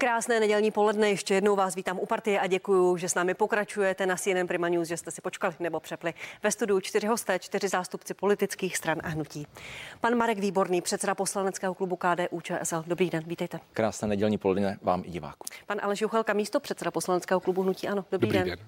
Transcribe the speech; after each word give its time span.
Krásné 0.00 0.40
nedělní 0.40 0.70
poledne, 0.70 1.10
ještě 1.10 1.34
jednou 1.34 1.56
vás 1.56 1.74
vítám 1.74 1.98
u 1.98 2.06
partie 2.06 2.40
a 2.40 2.46
děkuji, 2.46 2.96
že 2.96 3.08
s 3.08 3.14
námi 3.14 3.34
pokračujete 3.34 4.06
na 4.06 4.16
CNN 4.16 4.46
Prima 4.46 4.68
News, 4.68 4.88
že 4.88 4.96
jste 4.96 5.10
si 5.10 5.20
počkali 5.20 5.54
nebo 5.60 5.80
přepli. 5.80 6.14
Ve 6.42 6.50
studiu 6.50 6.80
čtyři 6.80 7.06
hosté, 7.06 7.38
čtyři 7.38 7.68
zástupci 7.68 8.14
politických 8.14 8.76
stran 8.76 8.98
a 9.04 9.08
hnutí. 9.08 9.46
Pan 10.00 10.14
Marek 10.14 10.38
Výborný, 10.38 10.80
předseda 10.80 11.14
poslaneckého 11.14 11.74
klubu 11.74 11.96
KDU 11.96 12.40
ČSL. 12.40 12.84
Dobrý 12.86 13.10
den, 13.10 13.22
vítejte. 13.26 13.60
Krásné 13.72 14.08
nedělní 14.08 14.38
poledne 14.38 14.78
vám 14.82 15.02
i 15.06 15.10
divákům. 15.10 15.46
Pan 15.66 15.78
Aleš 15.82 16.00
Juchelka, 16.00 16.32
místo 16.32 16.60
předseda 16.60 16.90
poslaneckého 16.90 17.40
klubu 17.40 17.62
Hnutí 17.62 17.88
Ano. 17.88 18.04
Dobrý, 18.10 18.28
Dobrý 18.28 18.38
den. 18.38 18.48
den. 18.48 18.58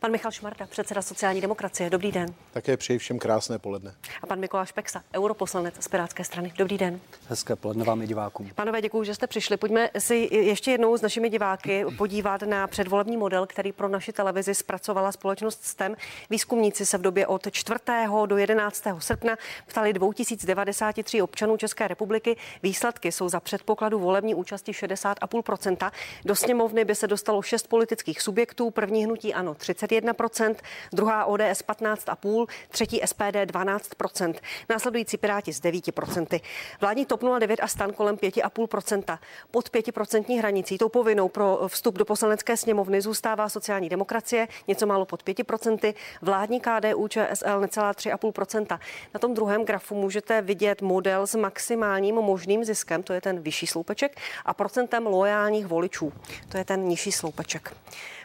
Pan 0.00 0.10
Michal 0.10 0.32
Šmarda, 0.32 0.66
předseda 0.66 1.02
sociální 1.02 1.40
demokracie. 1.40 1.90
Dobrý 1.90 2.12
den. 2.12 2.34
Také 2.52 2.76
přeji 2.76 2.98
všem 2.98 3.18
krásné 3.18 3.58
poledne. 3.58 3.94
A 4.22 4.26
pan 4.26 4.40
Mikuláš 4.40 4.72
Peksa, 4.72 5.02
europoslanec 5.14 5.74
z 5.80 5.88
Pirátské 5.88 6.24
strany. 6.24 6.52
Dobrý 6.58 6.78
den. 6.78 7.00
Hezké 7.28 7.56
poledne 7.56 7.84
vám 7.84 8.02
i 8.02 8.06
divákům. 8.06 8.50
Panové, 8.54 8.82
děkuji, 8.82 9.04
že 9.04 9.14
jste 9.14 9.26
přišli. 9.26 9.56
Pojďme 9.56 9.90
si 9.98 10.28
ještě 10.32 10.70
jednou 10.70 10.96
s 10.96 11.02
našimi 11.02 11.30
diváky 11.30 11.84
podívat 11.98 12.42
na 12.42 12.66
předvolební 12.66 13.16
model, 13.16 13.46
který 13.46 13.72
pro 13.72 13.88
naši 13.88 14.12
televizi 14.12 14.54
zpracovala 14.54 15.12
společnost 15.12 15.64
STEM. 15.64 15.96
Výzkumníci 16.30 16.86
se 16.86 16.98
v 16.98 17.02
době 17.02 17.26
od 17.26 17.46
4. 17.50 17.78
do 18.26 18.36
11. 18.36 18.84
srpna 18.98 19.36
ptali 19.66 19.92
2093 19.92 21.22
občanů 21.22 21.56
České 21.56 21.88
republiky. 21.88 22.36
Výsledky 22.62 23.12
jsou 23.12 23.28
za 23.28 23.40
předpokladu 23.40 23.98
volební 23.98 24.34
účasti 24.34 24.72
60,5%. 24.72 25.90
Do 26.24 26.36
sněmovny 26.36 26.84
by 26.84 26.94
se 26.94 27.06
dostalo 27.06 27.42
šest 27.42 27.68
politických 27.68 28.22
subjektů. 28.22 28.70
První 28.70 29.04
hnutí 29.04 29.34
ano 29.34 29.53
31%, 29.58 30.54
druhá 30.92 31.24
ODS 31.24 31.40
15,5%, 31.68 32.46
třetí 32.68 33.00
SPD 33.04 33.36
12%, 33.46 34.34
následující 34.70 35.16
Piráti 35.16 35.52
s 35.52 35.62
9%. 35.62 36.40
Vládní 36.80 37.06
TOP 37.06 37.20
09 37.38 37.60
a 37.62 37.68
stan 37.68 37.92
kolem 37.92 38.16
5,5%. 38.16 39.18
Pod 39.50 39.70
5% 39.70 40.38
hranicí 40.38 40.78
tou 40.78 40.88
povinnou 40.88 41.28
pro 41.28 41.60
vstup 41.66 41.98
do 41.98 42.04
poslanecké 42.04 42.56
sněmovny 42.56 43.00
zůstává 43.00 43.48
sociální 43.48 43.88
demokracie, 43.88 44.48
něco 44.68 44.86
málo 44.86 45.04
pod 45.04 45.24
5%, 45.24 45.94
vládní 46.22 46.60
KDU 46.60 47.08
ČSL 47.08 47.60
necelá 47.60 47.92
3,5%. 47.92 48.78
Na 49.14 49.20
tom 49.20 49.34
druhém 49.34 49.64
grafu 49.64 49.94
můžete 49.94 50.42
vidět 50.42 50.82
model 50.82 51.26
s 51.26 51.34
maximálním 51.34 52.14
možným 52.14 52.64
ziskem, 52.64 53.02
to 53.02 53.12
je 53.12 53.20
ten 53.20 53.40
vyšší 53.40 53.66
sloupeček, 53.66 54.20
a 54.44 54.54
procentem 54.54 55.06
loajálních 55.06 55.66
voličů, 55.66 56.12
to 56.48 56.58
je 56.58 56.64
ten 56.64 56.80
nižší 56.80 57.12
sloupeček. 57.12 57.76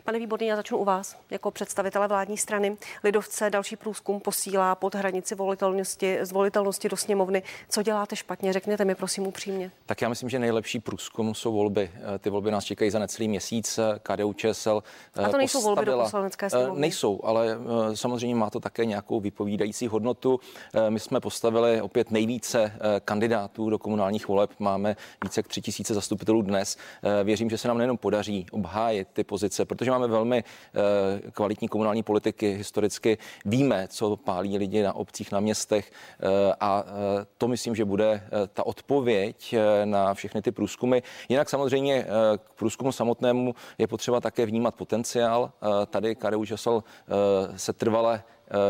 Pane 0.03 0.19
Výborný, 0.19 0.47
já 0.47 0.55
začnu 0.55 0.78
u 0.78 0.83
vás 0.83 1.16
jako 1.30 1.52
představitele 1.52 2.08
vládní 2.08 2.38
strany. 2.38 2.78
Lidovce 3.03 3.50
další 3.50 3.75
průzkum 3.75 4.19
posílá 4.19 4.75
pod 4.75 4.95
hranici 4.95 5.36
volitelnosti, 5.36 6.17
zvolitelnosti 6.22 6.89
do 6.89 6.97
sněmovny. 6.97 7.44
Co 7.69 7.83
děláte 7.83 8.16
špatně? 8.16 8.53
Řekněte 8.53 8.86
mi 8.86 8.95
prosím 8.95 9.28
upřímně. 9.28 9.72
Tak 9.86 10.02
já 10.02 10.09
myslím, 10.09 10.30
že 10.30 10.39
nejlepší 10.39 10.80
průzkum 10.80 11.36
jsou 11.36 11.53
volby. 11.53 11.91
Eh, 12.16 12.19
ty 12.19 12.30
volby 12.30 12.52
nás 12.52 12.64
čekají 12.64 12.91
za 12.91 13.00
necelý 13.00 13.28
měsíc. 13.28 13.78
Eh, 13.78 14.00
KDU 14.03 14.33
ČSL 14.33 14.83
A 15.25 15.30
to 15.30 15.38
nejsou 15.38 15.58
postavila, 15.58 15.75
volby 15.75 15.86
do 15.86 15.97
poslanecké 15.97 16.45
eh, 16.45 16.50
sněmovny? 16.50 16.81
Nejsou, 16.81 17.19
ale 17.23 17.58
samozřejmě 17.94 18.36
má 18.36 18.50
to 18.50 18.59
také 18.59 18.86
nějakou 18.86 19.19
vypovídající 19.19 19.88
hodnotu. 19.88 20.39
My 20.89 21.00
jsme 21.00 21.19
postavili 21.19 21.81
opět 21.81 22.11
nejvíce 22.11 22.73
kandidátů 23.06 23.69
do 23.69 23.80
komunálních 23.80 24.28
voleb. 24.28 24.52
Máme 24.59 24.95
více 25.23 25.39
jak 25.39 25.47
tři 25.47 25.61
tisíce 25.61 25.94
zastupitelů 25.94 26.41
dnes. 26.41 26.78
Věřím, 27.23 27.50
že 27.50 27.58
se 27.58 27.67
nám 27.67 27.78
nejenom 27.78 27.97
podaří 27.97 28.45
obhájit 28.52 29.08
ty 29.13 29.23
pozice, 29.23 29.66
protože 29.66 29.89
máme 29.92 30.00
máme 30.00 30.12
velmi 30.12 30.44
eh, 30.44 31.32
kvalitní 31.32 31.68
komunální 31.68 32.04
politiky 32.04 32.54
historicky. 32.54 33.18
Víme, 33.45 33.88
co 33.88 34.18
pálí 34.18 34.58
lidi 34.58 34.84
na 34.84 34.94
obcích, 34.94 35.31
na 35.31 35.40
městech 35.40 35.92
eh, 35.92 36.54
a 36.59 36.84
eh, 36.88 37.26
to 37.38 37.48
myslím, 37.48 37.76
že 37.76 37.86
bude 37.86 38.23
ta 38.54 38.66
odpověď 38.66 39.56
na 39.86 40.14
všechny 40.14 40.41
ty 40.41 40.52
průzkumy. 40.52 41.00
Jinak 41.30 41.50
samozřejmě 41.50 42.06
k 42.38 42.53
průzkumu 42.56 42.91
samotnému 42.91 43.56
je 43.78 43.88
potřeba 43.88 44.22
také 44.22 44.46
vnímat 44.46 44.75
potenciál. 44.75 45.52
Tady 45.90 46.16
KDU 46.16 46.46
ČSL 46.46 46.84
se 47.56 47.74
trvale 47.74 48.24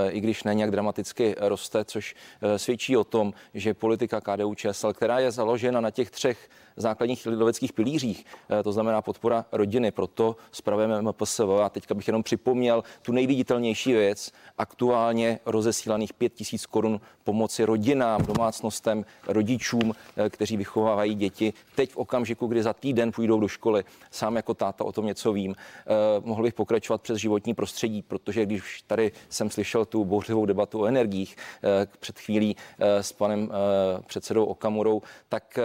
i 0.09 0.19
když 0.19 0.43
ne 0.43 0.53
nějak 0.53 0.71
dramaticky 0.71 1.35
roste, 1.39 1.85
což 1.85 2.15
svědčí 2.57 2.97
o 2.97 3.03
tom, 3.03 3.33
že 3.53 3.73
politika 3.73 4.21
KDU 4.21 4.55
ČSL, 4.55 4.93
která 4.93 5.19
je 5.19 5.31
založena 5.31 5.81
na 5.81 5.91
těch 5.91 6.11
třech 6.11 6.49
základních 6.79 7.25
lidoveckých 7.25 7.73
pilířích, 7.73 8.25
eh, 8.49 8.63
to 8.63 8.71
znamená 8.71 9.01
podpora 9.01 9.45
rodiny. 9.51 9.91
Proto 9.91 10.35
spravujeme 10.51 11.01
MPSV. 11.01 11.61
A 11.63 11.69
teďka 11.69 11.95
bych 11.95 12.07
jenom 12.07 12.23
připomněl 12.23 12.83
tu 13.01 13.11
nejviditelnější 13.11 13.93
věc, 13.93 14.31
aktuálně 14.57 15.39
rozesílaných 15.45 16.13
5 16.13 16.33
tisíc 16.33 16.65
korun 16.65 17.01
pomoci 17.23 17.65
rodinám, 17.65 18.25
domácnostem, 18.25 19.05
rodičům, 19.27 19.95
eh, 20.17 20.29
kteří 20.29 20.57
vychovávají 20.57 21.15
děti. 21.15 21.53
Teď 21.75 21.91
v 21.91 21.97
okamžiku, 21.97 22.47
kdy 22.47 22.63
za 22.63 22.73
týden 22.73 23.11
půjdou 23.11 23.39
do 23.39 23.47
školy, 23.47 23.83
sám 24.11 24.35
jako 24.35 24.53
táta 24.53 24.83
o 24.83 24.91
tom 24.91 25.05
něco 25.05 25.33
vím, 25.33 25.55
eh, 25.55 25.85
mohl 26.23 26.43
bych 26.43 26.53
pokračovat 26.53 27.01
přes 27.01 27.17
životní 27.17 27.53
prostředí, 27.53 28.01
protože 28.01 28.45
když 28.45 28.83
tady 28.87 29.11
jsem 29.29 29.49
slyšel 29.49 29.85
tu 29.85 30.05
bouřlivou 30.05 30.45
debatu 30.45 30.81
o 30.81 30.85
energiích 30.85 31.35
před 31.99 32.19
chvílí 32.19 32.55
s 32.79 33.11
panem 33.11 33.51
předsedou 34.07 34.45
Okamurou, 34.45 35.01
tak 35.29 35.59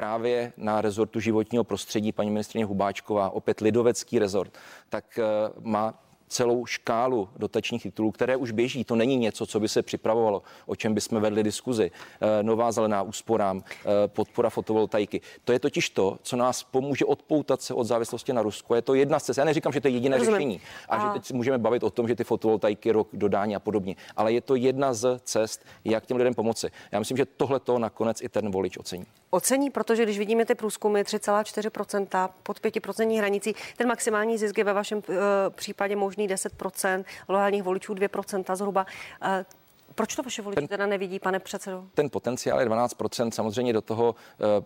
právě 0.00 0.52
na 0.56 0.80
rezortu 0.80 1.20
životního 1.20 1.64
prostředí 1.64 2.12
paní 2.12 2.30
ministrině 2.30 2.64
Hubáčková, 2.64 3.30
opět 3.30 3.60
lidovecký 3.60 4.18
rezort, 4.18 4.58
tak 4.88 5.18
eh, 5.18 5.24
má 5.60 5.94
celou 6.28 6.66
škálu 6.66 7.28
dotačních 7.36 7.82
titulů, 7.82 8.10
které 8.10 8.36
už 8.36 8.50
běží. 8.50 8.84
To 8.84 8.96
není 8.96 9.16
něco, 9.16 9.46
co 9.46 9.60
by 9.60 9.68
se 9.68 9.82
připravovalo, 9.82 10.42
o 10.66 10.76
čem 10.76 10.94
bychom 10.94 11.20
vedli 11.20 11.42
diskuzi. 11.42 11.90
Eh, 12.20 12.42
nová 12.42 12.72
zelená 12.72 13.02
úsporám, 13.02 13.60
eh, 13.60 13.84
podpora 14.06 14.50
fotovoltaiky. 14.50 15.20
To 15.44 15.52
je 15.52 15.58
totiž 15.58 15.90
to, 15.90 16.18
co 16.22 16.36
nás 16.36 16.62
pomůže 16.62 17.04
odpoutat 17.04 17.62
se 17.62 17.74
od 17.74 17.84
závislosti 17.84 18.32
na 18.32 18.42
Rusku. 18.42 18.74
Je 18.74 18.82
to 18.82 18.94
jedna 18.94 19.18
z 19.18 19.22
cest. 19.22 19.36
Já 19.36 19.44
neříkám, 19.44 19.72
že 19.72 19.80
to 19.80 19.88
je 19.88 19.94
jediné 19.94 20.16
Rozumím. 20.16 20.38
řešení 20.38 20.60
a, 20.88 20.96
a 20.96 21.06
že 21.06 21.12
teď 21.12 21.24
si 21.24 21.34
můžeme 21.34 21.58
bavit 21.58 21.82
o 21.84 21.90
tom, 21.90 22.08
že 22.08 22.16
ty 22.16 22.24
fotovoltaiky 22.24 22.90
rok 22.92 23.08
dodání 23.12 23.56
a 23.56 23.60
podobně, 23.60 23.96
ale 24.16 24.32
je 24.32 24.40
to 24.40 24.54
jedna 24.54 24.94
z 24.94 25.20
cest, 25.22 25.64
jak 25.84 26.06
těm 26.06 26.16
lidem 26.16 26.34
pomoci. 26.34 26.70
Já 26.92 26.98
myslím, 26.98 27.16
že 27.16 27.26
tohle 27.26 27.60
to 27.60 27.78
nakonec 27.78 28.22
i 28.22 28.28
ten 28.28 28.50
volič 28.50 28.78
ocení. 28.78 29.06
Ocení, 29.30 29.70
protože 29.70 30.02
když 30.02 30.18
vidíme 30.18 30.44
ty 30.44 30.54
průzkumy 30.54 31.02
3,4% 31.02 32.28
pod 32.42 32.60
5% 32.60 33.18
hranicí, 33.18 33.54
ten 33.76 33.88
maximální 33.88 34.38
zisk 34.38 34.58
je 34.58 34.64
ve 34.64 34.72
vašem 34.72 34.98
uh, 34.98 35.14
případě 35.50 35.96
možný 35.96 36.28
10%, 36.28 37.04
lojálních 37.28 37.62
voličů 37.62 37.94
2% 37.94 38.56
zhruba. 38.56 38.86
Uh, 39.22 39.59
proč 39.94 40.14
to 40.14 40.22
vaše 40.22 40.42
voliči 40.42 40.68
teda 40.68 40.86
nevidí, 40.86 41.18
pane 41.18 41.38
předsedo? 41.38 41.84
Ten 41.94 42.10
potenciál 42.10 42.60
je 42.60 42.66
12%. 42.66 43.30
Samozřejmě 43.30 43.72
do 43.72 43.80
toho, 43.80 44.14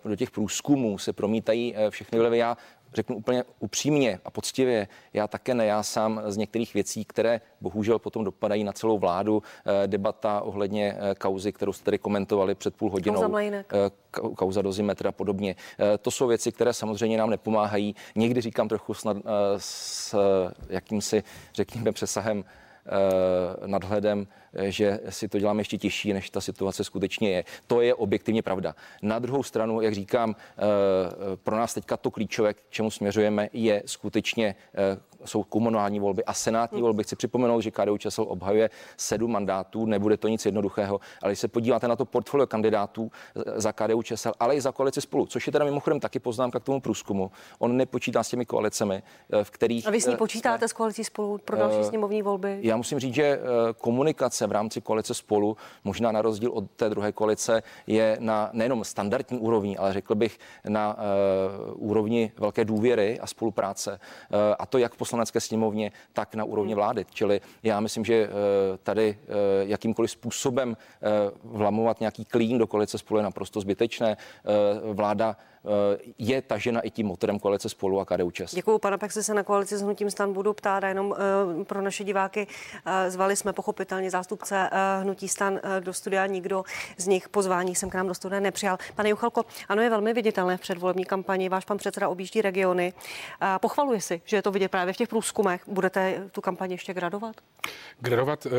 eh, 0.05 0.09
do 0.09 0.17
těch 0.17 0.31
průzkumů 0.31 0.99
se 0.99 1.13
promítají 1.13 1.75
všechny 1.91 2.19
vlivy. 2.19 2.39
Já 2.39 2.57
řeknu 2.95 3.17
úplně 3.17 3.45
upřímně 3.59 4.21
a 4.25 4.31
poctivě, 4.31 4.89
já 5.13 5.29
také 5.29 5.55
ne, 5.55 5.67
já 5.67 5.83
sám 5.83 6.23
z 6.27 6.37
některých 6.37 6.75
věcí, 6.75 7.05
které 7.05 7.41
bohužel 7.61 7.99
potom 7.99 8.25
dopadají 8.25 8.65
na 8.65 8.73
celou 8.73 8.99
vládu. 8.99 9.43
Eh, 9.67 9.87
debata 9.87 10.41
ohledně 10.41 10.97
eh, 10.99 11.15
kauzy, 11.15 11.53
kterou 11.53 11.73
jste 11.73 11.85
tady 11.85 11.99
komentovali 11.99 12.55
před 12.55 12.75
půl 12.75 12.91
hodinou. 12.91 13.23
Kauza, 13.23 13.41
eh, 13.41 13.65
kauza 14.37 14.63
dozimetra 14.63 15.09
a 15.09 15.13
podobně. 15.13 15.57
To 16.03 16.11
jsou 16.11 16.27
věci, 16.27 16.53
které 16.53 16.73
samozřejmě 16.73 17.19
nám 17.19 17.31
nepomáhají. 17.31 17.95
Někdy 18.15 18.41
říkám 18.41 18.69
trochu 18.69 18.95
snad 18.95 19.17
s 19.57 20.15
jakýmsi, 20.69 21.23
řekněme, 21.55 21.93
přesahem 21.93 22.45
nadhledem 23.67 24.27
že 24.63 25.01
si 25.09 25.29
to 25.29 25.39
děláme 25.39 25.61
ještě 25.61 25.79
těžší, 25.79 26.13
než 26.13 26.31
ta 26.31 26.41
situace 26.41 26.85
skutečně 26.85 27.31
je. 27.31 27.45
To 27.67 27.81
je 27.81 27.95
objektivně 27.95 28.43
pravda. 28.43 28.75
Na 29.03 29.19
druhou 29.19 29.43
stranu, 29.43 29.81
jak 29.81 29.95
říkám, 29.95 30.37
eh, 30.37 30.63
pro 31.37 31.57
nás 31.57 31.75
teďka 31.75 31.97
to 31.97 32.11
klíčové, 32.11 32.55
k 32.55 32.59
čemu 32.71 32.91
směřujeme, 32.91 33.49
je 33.53 33.83
skutečně 33.87 34.55
eh, 34.75 34.99
jsou 35.25 35.43
komunální 35.43 36.01
volby 36.01 36.25
a 36.25 36.35
senátní 36.35 36.83
volby. 36.83 37.05
Chci 37.05 37.17
připomenout, 37.17 37.61
že 37.61 37.71
KDU 37.71 37.99
ČSL 37.99 38.25
obhajuje 38.29 38.71
sedm 38.97 39.33
mandátů, 39.33 39.87
nebude 39.87 40.17
to 40.17 40.29
nic 40.29 40.47
jednoduchého, 40.47 41.01
ale 41.23 41.33
když 41.33 41.39
se 41.39 41.49
podíváte 41.49 41.89
na 41.89 41.97
to 41.97 42.05
portfolio 42.05 42.47
kandidátů 42.47 43.11
za 43.57 43.73
KDU 43.73 44.03
ČSL, 44.03 44.33
ale 44.41 44.57
i 44.57 44.61
za 44.61 44.73
koalici 44.73 45.01
spolu, 45.01 45.27
což 45.27 45.47
je 45.47 45.53
teda 45.53 45.65
mimochodem 45.65 46.01
taky 46.01 46.19
poznámka 46.19 46.61
k 46.61 46.65
tomu 46.65 46.81
průzkumu. 46.81 47.31
On 47.59 47.77
nepočítá 47.77 48.23
s 48.23 48.29
těmi 48.29 48.47
koalicemi, 48.47 49.03
eh, 49.33 49.45
v 49.45 49.51
kterých. 49.51 49.87
A 49.87 49.91
vy 49.91 50.01
s 50.01 50.07
ní 50.07 50.17
počítáte 50.17 50.59
jsme, 50.59 50.69
s 50.69 50.73
koalicí 50.73 51.05
spolu 51.05 51.39
pro 51.39 51.57
další 51.57 51.85
sněmovní 51.85 52.23
volby? 52.23 52.59
Já 52.63 52.77
musím 52.77 52.99
říct, 52.99 53.15
že 53.15 53.39
komunikace 53.79 54.47
v 54.47 54.53
rámci 54.53 54.81
koalice 54.81 55.15
spolu, 55.15 55.57
možná 55.85 56.13
na 56.13 56.23
rozdíl 56.23 56.51
od 56.51 56.71
té 56.71 56.89
druhé 56.91 57.13
koalice, 57.13 57.63
je 57.87 58.17
na 58.21 58.51
nejenom 58.53 58.85
standardní 58.85 59.39
úrovni, 59.39 59.77
ale 59.77 59.93
řekl 59.93 60.15
bych 60.15 60.39
na 60.69 60.97
uh, 60.97 61.91
úrovni 61.91 62.33
velké 62.39 62.65
důvěry 62.65 63.21
a 63.21 63.27
spolupráce. 63.27 63.91
Uh, 63.93 64.39
a 64.59 64.67
to 64.67 64.79
jak 64.79 64.95
v 64.95 64.97
poslanecké 65.15 65.41
sněmovně, 65.41 65.93
tak 66.13 66.35
na 66.35 66.45
úrovni 66.45 66.73
hmm. 66.73 66.77
vlády. 66.77 67.07
Čili 67.11 67.41
já 67.63 67.81
myslím, 67.81 68.05
že 68.05 68.29
uh, 68.29 68.33
tady 68.83 69.19
uh, 69.19 69.69
jakýmkoliv 69.71 70.11
způsobem 70.11 70.69
uh, 70.69 71.57
vlamovat 71.59 72.01
nějaký 72.01 72.25
klín 72.25 72.59
do 72.59 72.67
koalice 72.67 72.99
spolu 72.99 73.19
je 73.19 73.23
naprosto 73.23 73.61
zbytečné. 73.61 74.17
Vláda 74.93 75.37
je 76.19 76.43
tažena 76.43 76.81
i 76.81 76.91
tím 76.91 77.07
motorem 77.07 77.39
koalice 77.39 77.69
spolu 77.69 78.01
a 78.01 78.05
KDU 78.05 78.31
ČES. 78.31 78.55
Děkuji, 78.55 78.79
pana 78.79 78.99
Pexy 78.99 79.23
se 79.23 79.35
na 79.35 79.43
koalici 79.43 79.77
s 79.77 79.83
hnutím 79.83 80.11
stan 80.11 80.33
budu 80.33 80.53
ptát 80.53 80.85
a 80.85 80.89
jenom 80.89 81.15
pro 81.65 81.83
naše 81.83 82.05
diváky 82.05 82.47
zvali 83.09 83.37
jsme 83.37 83.53
pochopitelně 83.53 84.11
zástupce 84.11 84.71
hnutí 85.01 85.29
stan 85.29 85.61
do 85.81 85.93
studia, 85.93 86.27
nikdo 86.27 86.65
z 86.99 87.07
nich 87.07 87.29
pozvání 87.29 87.75
jsem 87.75 87.91
k 87.91 87.95
nám 87.95 88.09
do 88.09 88.15
studia 88.15 88.41
nepřijal. 88.41 88.79
Pane 88.95 89.09
Juchalko, 89.09 89.43
ano, 89.69 89.83
je 89.83 89.91
velmi 89.91 90.13
viditelné 90.13 90.57
v 90.57 90.61
předvolební 90.61 91.05
kampani, 91.05 91.49
váš 91.49 91.65
pan 91.65 91.77
předseda 91.77 92.09
objíždí 92.09 92.43
regiony. 92.43 92.93
Pochvaluje 93.61 94.01
si, 94.01 94.23
že 94.25 94.37
je 94.37 94.43
to 94.43 94.51
vidět 94.51 94.69
právě 94.69 94.93
v 94.93 94.97
těch 94.97 95.09
průzkumech. 95.09 95.63
Budete 95.67 96.29
tu 96.33 96.41
kampaně 96.41 96.75
ještě 96.75 96.95
gradovat? 96.95 97.37
Gradovat 98.01 98.47
uh 98.47 98.53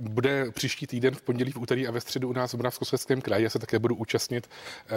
bude 0.00 0.50
příští 0.50 0.86
týden 0.86 1.14
v 1.14 1.22
pondělí, 1.22 1.52
v 1.52 1.58
úterý 1.58 1.88
a 1.88 1.90
ve 1.90 2.00
středu 2.00 2.28
u 2.28 2.32
nás 2.32 2.52
v 2.52 2.56
Moravskoslezském 2.56 3.20
kraji. 3.20 3.44
Já 3.44 3.50
se 3.50 3.58
také 3.58 3.78
budu 3.78 3.94
účastnit 3.94 4.50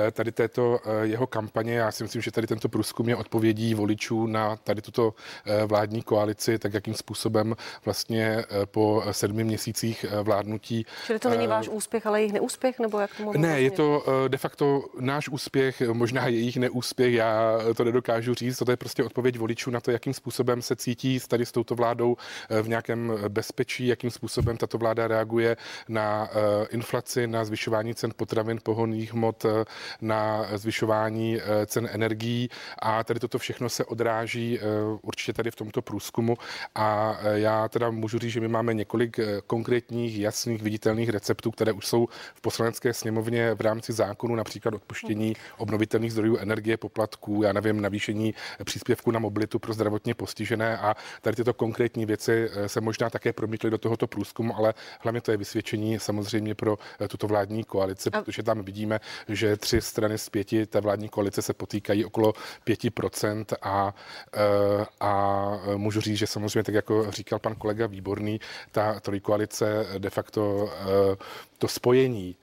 eh, 0.08 0.12
tady 0.12 0.32
této 0.32 0.80
eh, 0.86 1.08
jeho 1.08 1.28
kampaně. 1.28 1.74
Já 1.74 1.92
si 1.92 2.04
myslím, 2.04 2.22
že 2.22 2.32
tady 2.32 2.48
tento 2.48 2.70
průzkum 2.70 3.10
je 3.10 3.16
odpovědí 3.16 3.74
voličů 3.74 4.28
na 4.28 4.56
tady 4.56 4.82
tuto 4.82 5.14
eh, 5.46 5.66
vládní 5.66 6.02
koalici, 6.02 6.60
tak 6.60 6.74
jakým 6.74 6.94
způsobem 6.94 7.56
vlastně 7.86 8.46
po 8.66 9.04
sedmi 9.12 9.44
měsících 9.44 10.06
vládnutí. 10.24 10.86
Čili 11.06 11.20
to 11.20 11.30
není 11.30 11.48
váš 11.48 11.70
úspěch, 11.70 12.06
ale 12.06 12.20
jejich 12.20 12.34
neúspěch, 12.34 12.80
nebo 12.80 13.00
jak 13.00 13.12
to 13.18 13.34
Ne, 13.34 13.62
je 13.62 13.72
to 13.72 14.04
de 14.28 14.38
facto 14.38 14.86
náš 15.00 15.30
úspěch, 15.30 15.82
možná 15.82 16.28
jejich 16.28 16.58
neúspěch, 16.58 17.14
já 17.14 17.60
to 17.76 17.84
nedokážu 17.84 18.34
říct. 18.34 18.58
To 18.58 18.72
je 18.72 18.78
prostě 18.78 19.04
odpověď 19.04 19.38
voličů 19.38 19.72
na 19.72 19.82
to, 19.82 19.92
jakým 19.92 20.14
způsobem 20.14 20.62
se 20.62 20.76
cítí 20.76 21.20
tady 21.28 21.46
s 21.46 21.52
touto 21.52 21.76
vládou 21.76 22.18
v 22.62 22.68
nějakém 22.70 23.14
bezpečí, 23.28 23.88
jakým 23.88 24.12
způsobem 24.12 24.58
tato 24.58 24.78
vláda 24.78 24.89
vláda 24.90 25.08
reaguje 25.08 25.58
na 25.90 26.30
eh, 26.32 26.68
inflaci, 26.72 27.28
na 27.28 27.46
zvyšování 27.46 27.96
cen 27.96 28.12
potravin, 28.16 28.60
pohonných 28.64 29.14
hmot, 29.14 29.46
eh, 29.46 29.66
na 30.02 30.48
zvyšování 30.58 31.38
eh, 31.38 31.66
cen 31.66 31.90
energií. 31.92 32.50
A 32.80 33.04
tady 33.04 33.20
toto 33.20 33.40
všechno 33.40 33.70
se 33.70 33.86
odráží 33.86 34.60
určitě 35.02 35.34
tady 35.34 35.52
v 35.52 35.56
tomto 35.56 35.82
průzkumu. 35.82 36.38
A 36.76 37.18
já 37.34 37.68
teda 37.68 37.90
můžu 37.90 38.20
říct, 38.20 38.32
že 38.32 38.40
my 38.40 38.48
máme 38.48 38.74
několik 38.74 39.20
konkrétních, 39.48 40.20
jasných, 40.20 40.62
viditelných 40.62 41.10
receptů, 41.10 41.52
které 41.52 41.72
už 41.72 41.88
jsou 41.88 42.08
v 42.36 42.42
poslanecké 42.42 42.94
sněmovně 42.94 43.54
v 43.54 43.62
rámci 43.62 43.94
zákonu, 43.94 44.36
například 44.36 44.74
odpuštění 44.74 45.36
obnovitelných 45.58 46.12
zdrojů 46.12 46.38
energie, 46.38 46.78
poplatků, 46.78 47.44
já 47.44 47.54
nevím, 47.54 47.82
navýšení 47.82 48.34
příspěvku 48.64 49.12
na 49.12 49.20
mobilitu 49.20 49.60
pro 49.60 49.74
zdravotně 49.74 50.14
postižené. 50.14 50.78
A 50.78 50.96
tady 51.22 51.36
tyto 51.36 51.54
konkrétní 51.54 52.06
věci 52.06 52.50
se 52.68 52.82
možná 52.82 53.10
také 53.10 53.34
promítly 53.34 53.70
do 53.70 53.78
tohoto 53.78 54.08
průzkumu, 54.08 54.56
ale 54.58 54.74
Hlavně 55.00 55.22
to 55.22 55.32
je 55.32 55.38
vysvědčení 55.38 56.00
samozřejmě 56.00 56.56
pro 56.56 56.78
eh, 57.02 57.08
tuto 57.08 57.28
vládní 57.28 57.64
koalici, 57.64 58.10
protože 58.10 58.44
tam 58.44 58.64
vidíme, 58.64 59.00
že 59.28 59.58
tři 59.58 59.82
strany 59.82 60.18
z 60.18 60.30
pěti 60.30 60.66
té 60.66 60.82
vládní 60.82 61.10
koalice 61.10 61.42
se 61.42 61.54
potýkají 61.54 62.06
okolo 62.06 62.34
5% 62.66 63.46
a, 63.62 63.96
eh, 64.34 64.86
a 65.00 65.46
můžu 65.76 66.02
říct, 66.02 66.18
že 66.18 66.28
samozřejmě, 66.28 66.64
tak 66.64 66.76
jako 66.76 67.12
říkal 67.12 67.40
pan 67.40 67.56
kolega 67.56 67.88
Výborný, 67.88 68.40
ta 68.72 69.00
trojkoalice 69.00 69.86
de 69.98 70.10
facto 70.10 70.70
eh, 70.82 71.16
to 71.60 71.68
spojení 71.68 72.36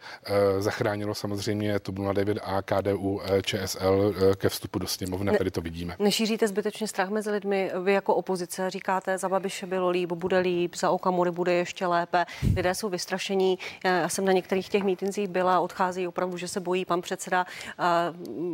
zachránilo 0.58 1.14
samozřejmě 1.14 1.78
TOP 1.78 1.94
09 2.12 2.38
a 2.44 2.62
KDU 2.62 3.20
ČSL 3.42 4.14
ke 4.36 4.48
vstupu 4.48 4.78
do 4.78 4.86
sněmovny, 4.86 5.32
ne, 5.32 5.38
tady 5.38 5.50
to 5.50 5.60
vidíme. 5.60 5.96
Nešíříte 5.98 6.48
zbytečně 6.48 6.88
strach 6.88 7.08
mezi 7.08 7.30
lidmi, 7.30 7.70
vy 7.82 7.92
jako 7.92 8.14
opozice 8.14 8.70
říkáte, 8.70 9.18
za 9.18 9.28
Babiše 9.28 9.66
bylo 9.66 9.88
líp, 9.88 10.12
bude 10.12 10.38
líp, 10.38 10.74
za 10.76 10.90
Okamury 10.90 11.30
bude 11.30 11.52
ještě 11.52 11.86
lépe 11.86 12.26
lidé 12.56 12.74
jsou 12.74 12.88
vystrašení. 12.88 13.58
Já 13.84 14.08
jsem 14.08 14.24
na 14.24 14.32
některých 14.32 14.68
těch 14.68 14.82
mítincích 14.82 15.28
byla, 15.28 15.60
odchází 15.60 16.08
opravdu, 16.08 16.36
že 16.36 16.48
se 16.48 16.60
bojí 16.60 16.84
pan 16.84 17.02
předseda. 17.02 17.46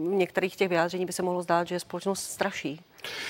Některých 0.08 0.56
těch 0.56 0.68
vyjádření 0.68 1.06
by 1.06 1.12
se 1.12 1.22
mohlo 1.22 1.42
zdát, 1.42 1.68
že 1.68 1.80
společnost 1.80 2.22
straší. 2.22 2.80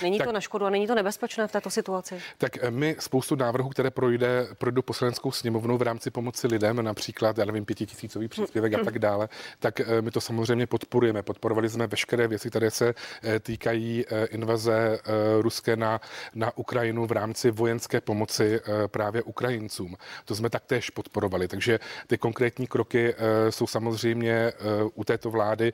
Není 0.03 0.19
tak, 0.19 0.27
to 0.27 0.33
na 0.33 0.41
škodu 0.41 0.65
a 0.65 0.71
není 0.71 0.87
to 0.87 0.95
nebezpečné 0.95 1.47
v 1.49 1.53
této 1.53 1.71
situaci? 1.71 2.23
Tak 2.39 2.65
eh, 2.65 2.71
my 2.71 2.97
spoustu 2.99 3.35
návrhů, 3.35 3.69
které 3.69 3.91
projde, 3.91 4.49
projdu 4.59 4.83
poslaneckou 4.83 5.33
sněmovnou 5.33 5.79
v 5.79 5.83
rámci 5.83 6.11
pomoci 6.11 6.47
lidem, 6.47 6.85
například, 6.85 7.39
já 7.39 7.45
nevím, 7.45 7.65
pětitisícový 7.65 8.29
příspěvek 8.29 8.75
a 8.75 8.85
tak 8.85 8.99
dále, 8.99 9.29
tak 9.59 9.81
eh, 9.81 10.03
my 10.03 10.11
to 10.11 10.21
samozřejmě 10.21 10.67
podporujeme. 10.67 11.23
Podporovali 11.23 11.69
jsme 11.69 11.87
veškeré 11.87 12.29
věci, 12.29 12.51
které 12.51 12.71
se 12.71 12.95
eh, 13.23 13.41
týkají 13.41 14.05
invaze 14.31 14.99
ruské 15.41 15.77
na, 15.77 16.01
na 16.35 16.57
Ukrajinu 16.57 17.07
v 17.07 17.13
rámci 17.13 17.51
vojenské 17.51 18.01
pomoci 18.01 18.61
právě 18.87 19.23
Ukrajincům. 19.23 19.97
To 20.25 20.35
jsme 20.35 20.51
taktéž 20.51 20.91
podporovali. 20.91 21.49
Takže 21.49 21.81
ty 22.07 22.19
konkrétní 22.19 22.67
kroky 22.67 23.15
jsou 23.51 23.67
samozřejmě 23.67 24.53
u 24.95 25.05
této 25.05 25.31
vlády 25.31 25.73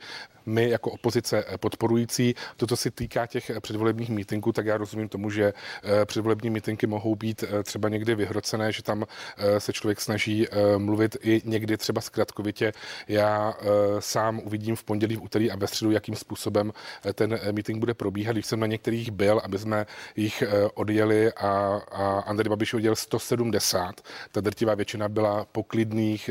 my 0.48 0.70
jako 0.70 0.90
opozice 0.90 1.44
podporující. 1.60 2.34
Toto 2.56 2.76
se 2.76 2.90
týká 2.90 3.26
těch 3.26 3.50
předvolebních 3.60 3.98
předvolebních 3.98 4.10
mítinků, 4.10 4.52
tak 4.52 4.66
já 4.66 4.76
rozumím 4.76 5.08
tomu, 5.08 5.30
že 5.30 5.52
eh, 5.84 6.04
předvolební 6.04 6.50
mítinky 6.50 6.86
mohou 6.86 7.14
být 7.14 7.44
eh, 7.44 7.62
třeba 7.62 7.88
někdy 7.88 8.14
vyhrocené, 8.14 8.72
že 8.72 8.82
tam 8.82 9.04
eh, 9.04 9.60
se 9.60 9.72
člověk 9.72 10.00
snaží 10.00 10.46
mluvit 10.78 11.16
i 11.22 11.42
někdy 11.44 11.76
třeba 11.76 12.00
zkratkovitě. 12.00 12.72
Já 13.08 13.54
sám 13.98 14.40
uvidím 14.44 14.76
v 14.76 14.84
pondělí, 14.84 15.16
v 15.16 15.22
úterý 15.22 15.50
a 15.50 15.56
ve 15.56 15.66
středu, 15.66 15.90
jakým 15.90 16.14
způsobem 16.14 16.72
ten 17.14 17.40
meeting 17.52 17.78
bude 17.78 17.94
probíhat. 17.94 18.32
Když 18.32 18.46
jsem 18.46 18.60
na 18.60 18.66
některých 18.66 19.10
byl, 19.10 19.40
aby 19.44 19.58
jsme 19.58 19.86
jich 20.16 20.42
odjeli 20.74 21.32
a, 21.32 21.80
a 21.92 22.20
Andrej 22.26 22.48
Babiš 22.48 22.74
odjel 22.74 22.96
170. 22.96 24.00
Ta 24.32 24.40
drtivá 24.40 24.74
většina 24.74 25.08
byla 25.08 25.46
poklidných, 25.52 26.30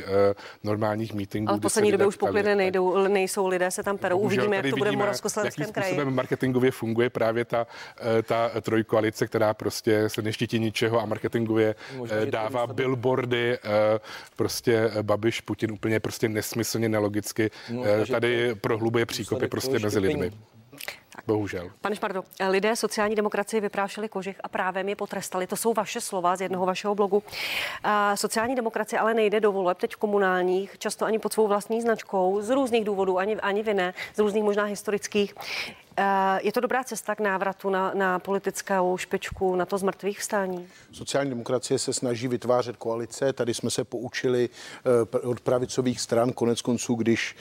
normálních 0.64 1.14
meetingů. 1.14 1.50
Ale 1.50 1.58
v 1.58 1.62
poslední 1.62 1.92
době 1.92 2.08
už 2.08 2.16
poklidné 2.16 2.56
nejdou, 2.56 3.08
nejsou, 3.08 3.48
lidé 3.48 3.72
se 3.72 3.84
tam 3.84 3.98
perou. 4.10 4.20
Uvidíme, 4.20 4.56
jak 4.56 4.70
to 4.70 4.76
bude 4.76 4.92
v 4.92 4.96
Moravskoslezském 4.96 5.72
kraji. 5.72 5.92
způsobem 5.92 6.16
marketingově 6.16 6.72
funguje 6.72 7.10
právě 7.10 7.46
ta, 7.46 7.68
eh, 8.20 8.24
ta 8.24 8.52
trojkoalice, 8.62 9.28
která 9.28 9.54
prostě 9.54 10.10
se 10.10 10.22
neštítí 10.22 10.60
ničeho 10.60 11.02
a 11.02 11.06
marketingově 11.06 11.76
Možná, 11.98 12.26
dává 12.26 12.68
billboardy, 12.68 13.58
eh, 13.58 13.60
prostě 14.36 14.92
Babiš, 15.02 15.42
Putin 15.42 15.72
úplně 15.72 16.00
prostě 16.00 16.30
nesmyslně, 16.30 16.90
nelogicky 16.90 17.52
Možná, 17.72 18.06
tady 18.12 18.56
prohlubuje 18.56 19.06
příkopy 19.06 19.48
prostě 19.48 19.80
mezi 19.80 20.00
lidmi. 20.00 20.32
Tak. 21.18 21.26
Bohužel. 21.26 21.72
Pane 21.82 21.96
Špardo, 21.96 22.24
lidé 22.50 22.76
sociální 22.76 23.16
demokracie 23.16 23.62
vyprášili 23.62 24.10
kožich 24.10 24.40
a 24.44 24.50
právem 24.50 24.90
je 24.90 24.96
potrestali. 24.96 25.48
To 25.48 25.56
jsou 25.56 25.74
vaše 25.74 26.02
slova 26.02 26.36
z 26.36 26.42
jednoho 26.42 26.66
vašeho 26.66 26.96
blogu. 26.96 27.24
Sociální 28.16 28.56
demokracie 28.56 29.00
ale 29.00 29.14
nejde 29.14 29.40
do 29.40 29.52
voleb 29.52 29.78
teď 29.78 29.96
komunálních, 29.96 30.78
často 30.80 31.06
ani 31.06 31.20
pod 31.20 31.34
svou 31.34 31.48
vlastní 31.48 31.82
značkou, 31.82 32.42
z 32.42 32.50
různých 32.50 32.86
důvodů, 32.86 33.18
ani, 33.18 33.36
ani 33.36 33.64
vy 33.64 33.74
ne, 33.74 33.94
z 34.16 34.20
různých 34.20 34.44
možná 34.44 34.64
historických. 34.64 35.34
Eh, 36.00 36.40
je 36.42 36.52
to 36.52 36.60
dobrá 36.60 36.84
cesta 36.84 37.16
k 37.16 37.20
návratu 37.20 37.70
na, 37.70 37.92
na 37.94 38.20
politickou 38.20 38.98
špičku, 38.98 39.56
na 39.56 39.66
to 39.66 39.78
zmrtvých 39.78 40.20
vstání? 40.20 40.68
Sociální 40.92 41.30
demokracie 41.30 41.80
se 41.80 41.94
snaží 41.94 42.28
vytvářet 42.28 42.78
koalice. 42.78 43.34
Tady 43.34 43.54
jsme 43.54 43.70
se 43.70 43.84
poučili 43.84 44.50
eh, 45.14 45.18
od 45.18 45.40
pravicových 45.40 46.02
stran, 46.02 46.34
konec 46.34 46.62
konců, 46.62 46.96
když 46.96 47.36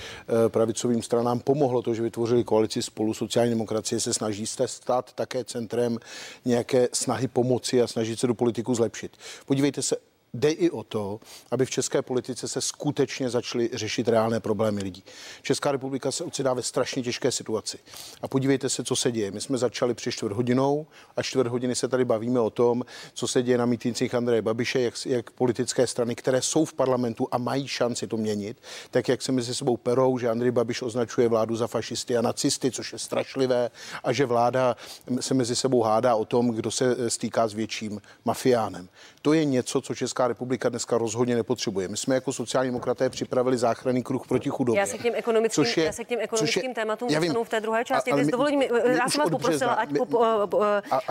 eh, 0.46 0.48
pravicovým 0.48 1.02
stranám 1.02 1.40
pomohlo 1.40 1.82
to, 1.82 1.94
že 1.94 2.02
vytvořili 2.02 2.44
koalici 2.44 2.82
spolu. 2.82 3.14
Sociální 3.14 3.50
demokracie 3.50 4.00
se 4.00 4.14
snaží 4.14 4.46
stát 4.46 5.12
také 5.12 5.44
centrem 5.44 5.98
nějaké 6.44 6.88
snahy 6.92 7.28
pomoci 7.28 7.82
a 7.82 7.86
snažit 7.86 8.20
se 8.20 8.26
do 8.26 8.34
politiku 8.34 8.74
zlepšit. 8.74 9.16
Podívejte 9.46 9.82
se, 9.82 9.96
Jde 10.36 10.50
i 10.50 10.70
o 10.70 10.82
to, 10.82 11.20
aby 11.50 11.66
v 11.66 11.70
české 11.70 12.02
politice 12.02 12.48
se 12.48 12.60
skutečně 12.60 13.30
začaly 13.30 13.70
řešit 13.72 14.08
reálné 14.08 14.40
problémy 14.40 14.82
lidí. 14.82 15.04
Česká 15.42 15.72
republika 15.72 16.12
se 16.12 16.24
ocitá 16.24 16.54
ve 16.54 16.62
strašně 16.62 17.02
těžké 17.02 17.32
situaci. 17.32 17.78
A 18.22 18.28
podívejte 18.28 18.68
se, 18.68 18.84
co 18.84 18.96
se 18.96 19.12
děje. 19.12 19.30
My 19.30 19.40
jsme 19.40 19.58
začali 19.58 19.94
při 19.94 20.12
čtvrt 20.12 20.32
hodinou 20.32 20.86
a 21.16 21.22
čtvrt 21.22 21.46
hodiny 21.46 21.74
se 21.74 21.88
tady 21.88 22.04
bavíme 22.04 22.40
o 22.40 22.50
tom, 22.50 22.84
co 23.14 23.28
se 23.28 23.42
děje 23.42 23.58
na 23.58 23.66
mítincích 23.66 24.14
Andreje 24.14 24.42
Babiše, 24.42 24.80
jak, 24.80 24.94
jak 25.06 25.30
politické 25.30 25.86
strany, 25.86 26.14
které 26.14 26.42
jsou 26.42 26.64
v 26.64 26.72
parlamentu 26.72 27.28
a 27.30 27.38
mají 27.38 27.68
šanci 27.68 28.06
to 28.06 28.16
měnit, 28.16 28.56
tak 28.90 29.08
jak 29.08 29.22
se 29.22 29.32
mezi 29.32 29.54
sebou 29.54 29.76
perou, 29.76 30.18
že 30.18 30.30
Andrej 30.30 30.50
Babiš 30.50 30.82
označuje 30.82 31.28
vládu 31.28 31.56
za 31.56 31.66
fašisty 31.66 32.16
a 32.16 32.22
nacisty, 32.22 32.70
což 32.70 32.92
je 32.92 32.98
strašlivé, 32.98 33.70
a 34.04 34.12
že 34.12 34.26
vláda 34.26 34.76
se 35.20 35.34
mezi 35.34 35.56
sebou 35.56 35.82
hádá 35.82 36.14
o 36.14 36.24
tom, 36.24 36.48
kdo 36.48 36.70
se 36.70 37.10
stýká 37.10 37.48
s 37.48 37.54
větším 37.54 38.00
mafiánem. 38.24 38.88
To 39.22 39.32
je 39.32 39.44
něco, 39.44 39.80
co 39.80 39.94
Česká 39.94 40.25
republika 40.28 40.68
dneska 40.68 40.98
rozhodně 40.98 41.34
nepotřebuje. 41.34 41.88
My 41.88 41.96
jsme 41.96 42.14
jako 42.14 42.32
sociální 42.32 42.70
demokraté 42.70 43.10
připravili 43.10 43.58
záchranný 43.58 44.02
kruh 44.02 44.26
proti 44.26 44.50
chudobě. 44.50 44.80
Já 44.80 44.86
se 44.86 44.98
k 44.98 45.02
těm 45.02 45.14
ekonomickým, 45.16 45.64
je, 45.76 45.84
já 45.84 45.92
se 45.92 46.04
k 46.04 46.08
těm 46.08 46.20
ekonomickým 46.20 46.70
je, 46.70 46.74
tématům 46.74 47.08
dostanu 47.08 47.44
v 47.44 47.48
té 47.48 47.60
druhé 47.60 47.84
části. 47.84 48.12
A, 48.12 48.16
dovolím, 48.30 48.62
já 48.62 49.08
jsem 49.08 49.20
vás 49.20 49.30
poprosila, 49.30 49.72
ať 49.72 49.88
po, 49.98 50.06
po, 50.06 50.18
po, 50.46 50.62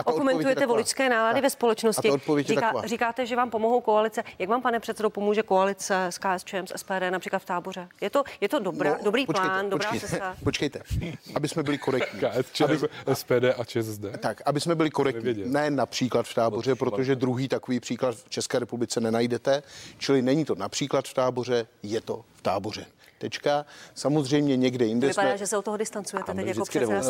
okomentujete 0.04 0.66
voličské 0.66 1.08
nálady 1.08 1.40
ve 1.40 1.50
společnosti. 1.50 2.10
Říká, 2.40 2.72
říkáte, 2.84 3.26
že 3.26 3.36
vám 3.36 3.50
pomohou 3.50 3.80
koalice. 3.80 4.22
Jak 4.38 4.48
vám, 4.48 4.62
pane 4.62 4.80
předsedo, 4.80 5.10
pomůže 5.10 5.42
koalice 5.42 6.06
s 6.06 6.18
KSČM, 6.18 6.66
s 6.66 6.72
SPD 6.76 7.10
například 7.10 7.38
v 7.38 7.44
táboře? 7.44 7.88
Je 8.00 8.10
to, 8.10 8.22
je 8.40 8.48
to 8.48 8.58
dobrá, 8.58 8.90
no, 8.90 9.04
dobrý 9.04 9.26
počkejte, 9.26 9.48
plán, 9.48 9.70
dobrá 9.70 9.90
počkejte, 9.90 10.08
cesta? 10.08 10.36
Počkejte, 10.44 10.82
aby 11.34 11.48
jsme 11.48 11.62
byli 11.62 11.78
korektní. 11.78 12.20
KSČM, 12.20 12.86
SPD 13.14 13.44
a 13.58 13.64
ČSSD. 13.64 14.04
Tak, 14.20 14.42
aby 14.46 14.60
jsme 14.60 14.74
byli 14.74 14.90
korektní. 14.90 15.42
Ne 15.46 15.70
například 15.70 16.26
v 16.26 16.34
táboře, 16.34 16.74
protože 16.74 17.16
druhý 17.16 17.48
takový 17.48 17.80
příklad 17.80 18.14
v 18.14 18.28
České 18.28 18.58
republice 18.58 18.95
nenajdete, 19.00 19.62
čili 19.98 20.22
není 20.22 20.44
to 20.44 20.54
například 20.54 21.08
v 21.08 21.14
táboře, 21.14 21.66
je 21.82 22.00
to 22.00 22.24
v 22.34 22.42
táboře. 22.42 22.86
Tečka. 23.18 23.66
Samozřejmě 23.94 24.56
někde 24.56 24.84
jinde 24.84 25.08
Vypadá, 25.08 25.28
jsme... 25.28 25.38
že 25.38 25.46
se 25.46 25.56
od 25.58 25.64
toho 25.64 25.76
distancujete 25.76 26.34
teď 26.34 26.46
jako 26.46 26.64
předseda. 26.64 27.02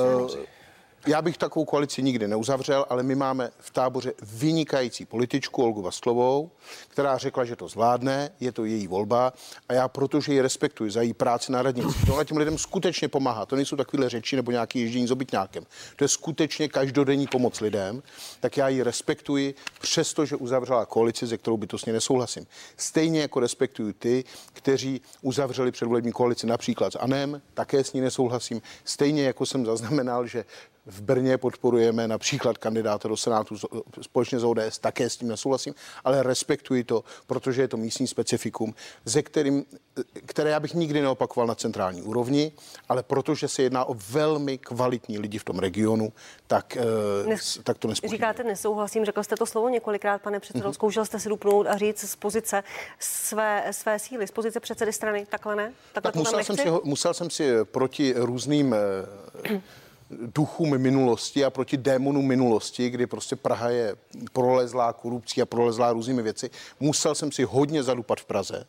Já 1.07 1.23
bych 1.23 1.39
takovou 1.39 1.65
koalici 1.65 2.03
nikdy 2.03 2.29
neuzavřel, 2.29 2.87
ale 2.89 3.03
my 3.03 3.15
máme 3.15 3.51
v 3.59 3.71
táboře 3.71 4.13
vynikající 4.23 5.05
političku 5.05 5.63
Olgu 5.63 5.83
Vastlovou, 5.83 6.51
která 6.89 7.19
řekla, 7.19 7.45
že 7.45 7.57
to 7.57 7.69
zvládne, 7.69 8.31
je 8.41 8.53
to 8.53 8.65
její 8.65 8.87
volba 8.87 9.33
a 9.69 9.73
já, 9.73 9.89
protože 9.89 10.33
ji 10.33 10.41
respektuji 10.41 10.91
za 10.91 11.03
její 11.03 11.15
práci 11.15 11.53
na 11.53 11.63
radnici, 11.63 12.07
to 12.07 12.25
těm 12.25 12.37
lidem 12.37 12.59
skutečně 12.59 13.09
pomáhá. 13.09 13.47
To 13.47 13.57
nejsou 13.57 13.77
takovéhle 13.77 14.09
řeči 14.09 14.37
nebo 14.37 14.51
nějaký 14.51 14.81
ježdění 14.81 15.07
s 15.07 15.11
obytňákem. 15.11 15.67
To 15.97 16.05
je 16.05 16.09
skutečně 16.09 16.69
každodenní 16.69 17.27
pomoc 17.27 17.61
lidem, 17.61 18.03
tak 18.41 18.57
já 18.57 18.69
ji 18.69 18.83
respektuji, 18.83 19.55
přestože 19.81 20.37
uzavřela 20.37 20.87
koalici, 20.87 21.27
ze 21.27 21.39
kterou 21.39 21.57
bytostně 21.57 21.93
nesouhlasím. 21.93 22.47
Stejně 22.77 23.21
jako 23.21 23.41
respektuju 23.41 23.93
ty, 23.93 24.25
kteří 24.53 25.01
uzavřeli 25.23 25.73
předvolební 25.73 26.13
koalici 26.13 26.47
například 26.47 26.93
s 26.93 26.99
ANEM, 26.99 27.43
také 27.55 27.85
s 27.85 27.93
ní 27.93 28.01
nesouhlasím. 28.01 28.63
Stejně 28.85 29.25
jako 29.25 29.47
jsem 29.47 29.67
zaznamenal, 29.67 30.27
že 30.27 30.45
v 30.87 31.03
Brně 31.03 31.39
podporujeme 31.39 32.09
například 32.09 32.59
kandidáta 32.59 33.09
do 33.09 33.17
Senátu 33.17 33.57
společně 34.01 34.39
s 34.39 34.45
ODS, 34.45 34.79
také 34.81 35.11
s 35.11 35.17
tím 35.17 35.29
nesouhlasím, 35.29 35.75
ale 36.05 36.23
respektuji 36.23 36.85
to, 36.85 37.05
protože 37.27 37.63
je 37.63 37.69
to 37.69 37.77
místní 37.77 38.07
specifikum, 38.07 38.75
ze 39.05 39.23
kterým, 39.23 39.65
které 40.27 40.51
já 40.51 40.61
bych 40.61 40.75
nikdy 40.75 41.01
neopakoval 41.01 41.47
na 41.47 41.55
centrální 41.55 42.03
úrovni, 42.03 42.53
ale 42.89 43.03
protože 43.03 43.49
se 43.49 43.63
jedná 43.63 43.85
o 43.85 43.95
velmi 44.11 44.59
kvalitní 44.59 45.19
lidi 45.19 45.39
v 45.39 45.45
tom 45.45 45.59
regionu, 45.59 46.13
tak, 46.47 46.79
Nes, 47.27 47.61
tak 47.65 47.79
to 47.79 47.89
nespochybňuji. 47.89 48.17
Říkáte 48.17 48.45
nesouhlasím, 48.45 49.05
řekl 49.05 49.23
jste 49.23 49.37
to 49.37 49.47
slovo 49.47 49.69
několikrát, 49.69 50.23
pane 50.23 50.41
předsedo, 50.41 50.69
mm-hmm. 50.69 50.73
zkoušel 50.73 51.05
jste 51.05 51.21
si 51.21 51.29
dupnout 51.29 51.67
a 51.67 51.77
říct 51.77 52.11
z 52.11 52.17
pozice 52.17 52.63
své, 52.99 53.65
své 53.71 53.99
síly, 53.99 54.27
z 54.27 54.31
pozice 54.31 54.61
předsedy 54.61 54.93
strany, 54.93 55.27
takhle 55.31 55.57
ne? 55.57 55.73
Takhle 55.93 56.13
tak 56.13 56.15
musel 56.15 56.45
jsem, 56.45 56.57
si, 56.57 56.71
musel 56.85 57.15
jsem 57.15 57.31
si 57.31 57.65
proti 57.65 58.15
různým 58.17 58.75
duchům 60.11 60.79
minulosti 60.79 61.45
a 61.45 61.51
proti 61.51 61.77
démonům 61.77 62.27
minulosti, 62.27 62.91
kdy 62.91 63.07
prostě 63.07 63.37
Praha 63.37 63.69
je 63.69 63.97
prolezlá 64.33 64.93
korupcí 64.93 65.43
a 65.43 65.47
prolezlá 65.47 65.93
různými 65.93 66.23
věci. 66.23 66.51
Musel 66.81 67.15
jsem 67.15 67.33
si 67.33 67.45
hodně 67.45 67.83
zadupat 67.83 68.21
v 68.21 68.25
Praze 68.25 68.67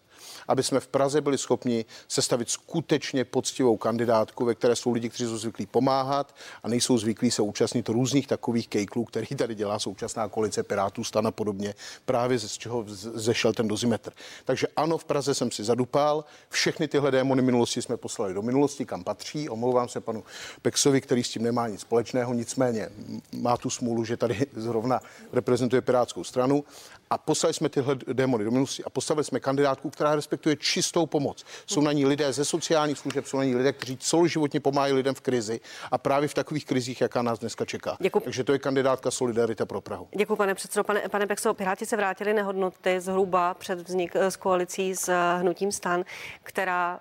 aby 0.48 0.63
jsme 0.63 0.80
v 0.80 0.88
Praze 0.88 1.22
byli 1.22 1.38
schopni 1.38 1.86
sestavit 2.08 2.50
skutečně 2.50 3.25
poctivou 3.25 3.77
kandidátku, 3.77 4.46
ve 4.46 4.56
které 4.56 4.75
jsou 4.75 4.92
lidi, 4.92 5.10
kteří 5.10 5.25
jsou 5.25 5.38
zvyklí 5.38 5.66
pomáhat 5.66 6.36
a 6.63 6.68
nejsou 6.68 6.98
zvyklí 6.98 7.32
se 7.32 7.42
účastnit 7.42 7.89
různých 7.89 8.27
takových 8.27 8.68
kejklů, 8.68 9.06
který 9.06 9.27
tady 9.27 9.56
dělá 9.56 9.80
současná 9.80 10.27
koalice 10.27 10.63
Pirátů, 10.63 11.04
stan 11.04 11.27
a 11.27 11.32
podobně, 11.32 11.74
právě 12.06 12.39
z 12.39 12.58
čeho 12.58 12.86
zešel 12.88 13.54
ten 13.54 13.68
dozimetr. 13.68 14.12
Takže 14.46 14.68
ano, 14.75 14.98
v 14.98 15.06
Praze 15.06 15.34
jsem 15.34 15.51
si 15.51 15.63
zadupal, 15.63 16.25
všechny 16.50 16.88
tyhle 16.88 17.12
démony 17.12 17.42
minulosti 17.42 17.82
jsme 17.82 17.98
poslali 17.98 18.34
do 18.34 18.42
minulosti, 18.42 18.86
kam 18.86 19.04
patří. 19.04 19.50
Omlouvám 19.50 19.89
se 19.89 20.01
panu 20.01 20.24
Pexovi, 20.62 21.01
který 21.01 21.24
s 21.24 21.30
tím 21.30 21.44
nemá 21.44 21.68
nic 21.68 21.82
společného, 21.82 22.34
nicméně 22.34 22.89
má 23.32 23.58
tu 23.58 23.70
smůlu, 23.70 24.06
že 24.06 24.18
tady 24.18 24.46
zrovna 24.56 25.00
reprezentuje 25.34 25.82
Pirátskou 25.82 26.24
stranu 26.24 26.63
a 27.10 27.18
poslali 27.18 27.54
jsme 27.54 27.70
tyhle 27.70 27.96
démony 28.14 28.44
do 28.44 28.52
minulosti 28.52 28.84
a 28.84 28.90
postavili 28.90 29.24
jsme 29.24 29.40
kandidátku, 29.40 29.90
která 29.90 30.16
respektuje 30.16 30.56
čistou 30.56 31.06
pomoc. 31.06 31.46
Jsou 31.66 31.82
na 31.82 31.92
ní 31.92 32.06
lidé 32.06 32.34
ze 32.34 32.46
sociálních 32.46 32.98
služeb, 32.98 33.28
jsou 33.28 33.38
na 33.38 33.44
ní 33.44 33.56
lidé, 33.56 33.74
kteří 33.74 33.98
celoživotně 33.98 34.60
pomáhají 34.60 34.94
lidem 34.94 35.16
v 35.16 35.22
krizi 35.22 35.60
a 35.92 35.98
právě 35.98 36.28
v 36.28 36.34
takových 36.34 36.66
krizích, 36.66 37.02
jaká 37.02 37.22
nás 37.22 37.40
dneska 37.40 37.66
čeká. 37.66 37.98
Děkuji. 38.00 38.20
Takže 38.20 38.44
to 38.44 38.54
je 38.54 38.60
kandidátka 38.60 39.12
Solidarita 39.12 39.66
pro 39.66 39.82
Prahu. 39.82 40.08
Děkuji, 40.18 40.36
pane 40.36 40.56
předsedo. 40.56 40.84
Pane, 40.84 41.02
pane 41.10 41.28
Pexo, 41.28 41.54
Piráti 41.54 41.86
se 41.86 41.98
vrátili 41.98 42.34
nehodnoty 42.34 43.00
zhruba 43.00 43.54
před 43.54 43.88
vznik 43.88 44.16
s 44.16 44.36
eh, 44.36 44.40
koalicí 44.40 44.96
s 44.96 45.10
eh, 45.10 45.40
hnutím 45.40 45.72
stan, 45.72 46.04
která 46.44 47.00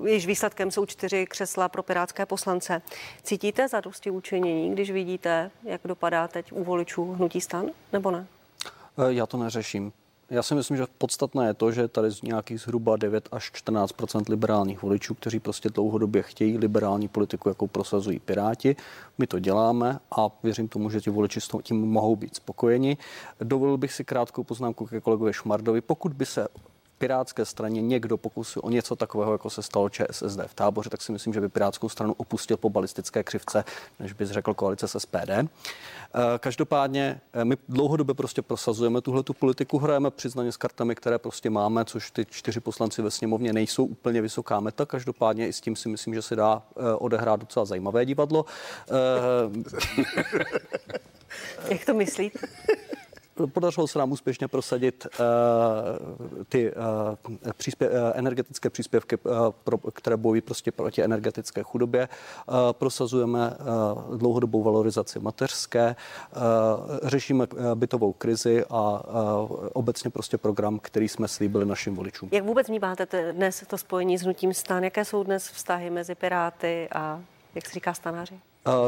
uh, 0.00 0.08
již 0.08 0.26
výsledkem 0.26 0.70
jsou 0.70 0.86
čtyři 0.86 1.26
křesla 1.26 1.68
pro 1.68 1.82
pirátské 1.82 2.26
poslance. 2.26 2.82
Cítíte 3.22 3.68
zadosti 3.68 4.10
učinění, 4.10 4.72
když 4.72 4.90
vidíte, 4.90 5.50
jak 5.64 5.80
dopadá 5.84 6.28
teď 6.28 6.52
u 6.52 6.64
voličů 6.64 7.12
hnutí 7.12 7.40
stan, 7.40 7.66
nebo 7.92 8.10
ne? 8.10 8.26
Eh, 8.98 9.12
já 9.12 9.26
to 9.26 9.36
neřeším. 9.36 9.92
Já 10.30 10.42
si 10.42 10.54
myslím, 10.54 10.76
že 10.76 10.84
podstatné 10.98 11.46
je 11.46 11.54
to, 11.54 11.72
že 11.72 11.88
tady 11.88 12.10
z 12.10 12.22
nějakých 12.22 12.60
zhruba 12.60 12.96
9 12.96 13.28
až 13.32 13.50
14% 13.52 14.28
liberálních 14.28 14.82
voličů, 14.82 15.14
kteří 15.14 15.40
prostě 15.40 15.68
dlouhodobě 15.68 16.22
chtějí 16.22 16.58
liberální 16.58 17.08
politiku, 17.08 17.48
jakou 17.48 17.66
prosazují 17.66 18.18
Piráti. 18.18 18.76
My 19.18 19.26
to 19.26 19.38
děláme 19.38 19.98
a 20.10 20.28
věřím 20.42 20.68
tomu, 20.68 20.90
že 20.90 21.00
ti 21.00 21.10
voliči 21.10 21.40
s 21.40 21.48
tím 21.62 21.80
mohou 21.80 22.16
být 22.16 22.36
spokojeni. 22.36 22.96
Dovolil 23.40 23.76
bych 23.76 23.92
si 23.92 24.04
krátkou 24.04 24.44
poznámku 24.44 24.86
ke 24.86 25.00
kolegovi 25.00 25.32
Šmardovi. 25.32 25.80
Pokud 25.80 26.12
by 26.12 26.26
se 26.26 26.48
pirátské 26.98 27.44
straně 27.44 27.82
někdo 27.82 28.16
pokusil 28.16 28.62
o 28.64 28.70
něco 28.70 28.96
takového, 28.96 29.32
jako 29.32 29.50
se 29.50 29.62
stalo 29.62 29.88
ČSSD 29.88 30.40
v 30.46 30.54
táboře, 30.54 30.90
tak 30.90 31.02
si 31.02 31.12
myslím, 31.12 31.34
že 31.34 31.40
by 31.40 31.48
pirátskou 31.48 31.88
stranu 31.88 32.14
opustil 32.16 32.56
po 32.56 32.70
balistické 32.70 33.24
křivce, 33.24 33.64
než 34.00 34.12
by 34.12 34.26
řekl 34.26 34.54
koalice 34.54 34.88
s 34.88 34.98
SPD. 34.98 35.30
Eh, 35.30 36.38
každopádně 36.38 37.20
eh, 37.32 37.44
my 37.44 37.56
dlouhodobě 37.68 38.14
prostě 38.14 38.42
prosazujeme 38.42 39.00
tuhle 39.00 39.22
tu 39.22 39.34
politiku, 39.34 39.78
hrajeme 39.78 40.10
přiznaně 40.10 40.52
s 40.52 40.56
kartami, 40.56 40.94
které 40.94 41.18
prostě 41.18 41.50
máme, 41.50 41.84
což 41.84 42.10
ty 42.10 42.26
čtyři 42.30 42.60
poslanci 42.60 43.02
ve 43.02 43.10
sněmovně 43.10 43.52
nejsou 43.52 43.84
úplně 43.84 44.22
vysoká 44.22 44.60
meta. 44.60 44.86
Každopádně 44.86 45.48
i 45.48 45.52
s 45.52 45.60
tím 45.60 45.76
si 45.76 45.88
myslím, 45.88 46.14
že 46.14 46.22
se 46.22 46.36
dá 46.36 46.62
eh, 46.76 46.94
odehrát 46.94 47.40
docela 47.40 47.64
zajímavé 47.64 48.06
divadlo. 48.06 48.44
Jak 51.68 51.84
to 51.84 51.94
myslíte? 51.94 52.38
Podařilo 53.46 53.86
se 53.86 53.98
nám 53.98 54.12
úspěšně 54.12 54.48
prosadit 54.48 55.06
uh, 55.06 56.44
ty 56.48 56.72
uh, 56.72 57.52
příspěv, 57.56 57.92
uh, 57.92 57.98
energetické 58.14 58.70
příspěvky, 58.70 59.16
uh, 59.16 59.32
pro, 59.64 59.78
které 59.78 60.16
bojují 60.16 60.40
prostě 60.40 60.72
proti 60.72 61.02
energetické 61.02 61.62
chudobě. 61.62 62.08
Uh, 62.48 62.54
prosazujeme 62.72 63.50
uh, 63.50 64.16
dlouhodobou 64.16 64.62
valorizaci 64.62 65.18
mateřské, 65.20 65.96
uh, 66.36 66.42
řešíme 67.02 67.46
uh, 67.46 67.74
bytovou 67.74 68.12
krizi 68.12 68.64
a 68.70 69.02
uh, 69.40 69.68
obecně 69.72 70.10
prostě 70.10 70.38
program, 70.38 70.78
který 70.78 71.08
jsme 71.08 71.28
slíbili 71.28 71.66
našim 71.66 71.94
voličům. 71.94 72.28
Jak 72.32 72.44
vůbec 72.44 72.68
vnímáte 72.68 73.32
dnes 73.32 73.64
to 73.66 73.78
spojení 73.78 74.18
s 74.18 74.22
hnutím 74.22 74.54
stan? 74.54 74.84
Jaké 74.84 75.04
jsou 75.04 75.24
dnes 75.24 75.48
vztahy 75.48 75.90
mezi 75.90 76.14
Piráty 76.14 76.88
a, 76.92 77.20
jak 77.54 77.66
se 77.66 77.74
říká, 77.74 77.94
stanáři? 77.94 78.40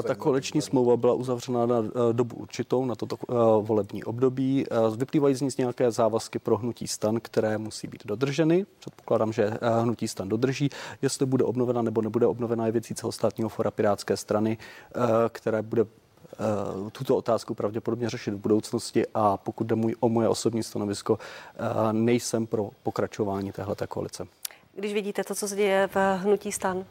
Ta 0.03 0.15
koaliční 0.15 0.63
smlouva 0.63 0.97
byla 0.97 1.15
uzavřena 1.15 1.67
na 1.67 1.79
eh, 1.79 2.13
dobu 2.13 2.37
určitou, 2.37 2.85
na 2.85 2.95
toto 2.95 3.17
eh, 3.23 3.35
volební 3.61 4.05
období. 4.05 4.65
Eh, 4.71 4.97
vyplývají 4.97 5.35
z 5.35 5.41
ní 5.41 5.49
nějaké 5.59 5.91
závazky 5.91 6.39
pro 6.39 6.57
hnutí 6.57 6.89
stan, 6.89 7.21
které 7.23 7.59
musí 7.59 7.89
být 7.89 8.07
dodrženy. 8.07 8.67
Předpokládám, 8.79 9.33
že 9.33 9.51
hnutí 9.83 10.09
stan 10.09 10.29
dodrží. 10.29 10.71
Jestli 11.03 11.27
bude 11.27 11.45
obnovena 11.45 11.83
nebo 11.83 12.03
nebude 12.03 12.27
obnovena, 12.27 12.67
je 12.67 12.73
věcí 12.73 12.95
celostátního 12.95 13.49
fora 13.49 13.71
Pirátské 13.71 14.17
strany, 14.17 14.59
které 15.29 15.63
bude 15.63 15.85
tuto 16.93 17.17
otázku 17.17 17.55
pravděpodobně 17.55 18.11
řešit 18.11 18.35
v 18.35 18.39
budoucnosti 18.39 19.05
a 19.15 19.37
pokud 19.37 19.67
jde 19.67 19.75
můj, 19.75 19.95
o 20.01 20.09
moje 20.09 20.29
osobní 20.29 20.63
stanovisko, 20.63 21.19
nejsem 21.93 22.47
pro 22.47 22.71
pokračování 22.83 23.53
téhleté 23.53 23.87
koalice. 23.87 24.27
Když 24.75 24.93
vidíte 24.93 25.25
to, 25.25 25.35
co 25.35 25.49
se 25.49 25.57
děje 25.57 25.89
v 25.95 25.97
hnutí 26.17 26.53
stan, 26.53 26.85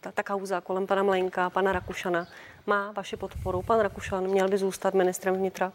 ta, 0.00 0.12
ta 0.12 0.22
kauza 0.22 0.60
kolem 0.60 0.86
pana 0.86 1.02
Mlenka, 1.02 1.50
pana 1.50 1.72
Rakušana, 1.72 2.26
má 2.66 2.92
vaši 2.92 3.16
podporu? 3.16 3.62
Pan 3.62 3.80
Rakušan 3.80 4.28
měl 4.28 4.48
by 4.48 4.58
zůstat 4.58 4.94
ministrem 4.94 5.34
vnitra? 5.34 5.72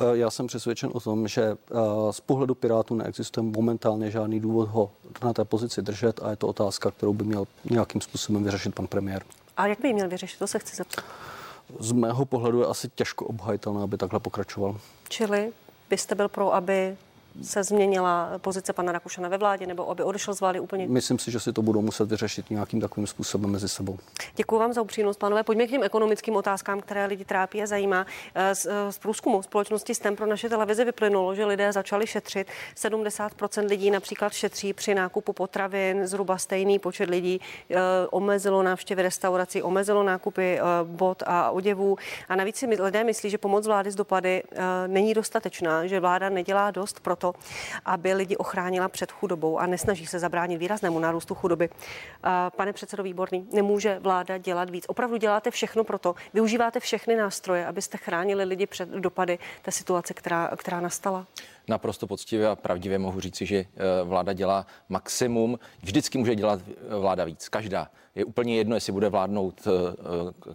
Eh, 0.00 0.16
já 0.16 0.30
jsem 0.30 0.46
přesvědčen 0.46 0.90
o 0.92 1.00
tom, 1.00 1.28
že 1.28 1.42
eh, 1.42 1.76
z 2.10 2.20
pohledu 2.20 2.54
Pirátů 2.54 2.94
neexistuje 2.94 3.44
momentálně 3.44 4.10
žádný 4.10 4.40
důvod 4.40 4.68
ho 4.68 4.90
na 5.24 5.32
té 5.32 5.44
pozici 5.44 5.82
držet 5.82 6.20
a 6.22 6.30
je 6.30 6.36
to 6.36 6.48
otázka, 6.48 6.90
kterou 6.90 7.12
by 7.12 7.24
měl 7.24 7.46
nějakým 7.70 8.00
způsobem 8.00 8.44
vyřešit 8.44 8.74
pan 8.74 8.86
premiér. 8.86 9.22
A 9.56 9.66
jak 9.66 9.80
by 9.80 9.88
ji 9.88 9.94
měl 9.94 10.08
vyřešit? 10.08 10.38
To 10.38 10.46
se 10.46 10.58
chci 10.58 10.76
zeptat. 10.76 11.04
Z 11.78 11.92
mého 11.92 12.24
pohledu 12.24 12.60
je 12.60 12.66
asi 12.66 12.88
těžko 12.88 13.24
obhajitelné, 13.24 13.82
aby 13.82 13.96
takhle 13.96 14.20
pokračoval. 14.20 14.76
Čili 15.08 15.52
byste 15.90 16.14
byl 16.14 16.28
pro, 16.28 16.54
aby 16.54 16.96
se 17.42 17.64
změnila 17.64 18.30
pozice 18.38 18.72
pana 18.72 18.92
Rakušana 18.92 19.28
ve 19.28 19.38
vládě 19.38 19.66
nebo 19.66 19.90
aby 19.90 20.02
odešel 20.02 20.34
z 20.34 20.40
vlády 20.40 20.60
úplně? 20.60 20.88
Myslím 20.88 21.18
si, 21.18 21.30
že 21.30 21.40
si 21.40 21.52
to 21.52 21.62
budou 21.62 21.82
muset 21.82 22.08
vyřešit 22.08 22.50
nějakým 22.50 22.80
takovým 22.80 23.06
způsobem 23.06 23.50
mezi 23.50 23.68
sebou. 23.68 23.98
Děkuji 24.36 24.58
vám 24.58 24.72
za 24.72 24.82
upřímnost, 24.82 25.18
pánové. 25.18 25.42
Pojďme 25.42 25.66
k 25.66 25.70
těm 25.70 25.82
ekonomickým 25.82 26.36
otázkám, 26.36 26.80
které 26.80 27.06
lidi 27.06 27.24
trápí 27.24 27.62
a 27.62 27.66
zajímá. 27.66 28.06
Eh, 28.34 28.54
z, 28.54 28.66
eh, 28.66 28.92
z 28.92 28.98
průzkumu 28.98 29.42
společnosti 29.42 29.94
STEM 29.94 30.16
pro 30.16 30.26
naše 30.26 30.48
televize 30.48 30.84
vyplynulo, 30.84 31.34
že 31.34 31.44
lidé 31.44 31.72
začali 31.72 32.06
šetřit. 32.06 32.46
70% 32.74 33.68
lidí 33.68 33.90
například 33.90 34.32
šetří 34.32 34.72
při 34.72 34.94
nákupu 34.94 35.32
potravin, 35.32 36.06
zhruba 36.06 36.38
stejný 36.38 36.78
počet 36.78 37.10
lidí 37.10 37.40
e, 37.70 37.76
omezilo 38.10 38.62
návštěvy 38.62 39.02
restaurací, 39.02 39.62
omezilo 39.62 40.02
nákupy 40.02 40.60
bot 40.84 41.22
a 41.26 41.50
oděvů. 41.50 41.96
A 42.28 42.36
navíc 42.36 42.56
si 42.56 42.66
lidé 42.66 43.04
myslí, 43.04 43.30
že 43.30 43.38
pomoc 43.38 43.66
vlády 43.66 43.90
z 43.90 43.94
dopady 43.94 44.42
není 44.86 45.14
dostatečná, 45.14 45.86
že 45.86 46.00
vláda 46.00 46.28
nedělá 46.28 46.70
dost 46.70 47.00
pro 47.00 47.16
to, 47.20 47.32
aby 47.84 48.12
lidi 48.12 48.36
ochránila 48.36 48.88
před 48.88 49.12
chudobou 49.12 49.58
a 49.58 49.66
nesnaží 49.66 50.06
se 50.06 50.18
zabránit 50.18 50.58
výraznému 50.58 50.98
nárůstu 50.98 51.34
chudoby. 51.34 51.68
Pane 52.56 52.72
předsedo 52.72 53.02
Výborný, 53.02 53.48
nemůže 53.52 53.98
vláda 53.98 54.38
dělat 54.38 54.70
víc. 54.70 54.84
Opravdu 54.88 55.16
děláte 55.16 55.50
všechno 55.50 55.84
pro 55.84 55.98
to, 55.98 56.14
využíváte 56.34 56.80
všechny 56.80 57.16
nástroje, 57.16 57.66
abyste 57.66 57.98
chránili 57.98 58.44
lidi 58.44 58.66
před 58.66 58.88
dopady 58.88 59.38
té 59.62 59.72
situace, 59.72 60.14
která, 60.14 60.50
která 60.56 60.80
nastala? 60.80 61.26
Naprosto 61.68 62.06
poctivě 62.06 62.48
a 62.48 62.56
pravdivě 62.56 62.98
mohu 62.98 63.20
říci, 63.20 63.46
že 63.46 63.64
vláda 64.04 64.32
dělá 64.32 64.66
maximum. 64.88 65.58
Vždycky 65.82 66.18
může 66.18 66.34
dělat 66.34 66.60
vláda 66.98 67.24
víc, 67.24 67.48
každá. 67.48 67.88
Je 68.14 68.24
úplně 68.24 68.56
jedno, 68.56 68.76
jestli 68.76 68.92
bude 68.92 69.08
vládnout 69.08 69.68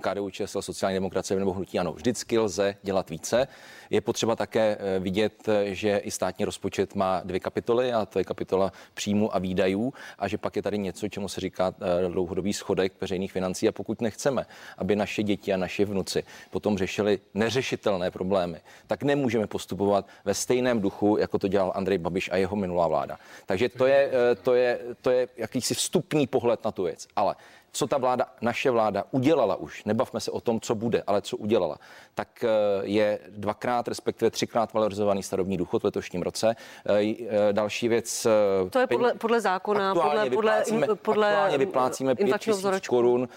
KDU 0.02 0.30
ČSL, 0.30 0.62
sociální 0.62 0.96
demokracie 0.96 1.40
nebo 1.40 1.54
hnutí 1.54 1.80
ano. 1.80 1.94
Vždycky 1.94 2.40
lze 2.40 2.76
dělat 2.84 3.10
více. 3.10 3.48
Je 3.90 4.02
potřeba 4.02 4.36
také 4.36 4.78
vidět, 5.00 5.50
že 5.64 5.98
i 5.98 6.12
státní 6.12 6.46
rozpočet 6.46 6.96
má 6.96 7.22
dvě 7.26 7.40
kapitoly 7.40 7.94
a 7.94 8.06
to 8.06 8.20
je 8.20 8.26
kapitola 8.26 8.72
příjmu 8.94 9.36
a 9.36 9.40
výdajů 9.40 9.94
a 10.20 10.28
že 10.28 10.38
pak 10.38 10.56
je 10.56 10.62
tady 10.62 10.78
něco, 10.78 11.08
čemu 11.08 11.28
se 11.28 11.42
říká 11.42 11.76
dlouhodobý 12.08 12.54
schodek 12.54 12.94
veřejných 13.02 13.32
financí 13.32 13.68
a 13.68 13.72
pokud 13.72 14.02
nechceme, 14.02 14.46
aby 14.78 14.96
naše 14.96 15.24
děti 15.24 15.54
a 15.54 15.58
naši 15.58 15.86
vnuci 15.86 16.24
potom 16.52 16.78
řešili 16.78 17.20
neřešitelné 17.34 18.12
problémy, 18.12 18.62
tak 18.88 19.04
nemůžeme 19.04 19.48
postupovat 19.48 20.08
ve 20.26 20.34
stejném 20.34 20.82
duchu, 20.82 21.18
jako 21.18 21.40
to 21.40 21.48
dělal 21.48 21.72
Andrej 21.76 21.98
Babiš 21.98 22.30
a 22.32 22.38
jeho 22.38 22.56
minulá 22.56 22.88
vláda. 22.88 23.18
Takže 23.46 23.70
to 23.70 23.86
je, 23.86 24.12
eh, 24.32 24.36
to 24.36 24.54
je, 24.54 24.80
to 25.02 25.12
je 25.12 25.28
jakýsi 25.38 25.74
vstupní 25.74 26.28
pohled 26.28 26.66
na 26.66 26.72
tu 26.72 26.84
věc. 26.84 27.08
Ale 27.16 27.36
co 27.76 27.88
ta 27.88 27.98
vláda, 27.98 28.26
naše 28.42 28.72
vláda 28.72 29.04
udělala 29.12 29.56
už, 29.56 29.84
nebavme 29.84 30.20
se 30.20 30.32
o 30.32 30.42
tom, 30.42 30.60
co 30.60 30.76
bude, 30.76 31.04
ale 31.08 31.22
co 31.22 31.38
udělala, 31.38 31.78
tak 32.16 32.44
eh, 32.44 32.48
je 32.84 33.20
dvakrát, 33.30 33.88
respektive 33.88 34.32
třikrát 34.32 34.74
valorizovaný 34.74 35.24
starobní 35.24 35.58
důchod 35.58 35.82
v 35.82 35.86
letošním 35.86 36.22
roce. 36.22 36.56
Eh, 36.86 37.54
další 37.54 37.88
věc. 37.88 38.28
To 38.70 38.80
je 38.80 38.88
podle, 38.88 39.14
podle 39.14 39.42
zákona, 39.42 39.94
podle, 39.94 40.30
podle, 40.30 40.64
podle 41.02 41.28
aktuálně 41.28 41.58
vyplácíme 41.58 42.16
5 42.16 42.38
tisíc 42.38 42.88
korun 42.88 43.30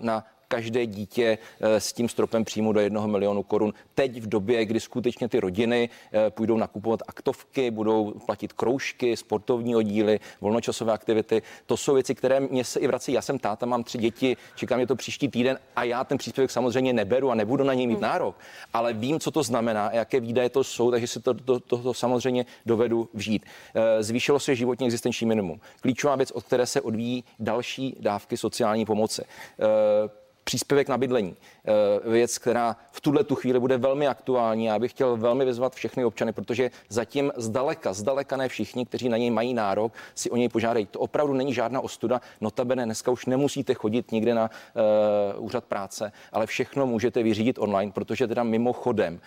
na 0.00 0.24
každé 0.50 0.86
dítě 0.86 1.38
eh, 1.60 1.80
s 1.80 1.92
tím 1.92 2.08
stropem 2.08 2.44
příjmu 2.44 2.72
do 2.72 2.80
jednoho 2.80 3.08
milionu 3.08 3.42
korun. 3.42 3.74
Teď 3.94 4.20
v 4.20 4.26
době, 4.26 4.64
kdy 4.64 4.80
skutečně 4.80 5.28
ty 5.28 5.40
rodiny 5.40 5.88
eh, 6.12 6.30
půjdou 6.30 6.56
nakupovat 6.56 7.02
aktovky, 7.08 7.70
budou 7.70 8.10
platit 8.26 8.52
kroužky, 8.52 9.16
sportovní 9.16 9.76
oddíly, 9.76 10.20
volnočasové 10.40 10.92
aktivity. 10.92 11.42
To 11.66 11.76
jsou 11.76 11.94
věci, 11.94 12.14
které 12.14 12.40
mě 12.40 12.64
se 12.64 12.80
i 12.80 12.86
vrací. 12.86 13.12
Já 13.12 13.22
jsem 13.22 13.38
táta, 13.38 13.66
mám 13.66 13.84
tři 13.84 13.98
děti, 13.98 14.36
čekám 14.54 14.78
mě 14.78 14.86
to 14.86 14.96
příští 14.96 15.28
týden 15.28 15.58
a 15.76 15.84
já 15.84 16.04
ten 16.04 16.18
příspěvek 16.18 16.50
samozřejmě 16.50 16.92
neberu 16.92 17.30
a 17.30 17.34
nebudu 17.34 17.64
na 17.64 17.74
něj 17.74 17.86
mít 17.86 17.94
hmm. 17.94 18.02
nárok, 18.02 18.36
ale 18.72 18.92
vím, 18.92 19.20
co 19.20 19.30
to 19.30 19.42
znamená 19.42 19.86
a 19.86 19.94
jaké 19.94 20.20
výdaje 20.20 20.48
to 20.50 20.64
jsou, 20.64 20.90
takže 20.90 21.06
si 21.06 21.20
to, 21.20 21.34
to, 21.34 21.60
to, 21.60 21.78
to 21.78 21.94
samozřejmě 21.94 22.46
dovedu 22.66 23.08
vžít. 23.14 23.46
Eh, 23.74 24.02
zvýšilo 24.02 24.40
se 24.40 24.54
životní 24.54 24.86
existenční 24.86 25.26
minimum. 25.26 25.60
Klíčová 25.80 26.16
věc, 26.16 26.30
od 26.30 26.44
které 26.44 26.66
se 26.66 26.80
odvíjí 26.80 27.24
další 27.38 27.96
dávky 28.00 28.36
sociální 28.36 28.84
pomoci 28.84 29.22
příspěvek 30.50 30.88
na 30.88 30.98
bydlení. 30.98 31.36
Eh, 31.64 32.10
věc, 32.10 32.38
která 32.38 32.76
v 32.92 33.00
tuhle 33.00 33.24
tu 33.24 33.34
chvíli 33.34 33.60
bude 33.60 33.78
velmi 33.78 34.06
aktuální. 34.06 34.64
Já 34.64 34.78
bych 34.78 34.90
chtěl 34.90 35.16
velmi 35.16 35.44
vyzvat 35.44 35.74
všechny 35.74 36.04
občany, 36.04 36.32
protože 36.32 36.70
zatím 36.88 37.32
zdaleka, 37.36 37.92
zdaleka 37.92 38.36
ne 38.36 38.48
všichni, 38.48 38.86
kteří 38.86 39.08
na 39.08 39.16
něj 39.16 39.30
mají 39.30 39.54
nárok, 39.54 39.92
si 40.14 40.30
o 40.30 40.36
něj 40.36 40.48
požádají. 40.48 40.86
To 40.86 41.00
opravdu 41.00 41.32
není 41.32 41.54
žádná 41.54 41.80
ostuda. 41.80 42.20
Notabene 42.40 42.84
dneska 42.84 43.10
už 43.10 43.26
nemusíte 43.26 43.74
chodit 43.74 44.12
nikde 44.12 44.34
na 44.34 44.50
uh, 45.36 45.44
úřad 45.44 45.64
práce, 45.64 46.12
ale 46.32 46.46
všechno 46.46 46.86
můžete 46.86 47.22
vyřídit 47.22 47.58
online, 47.58 47.92
protože 47.92 48.26
teda 48.26 48.42
mimochodem, 48.42 49.14
uh, 49.14 49.20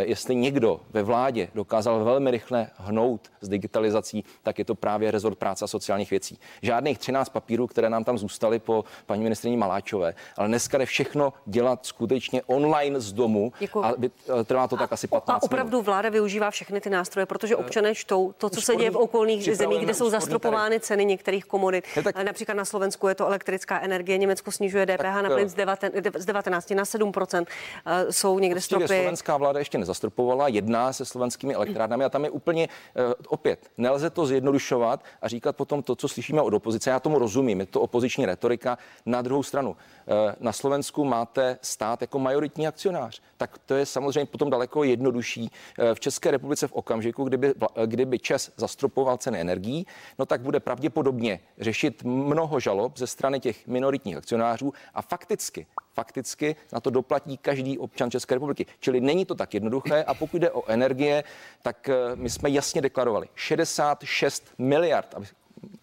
jestli 0.00 0.34
někdo 0.34 0.80
ve 0.90 1.02
vládě 1.02 1.48
dokázal 1.54 2.04
velmi 2.04 2.30
rychle 2.30 2.70
hnout 2.76 3.30
s 3.40 3.48
digitalizací, 3.48 4.24
tak 4.42 4.58
je 4.58 4.64
to 4.64 4.74
právě 4.74 5.10
rezort 5.10 5.38
práce 5.38 5.64
a 5.64 5.68
sociálních 5.68 6.10
věcí. 6.10 6.38
Žádných 6.62 6.98
13 6.98 7.28
papírů, 7.28 7.66
které 7.66 7.90
nám 7.90 8.04
tam 8.04 8.18
zůstaly 8.18 8.58
po 8.58 8.84
paní 9.06 9.22
ministrině 9.22 9.56
Maláčové, 9.56 10.14
ale 10.36 10.48
dneska 10.48 10.78
jde 10.78 10.86
všechno 10.86 11.32
dělat 11.70 11.86
skutečně 11.86 12.42
online 12.46 13.00
z 13.00 13.12
domu 13.12 13.52
Děkuju. 13.58 13.84
a 13.84 13.94
eh, 14.02 14.44
trvá 14.44 14.68
to 14.68 14.76
tak 14.76 14.92
a, 14.92 14.94
asi 14.94 15.08
15 15.08 15.42
A 15.42 15.42
opravdu 15.42 15.70
minut. 15.70 15.86
vláda 15.86 16.08
využívá 16.08 16.50
všechny 16.50 16.80
ty 16.80 16.90
nástroje, 16.90 17.26
protože 17.26 17.56
občané 17.56 17.94
čtou 17.94 18.32
to, 18.38 18.50
co 18.50 18.60
se 18.60 18.76
děje 18.76 18.90
v 18.90 18.96
okolních 18.96 19.56
zemích, 19.56 19.80
kde 19.80 19.94
jsou 19.94 20.10
zastropovány 20.10 20.80
ceny 20.80 21.04
některých 21.04 21.44
komodit. 21.44 21.84
Je 21.96 22.02
tak... 22.02 22.16
Například 22.16 22.54
na 22.54 22.64
Slovensku 22.64 23.08
je 23.08 23.14
to 23.14 23.26
elektrická 23.26 23.80
energie, 23.80 24.18
Německo 24.18 24.52
snižuje 24.52 24.86
DPH 24.86 24.96
tak, 24.98 25.22
na 25.22 25.30
plyn 25.30 25.48
z, 25.48 25.54
19, 25.54 25.92
z 26.18 26.26
19 26.26 26.70
na 26.70 26.84
7% 26.84 27.46
Jsou 28.10 28.38
někde 28.38 28.60
stropy. 28.60 28.86
Slovenská 28.86 29.36
vláda 29.36 29.58
ještě 29.58 29.78
nezastropovala, 29.78 30.48
jedná 30.48 30.92
se 30.92 31.04
slovenskými 31.04 31.54
elektrárnami 31.54 32.04
a 32.04 32.08
tam 32.08 32.24
je 32.24 32.30
úplně 32.30 32.68
opět, 33.28 33.70
nelze 33.78 34.10
to 34.10 34.26
zjednodušovat 34.26 35.04
a 35.22 35.28
říkat 35.28 35.56
potom 35.56 35.82
to, 35.82 35.96
co 35.96 36.08
slyšíme 36.08 36.42
od 36.42 36.54
opozice. 36.54 36.90
Já 36.90 37.00
tomu 37.00 37.18
rozumím, 37.18 37.60
je 37.60 37.66
to 37.66 37.80
opoziční 37.80 38.26
retorika. 38.26 38.78
Na 39.06 39.22
druhou 39.22 39.42
stranu, 39.42 39.76
na 40.40 40.52
Slovensku 40.52 41.04
máte 41.04 41.58
stát 41.62 42.00
jako 42.00 42.18
majoritní 42.18 42.66
akcionář, 42.66 43.22
tak 43.36 43.58
to 43.58 43.74
je 43.74 43.86
samozřejmě 43.86 44.26
potom 44.26 44.50
daleko 44.50 44.84
jednodušší. 44.84 45.50
Eh, 45.78 45.94
v 45.94 46.00
České 46.00 46.30
republice 46.30 46.68
v 46.68 46.72
okamžiku, 46.72 47.24
kdyby, 47.24 47.54
kdyby 47.86 48.18
Čes 48.18 48.52
zastropoval 48.56 49.16
ceny 49.16 49.40
energií, 49.40 49.86
no 50.18 50.26
tak 50.26 50.40
bude 50.40 50.60
pravděpodobně 50.60 51.40
řešit 51.58 52.04
mnoho 52.04 52.60
žalob 52.60 52.98
ze 52.98 53.06
strany 53.06 53.40
těch 53.40 53.66
minoritních 53.66 54.16
akcionářů 54.16 54.72
a 54.94 55.02
fakticky 55.02 55.66
fakticky 55.94 56.56
na 56.72 56.80
to 56.80 56.90
doplatí 56.90 57.36
každý 57.38 57.78
občan 57.78 58.10
České 58.10 58.34
republiky. 58.34 58.66
Čili 58.80 59.00
není 59.00 59.24
to 59.24 59.34
tak 59.34 59.54
jednoduché 59.54 60.04
a 60.04 60.14
pokud 60.14 60.38
jde 60.38 60.50
o 60.50 60.64
energie, 60.70 61.24
tak 61.62 61.88
eh, 61.88 61.94
my 62.14 62.30
jsme 62.30 62.50
jasně 62.50 62.80
deklarovali 62.82 63.28
66 63.34 64.44
miliard, 64.58 65.14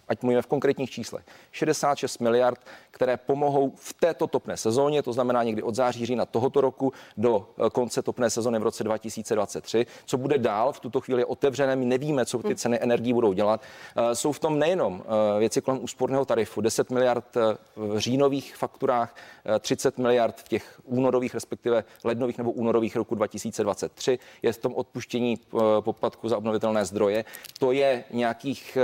ať 0.08 0.22
mluvíme 0.22 0.42
v 0.42 0.48
konkrétních 0.48 0.90
číslech, 0.90 1.26
66 1.52 2.20
miliard, 2.20 2.60
které 2.92 3.18
pomohou 3.18 3.74
v 3.76 3.94
této 3.94 4.28
topné 4.28 4.58
sezóně, 4.58 5.04
to 5.04 5.14
znamená 5.14 5.44
někdy 5.44 5.64
od 5.64 5.76
září, 5.76 6.06
října 6.06 6.26
tohoto 6.26 6.62
roku 6.62 6.94
do 7.18 7.50
eh, 7.66 7.70
konce 7.70 8.02
topné 8.02 8.30
sezóny 8.30 8.60
v 8.60 8.64
roce 8.64 8.84
2023. 8.84 9.86
Co 10.06 10.18
bude 10.18 10.38
dál, 10.38 10.74
v 10.74 10.80
tuto 10.80 11.02
chvíli 11.02 11.22
je 11.22 11.26
otevřené, 11.26 11.76
my 11.76 11.86
nevíme, 11.86 12.26
co 12.26 12.40
ty 12.40 12.56
ceny 12.56 12.80
energií 12.82 13.14
budou 13.14 13.34
dělat. 13.34 13.62
Eh, 13.96 14.16
jsou 14.16 14.32
v 14.32 14.40
tom 14.40 14.60
nejenom 14.60 15.04
eh, 15.06 15.40
věci 15.40 15.62
kolem 15.62 15.84
úsporného 15.84 16.26
tarifu, 16.26 16.62
10 16.62 16.92
miliard 16.92 17.36
v 17.76 17.98
říjnových 17.98 18.56
fakturách, 18.56 19.16
30 19.60 19.98
miliard 19.98 20.42
v 20.42 20.48
těch 20.48 20.82
únorových, 20.84 21.34
respektive 21.34 21.84
lednových 22.04 22.38
nebo 22.38 22.52
únorových 22.52 22.96
roku 22.96 23.16
2023. 23.16 24.20
Je 24.42 24.54
v 24.54 24.58
tom 24.58 24.76
odpuštění 24.76 25.38
poplatku 25.80 26.30
za 26.30 26.38
obnovitelné 26.38 26.86
zdroje. 26.86 27.26
To 27.60 27.72
je 27.72 28.04
nějakých, 28.12 28.78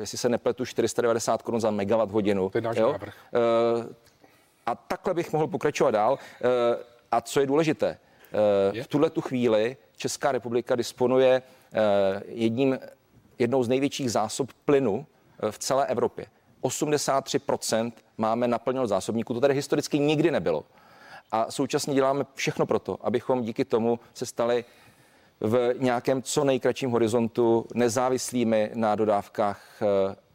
jestli 0.00 0.18
se 0.18 0.28
nepletu, 0.36 0.64
490 0.64 1.42
korun 1.42 1.60
za 1.60 1.70
megawatt 1.70 2.12
hodinu. 2.12 2.50
To 2.50 2.58
je 2.58 2.62
náš 2.62 2.76
jo? 2.76 2.92
návrh. 2.92 3.14
Eh, 3.34 3.94
a 4.66 4.74
takhle 4.74 5.14
bych 5.14 5.32
mohl 5.32 5.46
pokračovat 5.46 5.90
dál. 5.90 6.18
Eh, 6.18 6.48
a 7.12 7.20
co 7.20 7.40
je 7.40 7.46
důležité, 7.46 7.98
eh, 8.76 8.82
v 8.82 8.86
tuhle 8.86 9.10
tu 9.10 9.20
chvíli 9.20 9.76
Česká 9.96 10.32
republika 10.32 10.76
disponuje 10.76 11.42
jedním, 12.28 12.78
jednou 13.38 13.62
z 13.62 13.68
největších 13.68 14.12
zásob 14.12 14.52
plynu 14.64 15.06
v 15.50 15.58
celé 15.58 15.86
Evropě. 15.86 16.26
83% 16.60 17.92
máme 18.18 18.48
naplněno 18.48 18.86
zásobníků, 18.86 19.34
to 19.34 19.40
tady 19.40 19.54
historicky 19.54 19.98
nikdy 19.98 20.30
nebylo. 20.30 20.64
A 21.32 21.50
současně 21.50 21.94
děláme 21.94 22.24
všechno 22.34 22.66
proto, 22.66 22.98
abychom 23.00 23.42
díky 23.42 23.64
tomu 23.64 24.00
se 24.14 24.26
stali 24.26 24.64
v 25.40 25.74
nějakém 25.78 26.22
co 26.22 26.44
nejkratším 26.44 26.90
horizontu 26.90 27.66
nezávislými 27.74 28.70
na 28.74 28.94
dodávkách 28.94 29.82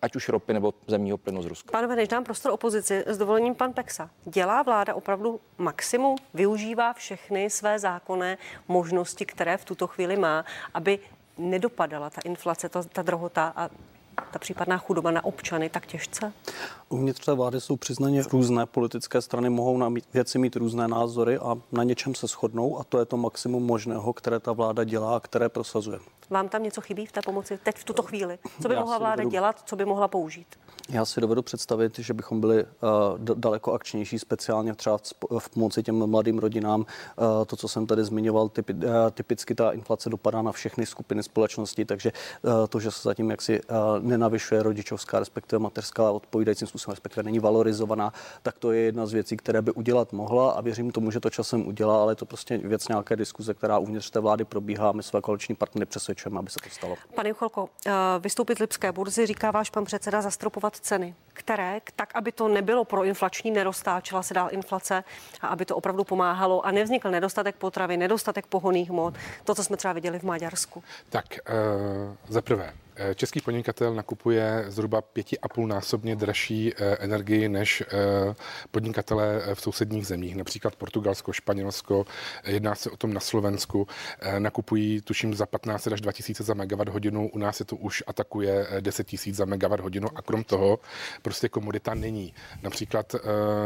ať 0.01 0.15
už 0.15 0.29
ropy 0.29 0.53
nebo 0.53 0.73
zemního 0.87 1.17
plynu 1.17 1.41
z 1.41 1.45
Ruska. 1.45 1.71
Pánové, 1.71 1.95
než 1.95 2.07
dám 2.07 2.23
prostor 2.23 2.51
opozici, 2.51 3.03
s 3.07 3.17
dovolením 3.17 3.55
pan 3.55 3.73
Pexa. 3.73 4.09
Dělá 4.25 4.61
vláda 4.61 4.95
opravdu 4.95 5.39
maximum, 5.57 6.15
využívá 6.33 6.93
všechny 6.93 7.49
své 7.49 7.79
zákonné 7.79 8.37
možnosti, 8.67 9.25
které 9.25 9.57
v 9.57 9.65
tuto 9.65 9.87
chvíli 9.87 10.17
má, 10.17 10.45
aby 10.73 10.99
nedopadala 11.37 12.09
ta 12.09 12.21
inflace, 12.25 12.69
ta, 12.69 12.83
ta 12.83 13.01
drahota 13.01 13.53
a 13.55 13.69
ta 14.31 14.39
případná 14.39 14.77
chudoba 14.77 15.11
na 15.11 15.23
občany 15.23 15.69
tak 15.69 15.85
těžce? 15.85 16.33
Uvnitř 16.89 17.25
té 17.25 17.33
vlády 17.33 17.61
jsou 17.61 17.75
přiznaně 17.75 18.23
různé 18.31 18.65
politické 18.65 19.21
strany, 19.21 19.49
mohou 19.49 19.77
na 19.77 19.93
věci 20.13 20.39
mít 20.39 20.55
různé 20.55 20.87
názory 20.87 21.37
a 21.37 21.55
na 21.71 21.83
něčem 21.83 22.15
se 22.15 22.27
shodnou 22.27 22.79
a 22.79 22.83
to 22.83 22.99
je 22.99 23.05
to 23.05 23.17
maximum 23.17 23.63
možného, 23.63 24.13
které 24.13 24.39
ta 24.39 24.51
vláda 24.51 24.83
dělá 24.83 25.15
a 25.15 25.19
které 25.19 25.49
prosazuje. 25.49 25.99
Vám 26.29 26.49
tam 26.49 26.63
něco 26.63 26.81
chybí 26.81 27.05
v 27.05 27.11
té 27.11 27.21
pomoci 27.25 27.59
teď 27.63 27.77
v 27.77 27.83
tuto 27.83 28.03
chvíli? 28.03 28.39
Co 28.61 28.67
by 28.67 28.73
Já 28.73 28.79
mohla 28.79 28.97
vláda 28.97 29.15
dovedu... 29.15 29.29
dělat, 29.29 29.61
co 29.65 29.75
by 29.75 29.85
mohla 29.85 30.07
použít? 30.07 30.47
Já 30.89 31.05
si 31.05 31.21
dovedu 31.21 31.41
představit, 31.41 31.99
že 31.99 32.13
bychom 32.13 32.41
byli 32.41 32.63
uh, 32.63 32.69
daleko 33.19 33.73
akčnější, 33.73 34.19
speciálně 34.19 34.75
třeba 34.75 34.97
v, 35.39 35.49
pomoci 35.49 35.83
těm 35.83 36.07
mladým 36.07 36.39
rodinám. 36.39 36.79
Uh, 36.79 36.85
to, 37.45 37.55
co 37.55 37.67
jsem 37.67 37.87
tady 37.87 38.03
zmiňoval, 38.03 38.49
typi, 38.49 38.73
uh, 38.73 38.81
typicky 39.13 39.55
ta 39.55 39.71
inflace 39.71 40.09
dopadá 40.09 40.41
na 40.41 40.51
všechny 40.51 40.85
skupiny 40.85 41.23
společnosti, 41.23 41.85
takže 41.85 42.11
uh, 42.41 42.51
to, 42.69 42.79
že 42.79 42.91
se 42.91 42.99
zatím 43.03 43.29
jaksi 43.29 43.61
uh, 43.61 43.77
nenavyšuje 44.11 44.63
rodičovská, 44.63 45.19
respektive 45.19 45.59
mateřská 45.59 46.11
odpovídajícím 46.11 46.67
způsobem, 46.67 46.93
respektive 46.93 47.23
není 47.23 47.39
valorizovaná, 47.39 48.13
tak 48.43 48.57
to 48.57 48.71
je 48.71 48.81
jedna 48.81 49.05
z 49.05 49.13
věcí, 49.13 49.37
které 49.37 49.61
by 49.61 49.71
udělat 49.71 50.13
mohla 50.13 50.51
a 50.51 50.61
věřím 50.61 50.91
tomu, 50.91 51.11
že 51.11 51.19
to 51.19 51.29
časem 51.29 51.67
udělá, 51.67 52.01
ale 52.01 52.11
je 52.11 52.15
to 52.15 52.25
prostě 52.25 52.57
věc 52.57 52.87
nějaké 52.87 53.15
diskuze, 53.15 53.53
která 53.53 53.77
uvnitř 53.77 54.09
té 54.09 54.19
vlády 54.19 54.45
probíhá 54.45 54.89
a 54.89 54.91
my 54.91 55.03
své 55.03 55.21
koaliční 55.21 55.55
partnery 55.55 55.85
přesvědčujeme, 55.85 56.39
aby 56.39 56.49
se 56.49 56.59
to 56.63 56.69
stalo. 56.69 56.95
Pane 57.15 57.31
Ucholko, 57.31 57.63
uh, 57.63 57.91
vystoupit 58.19 58.59
Lipské 58.59 58.91
burzy, 58.91 59.25
říká 59.25 59.51
váš 59.51 59.69
pan 59.69 59.85
předseda, 59.85 60.21
zastropovat 60.21 60.75
ceny. 60.75 61.15
Které 61.41 61.81
tak, 61.95 62.15
aby 62.15 62.31
to 62.31 62.47
nebylo 62.47 62.85
proinflační, 62.85 63.51
neroztáčela 63.51 64.23
se 64.23 64.33
dál 64.33 64.47
inflace 64.51 65.03
a 65.41 65.47
aby 65.47 65.65
to 65.65 65.75
opravdu 65.75 66.03
pomáhalo 66.03 66.65
a 66.65 66.71
nevznikl 66.71 67.11
nedostatek 67.11 67.55
potravy, 67.55 67.97
nedostatek 67.97 68.45
pohoných 68.45 68.89
hmot, 68.89 69.13
to, 69.43 69.55
co 69.55 69.63
jsme 69.63 69.77
třeba 69.77 69.93
viděli 69.93 70.19
v 70.19 70.23
Maďarsku? 70.23 70.83
Tak 71.09 71.25
uh, 71.49 72.15
za 72.27 72.41
prvé, 72.41 72.73
Eh, 72.95 73.15
český 73.15 73.41
podnikatel 73.41 73.93
nakupuje 73.93 74.65
zhruba 74.67 75.01
pěti 75.01 75.39
a 75.39 75.47
půl 75.47 75.67
násobně 75.67 76.15
dražší 76.15 76.73
eh, 76.73 76.97
energii 76.99 77.49
než 77.49 77.83
podnikatele 78.71 79.41
v 79.53 79.61
sousedních 79.61 80.07
zemích, 80.07 80.35
například 80.35 80.75
Portugalsko, 80.75 81.33
Španělsko, 81.33 82.05
jedná 82.45 82.75
se 82.75 82.91
o 82.91 82.97
tom 82.97 83.13
na 83.13 83.19
Slovensku, 83.19 83.87
nakupují 84.39 85.01
tuším 85.01 85.33
za 85.33 85.45
15 85.45 85.87
až 85.87 86.01
2000 86.01 86.43
za 86.43 86.53
megawatt 86.53 86.89
hodinu, 86.89 87.29
u 87.33 87.37
nás 87.37 87.57
se 87.57 87.65
to 87.65 87.75
už 87.75 88.03
atakuje 88.07 88.67
10 88.79 89.07
tisíc 89.07 89.35
za 89.35 89.45
megawatt 89.45 89.83
hodinu. 89.83 90.07
A 90.15 90.21
krom 90.21 90.43
toho 90.43 90.79
prostě 91.31 91.49
komodita 91.49 91.93
není. 91.93 92.33
Například 92.63 93.15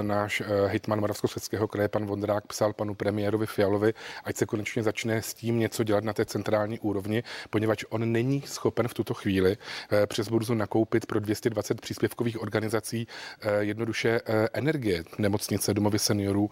náš 0.01 0.43
hejtman 0.67 0.99
Moravskoslezského 0.99 1.67
kraje, 1.67 1.87
pan 1.87 2.05
Vondrák, 2.05 2.47
psal 2.47 2.73
panu 2.73 2.95
premiérovi 2.95 3.45
Fialovi, 3.45 3.93
ať 4.23 4.35
se 4.35 4.45
konečně 4.45 4.83
začne 4.83 5.21
s 5.21 5.33
tím 5.33 5.59
něco 5.59 5.83
dělat 5.83 6.03
na 6.03 6.13
té 6.13 6.25
centrální 6.25 6.79
úrovni, 6.79 7.23
poněvadž 7.49 7.83
on 7.89 8.11
není 8.11 8.41
schopen 8.41 8.87
v 8.87 8.93
tuto 8.93 9.13
chvíli 9.13 9.57
eh, 9.57 10.07
přes 10.07 10.29
burzu 10.29 10.53
nakoupit 10.53 11.05
pro 11.05 11.19
220 11.19 11.81
příspěvkových 11.81 12.41
organizací 12.41 13.07
eh, 13.41 13.63
jednoduše 13.63 14.21
eh, 14.25 14.47
energie, 14.53 15.03
nemocnice, 15.17 15.73
domovy 15.73 15.99
seniorů 15.99 16.49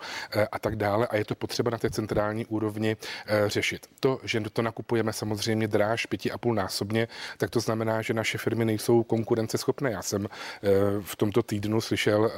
a 0.52 0.60
tak 0.60 0.76
dále. 0.76 1.08
A 1.08 1.15
je 1.15 1.26
to 1.26 1.36
potřeba 1.36 1.71
na 1.71 1.78
té 1.78 1.89
centrální 1.89 2.45
úrovni 2.45 2.97
řešit. 3.47 3.88
To, 3.99 4.19
že 4.23 4.41
to 4.41 4.62
nakupujeme 4.62 5.13
samozřejmě 5.13 5.67
dráž 5.67 6.06
pěti 6.06 6.32
a 6.32 6.38
půl 6.38 6.56
násobně, 6.56 7.08
tak 7.38 7.49
to 7.49 7.60
znamená, 7.60 8.02
že 8.02 8.13
naše 8.13 8.38
firmy 8.38 8.65
nejsou 8.65 9.04
konkurenceschopné. 9.04 9.91
Já 9.91 10.02
jsem 10.02 10.28
v 11.02 11.14
tomto 11.16 11.44
týdnu 11.44 11.82
slyšel 11.82 12.32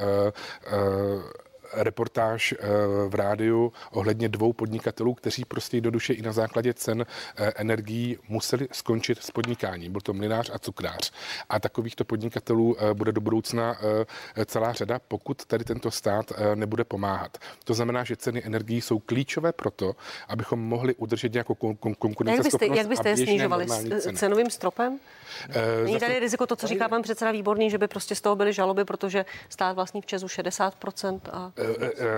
reportáž 1.72 2.52
eh, 2.52 2.66
v 3.08 3.14
rádiu 3.14 3.72
ohledně 3.90 4.28
dvou 4.28 4.52
podnikatelů, 4.52 5.14
kteří 5.14 5.44
prostě 5.44 5.76
jednoduše 5.76 6.12
i 6.12 6.22
na 6.22 6.32
základě 6.32 6.74
cen 6.74 7.06
eh, 7.36 7.52
energií 7.56 8.18
museli 8.28 8.68
skončit 8.72 9.22
s 9.22 9.30
podnikáním. 9.30 9.92
Byl 9.92 10.00
to 10.00 10.12
mlinář 10.12 10.50
a 10.54 10.58
cukrář. 10.58 11.12
A 11.48 11.60
takovýchto 11.60 12.04
podnikatelů 12.04 12.76
eh, 12.78 12.94
bude 12.94 13.12
do 13.12 13.20
budoucna 13.20 13.76
celá 14.46 14.72
řada, 14.72 15.00
pokud 15.08 15.44
tady 15.44 15.64
tento 15.64 15.90
stát 15.90 16.32
nebude 16.54 16.84
pomáhat. 16.84 17.38
To 17.64 17.74
znamená, 17.74 18.04
že 18.04 18.16
ceny 18.16 18.42
energií 18.44 18.80
jsou 18.80 18.98
klíčové 18.98 19.52
pro 19.52 19.70
to, 19.70 19.96
abychom 20.28 20.60
mohli 20.60 20.94
udržet 20.94 21.32
nějakou 21.32 21.54
konkurenceschopnost. 21.98 22.62
Jak 22.62 22.70
byste, 22.70 22.78
jak 22.78 22.88
byste 22.88 23.08
je 23.08 23.16
snižovali? 23.16 23.66
S 23.68 24.18
cenovým 24.18 24.50
stropem? 24.50 24.98
Není 25.84 25.98
tady 25.98 26.18
riziko 26.18 26.46
to, 26.46 26.56
co 26.56 26.66
říká 26.66 26.88
pan 26.88 27.02
předseda 27.02 27.30
Výborný, 27.30 27.70
že 27.70 27.78
by 27.78 27.88
prostě 27.88 28.14
z 28.14 28.20
toho 28.20 28.36
byly 28.36 28.52
žaloby, 28.52 28.84
protože 28.84 29.24
stát 29.48 29.72
vlastní 29.72 30.02
v 30.02 30.06
Česu 30.06 30.26
60% 30.26 31.20
a 31.32 31.52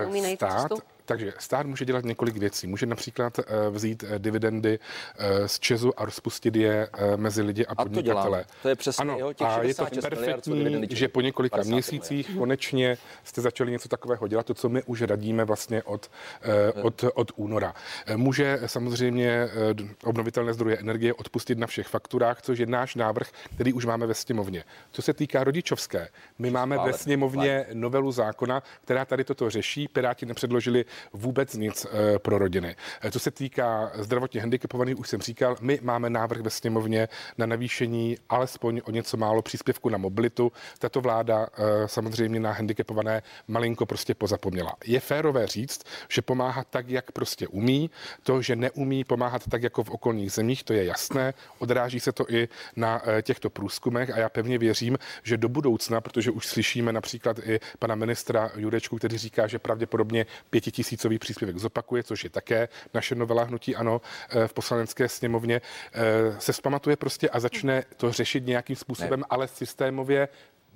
umí 0.07 0.21
najít 0.21 0.39
stát, 0.39 0.59
cestu? 0.59 0.75
Takže 1.09 1.33
stát 1.39 1.65
může 1.65 1.85
dělat 1.85 2.05
několik 2.05 2.37
věcí. 2.37 2.67
Může 2.67 2.85
například 2.85 3.39
eh, 3.39 3.43
vzít 3.69 4.03
eh, 4.03 4.19
dividendy 4.19 4.79
eh, 5.17 5.47
z 5.47 5.59
Česu 5.59 5.99
a 5.99 6.05
rozpustit 6.05 6.55
je 6.55 6.89
mezi 7.15 7.41
lidi 7.41 7.65
a 7.65 7.75
podnikatele. 7.75 8.43
To, 8.43 8.49
to 8.61 8.69
je 8.69 8.75
přesně 8.75 9.01
ano, 9.01 9.17
jo, 9.19 9.33
těch 9.33 9.47
a 9.47 9.63
je 9.63 9.75
to 9.75 9.85
perfektní, 10.01 10.87
že 10.89 11.07
po 11.07 11.21
několika 11.21 11.61
měsících 11.63 12.31
konečně 12.37 12.97
jste 13.23 13.41
začali 13.41 13.71
něco 13.71 13.89
takového 13.89 14.27
dělat, 14.27 14.45
to, 14.45 14.53
co 14.53 14.69
my 14.69 14.83
už 14.83 15.01
radíme 15.01 15.45
vlastně 15.45 15.83
od, 15.83 16.11
od, 16.81 17.03
od 17.13 17.31
února. 17.35 17.73
Může 18.15 18.59
samozřejmě 18.65 19.49
obnovitelné 20.03 20.53
zdroje 20.53 20.77
energie 20.77 21.13
odpustit 21.13 21.57
na 21.57 21.67
všech 21.67 21.87
fakturách, 21.87 22.41
což 22.41 22.59
je 22.59 22.65
náš 22.65 22.95
návrh, 22.95 23.29
který 23.55 23.73
už 23.73 23.85
máme 23.85 24.07
ve 24.07 24.13
sněmovně. 24.13 24.63
Co 24.91 25.01
se 25.01 25.13
týká 25.13 25.43
rodičovské, 25.43 26.09
my 26.39 26.51
máme 26.51 26.77
ve 26.77 26.93
sněmovně 26.93 27.65
novelu 27.73 28.11
zákona, 28.11 28.63
která 28.81 29.05
tady 29.05 29.23
toto 29.23 29.49
řeší. 29.49 29.87
Piráti 29.87 30.25
nepředložili 30.25 30.85
vůbec 31.13 31.53
nic 31.53 31.85
eh, 31.85 32.19
pro 32.19 32.37
rodiny. 32.37 32.75
Eh, 33.01 33.11
co 33.11 33.19
se 33.19 33.31
týká 33.31 33.91
zdravotně 33.95 34.41
handicapovaných, 34.41 34.99
už 34.99 35.09
jsem 35.09 35.21
říkal, 35.21 35.55
my 35.61 35.79
máme 35.81 36.09
návrh 36.09 36.41
ve 36.41 36.49
sněmovně 36.49 37.07
na 37.37 37.45
navýšení 37.45 38.17
alespoň 38.29 38.81
o 38.85 38.91
něco 38.91 39.17
málo 39.17 39.41
příspěvku 39.41 39.89
na 39.89 39.97
mobilitu. 39.97 40.51
Tato 40.79 41.01
vláda 41.01 41.47
eh, 41.53 41.87
samozřejmě 41.87 42.39
na 42.39 42.51
handicapované 42.51 43.21
malinko 43.47 43.85
prostě 43.85 44.13
pozapomněla. 44.13 44.75
Je 44.85 44.99
férové 44.99 45.47
říct, 45.47 45.83
že 46.09 46.21
pomáhat 46.21 46.67
tak, 46.69 46.89
jak 46.89 47.11
prostě 47.11 47.47
umí. 47.47 47.89
To, 48.23 48.41
že 48.41 48.55
neumí 48.55 49.03
pomáhat 49.03 49.47
tak, 49.49 49.63
jako 49.63 49.83
v 49.83 49.89
okolních 49.89 50.31
zemích, 50.31 50.63
to 50.63 50.73
je 50.73 50.85
jasné. 50.85 51.33
Odráží 51.59 51.99
se 51.99 52.11
to 52.11 52.25
i 52.29 52.47
na 52.75 53.01
těchto 53.21 53.49
průzkumech 53.49 54.09
a 54.09 54.19
já 54.19 54.29
pevně 54.29 54.57
věřím, 54.57 54.97
že 55.23 55.37
do 55.37 55.49
budoucna, 55.49 56.01
protože 56.01 56.31
už 56.31 56.47
slyšíme 56.47 56.93
například 56.93 57.39
i 57.39 57.59
pana 57.79 57.95
ministra 57.95 58.51
Jurečku, 58.55 58.97
který 58.97 59.17
říká, 59.17 59.47
že 59.47 59.59
pravděpodobně 59.59 60.25
pěti 60.49 60.71
tisícový 60.89 61.19
příspěvek 61.19 61.57
zopakuje, 61.57 62.03
což 62.03 62.23
je 62.23 62.29
také 62.29 62.67
naše 62.93 63.15
novela 63.15 63.43
hnutí 63.43 63.75
ano 63.75 64.01
eh, 64.29 64.47
v 64.47 64.53
poslanecké 64.53 65.09
sněmovně, 65.09 65.61
eh, 65.93 66.01
se 66.39 66.53
zpamatuje 66.53 66.95
prostě 66.95 67.29
a 67.29 67.39
začne 67.39 67.83
to 67.97 68.11
řešit 68.11 68.45
nějakým 68.45 68.75
způsobem, 68.75 69.19
ne. 69.19 69.25
ale 69.29 69.47
systémově 69.47 70.27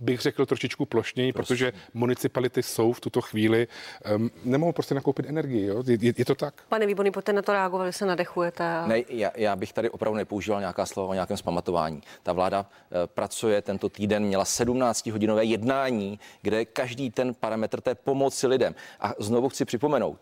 bych 0.04 0.22
řekl 0.22 0.46
trošičku 0.46 0.86
plošněji, 0.86 1.34
prostě. 1.34 1.54
protože 1.54 1.74
municipality 1.94 2.64
jsou 2.64 2.94
v 2.94 3.00
tuto 3.00 3.22
chvíli, 3.22 3.68
um, 4.16 4.32
nemohou 4.44 4.72
prostě 4.72 4.96
nakoupit 4.96 5.26
energii. 5.26 5.66
Jo? 5.66 5.84
Je, 5.88 6.14
je 6.18 6.26
to 6.26 6.36
tak? 6.36 6.54
Pane 6.70 6.86
Výborný, 6.86 7.12
pojďte 7.12 7.34
na 7.34 7.42
to 7.42 7.54
reagovali, 7.54 7.94
se 7.94 8.06
nadechujete. 8.06 8.64
A... 8.64 8.88
Ne, 8.88 9.02
já, 9.10 9.32
já 9.36 9.56
bych 9.56 9.74
tady 9.74 9.90
opravdu 9.90 10.18
nepoužíval 10.18 10.60
nějaká 10.60 10.86
slova 10.86 11.10
o 11.10 11.14
nějakém 11.14 11.38
zpamatování. 11.38 12.02
Ta 12.24 12.34
vláda 12.34 12.60
uh, 12.60 12.98
pracuje 13.06 13.62
tento 13.62 13.90
týden, 13.90 14.24
měla 14.24 14.44
17-hodinové 14.44 15.42
jednání, 15.42 16.20
kde 16.42 16.66
každý 16.66 17.12
ten 17.12 17.34
parametr 17.34 17.82
té 17.82 17.96
pomoci 17.96 18.48
lidem. 18.48 18.76
A 19.00 19.14
znovu 19.20 19.50
chci 19.50 19.66
připomenout, 19.66 20.20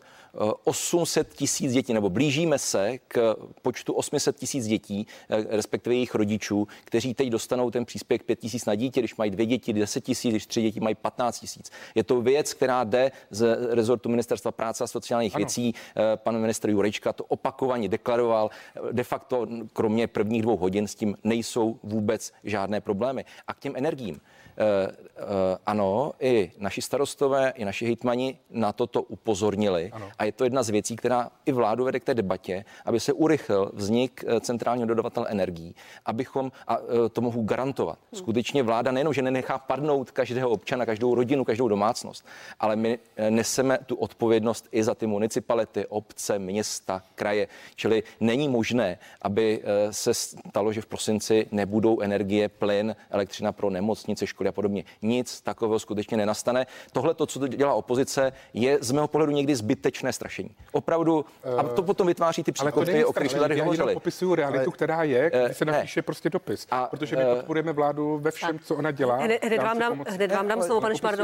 800 0.64 1.34
tisíc 1.34 1.74
dětí, 1.74 1.94
nebo 1.94 2.10
blížíme 2.10 2.60
se 2.60 2.98
k 3.08 3.36
počtu 3.62 3.94
800 3.94 4.36
tisíc 4.36 4.68
dětí, 4.68 5.08
eh, 5.30 5.46
respektive 5.50 5.96
jejich 5.96 6.16
rodičů, 6.16 6.68
kteří 6.84 7.14
teď 7.14 7.30
dostanou 7.30 7.72
ten 7.72 7.86
příspěvek 7.86 8.24
5 8.24 8.40
tisíc 8.40 8.66
na 8.66 8.76
dítě, 8.76 9.02
když 9.02 9.16
mají 9.16 9.32
dvě 9.32 9.46
děti 9.46 9.74
10 9.74 10.02
tisíc, 10.02 10.32
když 10.32 10.46
tři 10.46 10.62
děti 10.62 10.80
mají 10.80 10.96
15 10.96 11.40
tisíc. 11.40 11.72
Je 11.96 12.04
to 12.04 12.22
věc, 12.22 12.54
která 12.54 12.84
jde 12.84 13.12
z 13.30 13.58
rezortu 13.70 14.10
Ministerstva 14.10 14.52
práce 14.52 14.84
a 14.84 14.88
sociálních 14.88 15.36
ano. 15.36 15.40
věcí. 15.40 15.74
Eh, 15.96 16.18
pan 16.18 16.38
ministr 16.38 16.70
Jurečka 16.70 17.14
to 17.14 17.24
opakovaně 17.24 17.88
deklaroval. 17.88 18.50
De 18.92 19.04
facto, 19.04 19.48
kromě 19.74 20.08
prvních 20.08 20.42
dvou 20.42 20.58
hodin, 20.58 20.88
s 20.88 20.96
tím 20.96 21.16
nejsou 21.24 21.80
vůbec 21.84 22.32
žádné 22.44 22.82
problémy. 22.82 23.26
A 23.48 23.54
k 23.54 23.60
těm 23.60 23.76
energiím. 23.76 24.22
Eh, 24.62 24.92
eh, 25.18 25.58
ano, 25.66 26.14
i 26.20 26.52
naši 26.58 26.82
starostové, 26.82 27.54
i 27.56 27.66
naši 27.66 27.86
hejtmani 27.86 28.40
na 28.50 28.74
toto 28.74 29.02
upozornili 29.02 29.90
ano. 29.94 30.10
a 30.20 30.24
je 30.24 30.32
to 30.32 30.44
jedna 30.44 30.64
z 30.64 30.70
věcí, 30.70 30.96
která 30.96 31.30
i 31.46 31.52
vládu 31.52 31.84
vede 31.84 32.00
k 32.00 32.04
té 32.04 32.14
debatě, 32.14 32.66
aby 32.86 33.00
se 33.00 33.14
urychlil 33.14 33.72
vznik 33.74 34.24
eh, 34.28 34.40
centrálního 34.40 34.88
dodavatele 34.88 35.28
energií, 35.30 35.76
abychom, 36.06 36.52
a 36.68 36.78
to 37.12 37.22
mohu 37.22 37.44
garantovat, 37.44 38.00
hmm. 38.12 38.20
skutečně 38.20 38.64
vláda 38.64 38.92
nejenom, 38.92 39.14
že 39.14 39.22
nenechá 39.22 39.58
padnout 39.58 40.12
každého 40.12 40.50
občana, 40.50 40.86
každou 40.86 41.16
rodinu, 41.16 41.44
každou 41.44 41.68
domácnost, 41.68 42.26
ale 42.60 42.76
my 42.76 43.00
neseme 43.30 43.78
tu 43.86 43.96
odpovědnost 43.96 44.68
i 44.72 44.84
za 44.84 44.96
ty 44.96 45.08
municipality, 45.08 45.86
obce, 45.86 46.40
města, 46.40 47.04
kraje. 47.16 47.48
Čili 47.76 48.04
není 48.20 48.50
možné, 48.50 48.98
aby 49.22 49.64
se 49.92 50.14
stalo, 50.14 50.74
že 50.74 50.82
v 50.82 50.86
prosinci 50.86 51.48
nebudou 51.52 52.02
energie, 52.02 52.50
plyn, 52.50 52.96
elektřina 53.10 53.52
pro 53.52 53.70
nemocnice, 53.70 54.28
školy 54.28 54.51
a 54.52 54.54
podobně. 54.54 54.84
Nic 55.02 55.42
takového 55.42 55.80
skutečně 55.80 56.18
nenastane. 56.18 56.68
Tohle, 56.92 57.14
to, 57.14 57.26
co 57.26 57.48
dělá 57.48 57.74
opozice, 57.74 58.32
je 58.54 58.78
z 58.82 58.92
mého 58.92 59.08
pohledu 59.08 59.32
někdy 59.32 59.56
zbytečné 59.56 60.14
strašení. 60.14 60.50
Opravdu, 60.72 61.26
a 61.58 61.64
to 61.64 61.84
potom 61.84 62.08
vytváří 62.08 62.44
ty 62.44 62.52
příklady, 62.52 63.06
o 63.06 63.12
kterých 63.12 63.32
jsme 63.32 63.40
tady 63.40 63.60
hovořili. 63.60 63.92
Já 63.92 63.94
popisuju 63.94 64.36
realitu, 64.36 64.64
ale, 64.64 64.72
která 64.72 65.04
je, 65.04 65.32
když 65.46 65.58
se 65.58 65.66
napíše 65.66 66.00
ne. 66.00 66.04
prostě 66.04 66.30
dopis. 66.30 66.68
A, 66.72 66.88
protože 66.88 67.16
my 67.16 67.24
eh, 67.24 67.36
podporujeme 67.36 67.74
vládu 67.74 68.20
ve 68.22 68.32
všem, 68.32 68.60
co 68.60 68.76
ona 68.76 68.92
dělá. 68.92 69.16
Hned 69.16 69.64
vám 69.64 69.80
dám, 69.80 70.04
hned 70.08 70.32
vám 70.32 70.48
dám 70.48 70.64
slovo, 70.64 70.82
pane 70.82 70.96
Šmardo. 70.96 71.24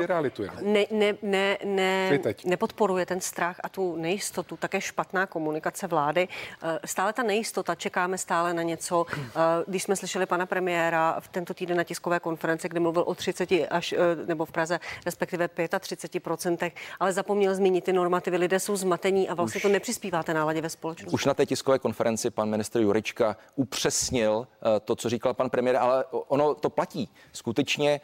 Ne, 0.61 0.85
ne, 0.91 1.13
ne, 1.21 1.57
ne, 1.65 2.19
nepodporuje 2.45 3.05
ten 3.05 3.21
strach 3.21 3.55
a 3.63 3.69
tu 3.69 3.95
nejistotu, 3.95 4.57
také 4.57 4.81
špatná 4.81 5.25
komunikace 5.25 5.87
vlády. 5.87 6.27
Eh, 6.63 6.79
stále 6.85 7.13
ta 7.13 7.23
nejistota, 7.23 7.75
čekáme 7.75 8.17
stále 8.17 8.53
na 8.53 8.63
něco. 8.63 9.05
Eh, 9.13 9.39
když 9.67 9.83
jsme 9.83 9.95
slyšeli 9.95 10.25
pana 10.25 10.45
premiéra 10.45 11.15
v 11.19 11.27
tento 11.27 11.53
týden 11.53 11.77
na 11.77 11.83
tiskové 11.83 12.19
konferenci, 12.19 12.69
kde 12.69 12.79
mluvil 12.79 13.03
o 13.07 13.15
30 13.15 13.67
až, 13.69 13.93
eh, 13.93 13.97
nebo 14.25 14.45
v 14.45 14.51
Praze 14.51 14.79
respektive 15.05 15.47
35%, 15.47 16.73
ale 16.99 17.13
zapomněl 17.13 17.55
zmínit 17.55 17.83
ty 17.83 17.93
normativy. 17.93 18.37
Lidé 18.37 18.59
jsou 18.59 18.75
zmatení 18.75 19.29
a 19.29 19.33
vlastně 19.33 19.59
už, 19.59 19.61
to 19.61 19.69
nepřispívá 19.69 20.23
té 20.23 20.33
náladě 20.33 20.61
ve 20.61 20.69
společnosti. 20.69 21.13
Už 21.13 21.25
na 21.25 21.33
té 21.33 21.45
tiskové 21.45 21.79
konferenci 21.79 22.29
pan 22.29 22.49
ministr 22.49 22.79
Jurečka 22.79 23.37
upřesnil 23.55 24.47
eh, 24.47 24.79
to, 24.79 24.95
co 24.95 25.09
říkal 25.09 25.33
pan 25.33 25.49
premiér, 25.49 25.77
ale 25.77 26.05
ono 26.11 26.55
to 26.55 26.69
platí. 26.69 27.09
Skutečně 27.33 28.01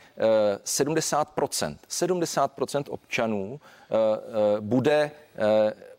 70%, 0.63 1.77
eh, 1.83 1.85
70% 1.87 2.83
občanů 2.89 3.59
bude 4.59 5.11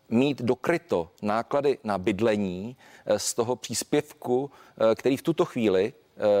mít 0.09 0.41
dokryto 0.41 1.09
náklady 1.21 1.77
na 1.83 1.97
bydlení 1.97 2.77
z 3.17 3.33
toho 3.33 3.55
příspěvku, 3.55 4.51
který 4.95 5.17
v 5.17 5.21
tuto 5.21 5.45
chvíli 5.45 5.93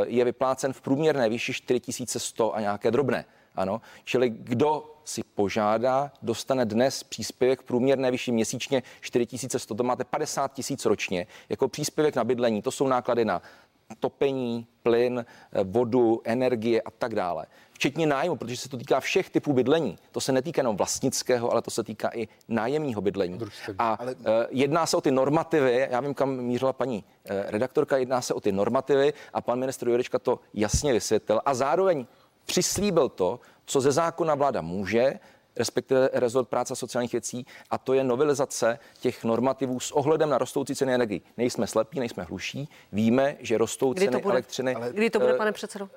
je 0.05 0.25
vyplácen 0.25 0.73
v 0.73 0.81
průměrné 0.81 1.29
výši 1.29 1.53
4100 1.53 2.55
a 2.55 2.61
nějaké 2.61 2.91
drobné. 2.91 3.25
Ano, 3.55 3.81
čili 4.03 4.29
kdo 4.29 4.95
si 5.05 5.23
požádá, 5.23 6.11
dostane 6.21 6.65
dnes 6.65 7.03
příspěvek 7.03 7.63
průměrné 7.63 8.11
vyšší 8.11 8.31
měsíčně 8.31 8.83
4100, 9.01 9.75
to 9.75 9.83
máte 9.83 10.03
50 10.03 10.53
tisíc 10.53 10.85
ročně, 10.85 11.27
jako 11.49 11.67
příspěvek 11.67 12.15
na 12.15 12.23
bydlení, 12.23 12.61
to 12.61 12.71
jsou 12.71 12.87
náklady 12.87 13.25
na 13.25 13.41
topení, 13.99 14.67
plyn, 14.83 15.25
eh, 15.51 15.63
vodu, 15.63 16.21
energie 16.23 16.81
a 16.81 16.91
tak 16.91 17.15
dále. 17.15 17.45
Včetně 17.71 18.07
nájmu, 18.07 18.35
protože 18.35 18.57
se 18.57 18.69
to 18.69 18.77
týká 18.77 18.99
všech 18.99 19.29
typů 19.29 19.53
bydlení. 19.53 19.97
To 20.11 20.21
se 20.21 20.31
netýká 20.31 20.59
jenom 20.59 20.77
vlastnického, 20.77 21.51
ale 21.51 21.61
to 21.61 21.71
se 21.71 21.83
týká 21.83 22.09
i 22.13 22.27
nájemního 22.47 23.01
bydlení. 23.01 23.39
A 23.77 23.93
ale... 23.93 24.15
jedná 24.49 24.85
se 24.85 24.97
o 24.97 25.01
ty 25.01 25.11
normativy, 25.11 25.87
já 25.91 25.99
vím, 25.99 26.13
kam 26.13 26.37
mířila 26.37 26.73
paní 26.73 27.03
eh, 27.25 27.45
redaktorka, 27.47 27.97
jedná 27.97 28.21
se 28.21 28.33
o 28.33 28.39
ty 28.39 28.51
normativy 28.51 29.13
a 29.33 29.41
pan 29.41 29.59
ministr 29.59 29.89
Jurečka 29.89 30.19
to 30.19 30.39
jasně 30.53 30.93
vysvětlil 30.93 31.41
a 31.45 31.53
zároveň 31.53 32.05
přislíbil 32.45 33.09
to, 33.09 33.39
co 33.65 33.81
ze 33.81 33.91
zákona 33.91 34.35
vláda 34.35 34.61
může, 34.61 35.19
respektive 35.57 36.09
rezort 36.13 36.49
práce 36.49 36.73
a 36.73 36.75
sociálních 36.75 37.11
věcí, 37.11 37.45
a 37.69 37.77
to 37.77 37.93
je 37.93 38.03
novelizace 38.03 38.79
těch 38.99 39.23
normativů 39.23 39.79
s 39.79 39.91
ohledem 39.91 40.29
na 40.29 40.37
rostoucí 40.37 40.75
ceny 40.75 40.93
energii. 40.93 41.21
Nejsme 41.37 41.67
slepí, 41.67 41.99
nejsme 41.99 42.23
hluší, 42.23 42.69
víme, 42.91 43.37
že 43.39 43.57
rostou 43.57 43.93
Kdy 43.93 44.05
ceny 44.05 44.23
elektřiny. 44.23 44.75
Kdy 44.91 45.09
to 45.09 45.19
bude, 45.19 45.33
pane 45.33 45.51
předsedo? 45.51 45.89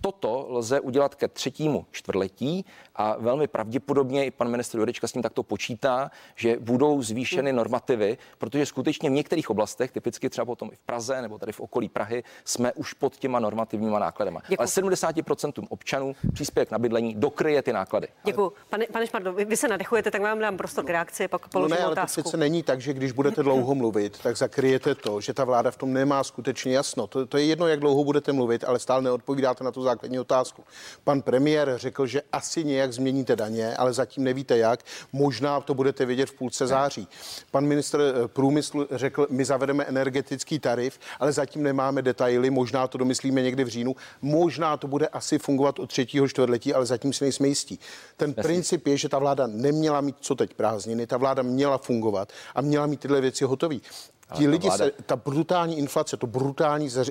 Toto 0.00 0.46
lze 0.48 0.80
udělat 0.80 1.14
ke 1.14 1.28
třetímu 1.28 1.86
čtvrtletí 1.90 2.64
a 2.94 3.16
velmi 3.18 3.46
pravděpodobně 3.46 4.26
i 4.26 4.30
pan 4.30 4.48
ministr 4.48 4.78
Jurečka 4.78 5.08
s 5.08 5.12
tím 5.12 5.22
takto 5.22 5.42
počítá, 5.42 6.10
že 6.36 6.56
budou 6.60 7.02
zvýšeny 7.02 7.52
normativy, 7.52 8.18
protože 8.38 8.66
skutečně 8.66 9.10
v 9.10 9.12
některých 9.12 9.50
oblastech, 9.50 9.92
typicky 9.92 10.30
třeba 10.30 10.44
potom 10.44 10.70
i 10.72 10.76
v 10.76 10.80
Praze 10.80 11.22
nebo 11.22 11.38
tady 11.38 11.52
v 11.52 11.60
okolí 11.60 11.88
Prahy, 11.88 12.24
jsme 12.44 12.72
už 12.72 12.92
pod 12.92 13.16
těma 13.16 13.40
normativníma 13.40 13.98
nákladama. 13.98 14.40
Děkuji. 14.48 14.58
Ale 14.58 14.66
70% 14.66 15.66
občanů 15.68 16.14
příspěvek 16.32 16.70
na 16.70 16.78
bydlení 16.78 17.14
dokryje 17.14 17.62
ty 17.62 17.72
náklady. 17.72 18.08
Děkuji. 18.24 18.52
Pane, 18.70 18.86
pane 18.92 19.06
Šmardo, 19.06 19.32
vy, 19.32 19.44
vy 19.44 19.56
se 19.56 19.68
nadechujete, 19.68 20.10
tak 20.10 20.22
vám 20.22 20.38
dám 20.38 20.56
prostor 20.56 20.84
k 20.84 20.90
reakci, 20.90 21.28
pak 21.28 21.48
položím 21.48 21.70
no 21.70 21.76
ne, 21.76 21.84
ale 21.84 21.92
otázku. 21.92 22.22
to 22.22 22.22
přece 22.22 22.36
není 22.36 22.62
tak, 22.62 22.80
že 22.80 22.92
když 22.92 23.12
budete 23.12 23.42
dlouho 23.42 23.74
mluvit, 23.74 24.18
tak 24.22 24.36
zakryjete 24.36 24.94
to, 24.94 25.20
že 25.20 25.34
ta 25.34 25.44
vláda 25.44 25.70
v 25.70 25.76
tom 25.76 25.92
nemá 25.92 26.24
skutečně 26.24 26.74
jasno. 26.74 27.06
To, 27.06 27.26
to 27.26 27.38
je 27.38 27.44
jedno, 27.44 27.66
jak 27.66 27.80
dlouho 27.80 28.04
budete 28.04 28.32
mluvit, 28.32 28.64
ale 28.64 28.78
stále 28.78 29.02
neodpovídáte 29.02 29.64
na 29.64 29.72
tu 29.72 29.82
základní 29.86 30.18
otázku. 30.18 30.64
Pan 31.04 31.22
premiér 31.22 31.74
řekl, 31.76 32.06
že 32.06 32.22
asi 32.32 32.64
nějak 32.64 32.92
změníte 32.92 33.36
daně, 33.36 33.76
ale 33.76 33.92
zatím 33.92 34.24
nevíte 34.24 34.58
jak. 34.58 34.80
Možná 35.12 35.60
to 35.60 35.74
budete 35.74 36.06
vědět 36.06 36.26
v 36.26 36.34
půlce 36.34 36.66
září. 36.66 37.08
Pan 37.50 37.66
ministr 37.66 38.00
eh, 38.00 38.28
průmyslu 38.28 38.86
řekl, 38.90 39.26
my 39.30 39.44
zavedeme 39.44 39.84
energetický 39.84 40.58
tarif, 40.58 40.98
ale 41.20 41.32
zatím 41.32 41.62
nemáme 41.62 42.02
detaily. 42.02 42.50
Možná 42.50 42.86
to 42.86 42.98
domyslíme 42.98 43.42
někdy 43.42 43.64
v 43.64 43.68
říjnu. 43.68 43.96
Možná 44.22 44.76
to 44.76 44.86
bude 44.86 45.08
asi 45.08 45.38
fungovat 45.38 45.78
od 45.78 45.86
třetího 45.90 46.28
čtvrtletí, 46.28 46.74
ale 46.74 46.86
zatím 46.86 47.12
si 47.12 47.24
nejsme 47.24 47.48
jistí. 47.48 47.78
Ten 48.16 48.30
Jasně. 48.30 48.42
princip 48.42 48.86
je, 48.86 48.96
že 48.96 49.08
ta 49.08 49.18
vláda 49.18 49.46
neměla 49.46 50.00
mít 50.00 50.16
co 50.20 50.34
teď 50.34 50.54
prázdniny, 50.54 51.06
ta 51.06 51.16
vláda 51.16 51.42
měla 51.42 51.78
fungovat 51.78 52.32
a 52.54 52.60
měla 52.60 52.86
mít 52.86 53.00
tyhle 53.00 53.20
věci 53.20 53.44
hotové. 53.44 53.76
Ti 54.34 54.48
lidi 54.48 54.68
vláda... 54.68 54.84
se, 54.84 54.90
ta 55.06 55.16
brutální 55.16 55.78
inflace, 55.78 56.16
to 56.16 56.26
brutální 56.26 56.88
eh, 56.96 57.04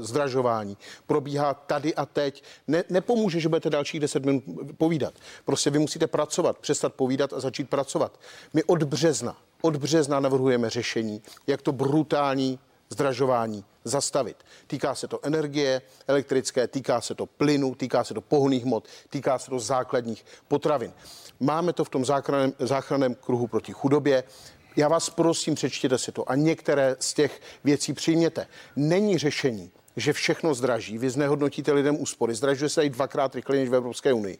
zdražování 0.00 0.76
probíhá 1.06 1.54
tady 1.54 1.94
a 1.94 2.06
teď. 2.06 2.42
Ne, 2.66 2.84
nepomůže, 2.90 3.40
že 3.40 3.48
budete 3.48 3.70
dalších 3.70 4.00
10 4.00 4.24
minut 4.24 4.44
povídat. 4.78 5.14
Prostě 5.44 5.70
vy 5.70 5.78
musíte 5.78 6.06
pracovat, 6.06 6.58
přestat 6.58 6.94
povídat 6.94 7.32
a 7.32 7.40
začít 7.40 7.70
pracovat. 7.70 8.20
My 8.54 8.64
od 8.64 8.82
března, 8.82 9.36
od 9.62 9.76
března 9.76 10.20
navrhujeme 10.20 10.70
řešení, 10.70 11.22
jak 11.46 11.62
to 11.62 11.72
brutální 11.72 12.58
zdražování 12.90 13.64
zastavit. 13.84 14.36
Týká 14.66 14.94
se 14.94 15.08
to 15.08 15.18
energie 15.22 15.82
elektrické, 16.06 16.68
týká 16.68 17.00
se 17.00 17.14
to 17.14 17.26
plynu, 17.26 17.74
týká 17.74 18.04
se 18.04 18.14
to 18.14 18.20
pohonných 18.20 18.64
hmot, 18.64 18.88
týká 19.10 19.38
se 19.38 19.50
to 19.50 19.58
základních 19.58 20.24
potravin. 20.48 20.92
Máme 21.40 21.72
to 21.72 21.84
v 21.84 21.88
tom 21.88 22.04
záchranném, 22.04 22.52
záchranném 22.58 23.14
kruhu 23.14 23.46
proti 23.46 23.72
chudobě. 23.72 24.24
Já 24.76 24.88
vás 24.88 25.10
prosím, 25.10 25.54
přečtěte 25.54 25.98
si 25.98 26.12
to 26.12 26.30
a 26.30 26.34
některé 26.34 26.96
z 27.00 27.14
těch 27.14 27.40
věcí 27.64 27.92
přijměte. 27.92 28.46
Není 28.76 29.18
řešení, 29.18 29.70
že 29.96 30.12
všechno 30.12 30.54
zdraží, 30.54 30.98
vy 30.98 31.10
znehodnotíte 31.10 31.72
lidem 31.72 32.00
úspory, 32.00 32.34
zdražuje 32.34 32.68
se 32.68 32.84
i 32.84 32.90
dvakrát 32.90 33.34
rychleji 33.34 33.60
než 33.60 33.68
v 33.70 33.74
Evropské 33.74 34.12
unii 34.12 34.38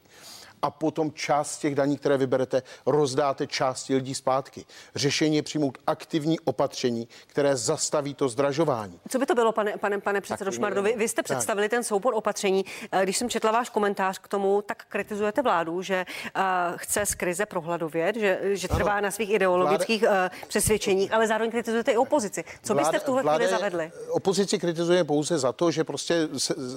a 0.62 0.70
potom 0.70 1.12
část 1.12 1.58
těch 1.58 1.74
daní, 1.74 1.96
které 1.96 2.16
vyberete, 2.16 2.62
rozdáte 2.86 3.46
části 3.46 3.94
lidí 3.94 4.14
zpátky. 4.14 4.64
Řešení 4.94 5.36
je 5.36 5.42
přijmout 5.42 5.78
aktivní 5.86 6.40
opatření, 6.40 7.08
které 7.26 7.56
zastaví 7.56 8.14
to 8.14 8.28
zdražování. 8.28 9.00
Co 9.08 9.18
by 9.18 9.26
to 9.26 9.34
bylo, 9.34 9.52
pane, 9.52 9.76
pane, 9.76 10.00
pane 10.00 10.20
předsedo 10.20 10.52
Šmardo? 10.52 10.82
Vy, 10.82 10.94
vy 10.96 11.08
jste 11.08 11.22
představili 11.22 11.68
tak. 11.68 11.70
ten 11.70 11.84
soubor 11.84 12.14
opatření. 12.14 12.64
Eh, 12.92 13.02
když 13.02 13.16
jsem 13.16 13.30
četla 13.30 13.50
váš 13.50 13.68
komentář 13.68 14.18
k 14.18 14.28
tomu, 14.28 14.62
tak 14.62 14.84
kritizujete 14.88 15.42
vládu, 15.42 15.82
že 15.82 16.06
uh, 16.36 16.42
chce 16.76 17.06
z 17.06 17.14
krize 17.14 17.46
prohladovět, 17.46 18.16
že, 18.16 18.38
že 18.42 18.68
trvá 18.68 18.92
ano. 18.92 19.02
na 19.02 19.10
svých 19.10 19.30
ideologických 19.30 20.02
vláda, 20.02 20.30
uh, 20.42 20.48
přesvědčeních, 20.48 21.12
ale 21.12 21.26
zároveň 21.26 21.50
kritizujete 21.50 21.92
i 21.92 21.96
opozici. 21.96 22.44
Co 22.62 22.74
vláda, 22.74 22.90
byste 22.90 23.04
v 23.04 23.06
tuhle 23.06 23.22
chvíli 23.22 23.48
zavedli? 23.48 23.92
Opozici 24.10 24.58
kritizuje 24.58 25.04
pouze 25.04 25.38
za 25.38 25.52
to, 25.52 25.70
že 25.70 25.84
prostě 25.84 26.28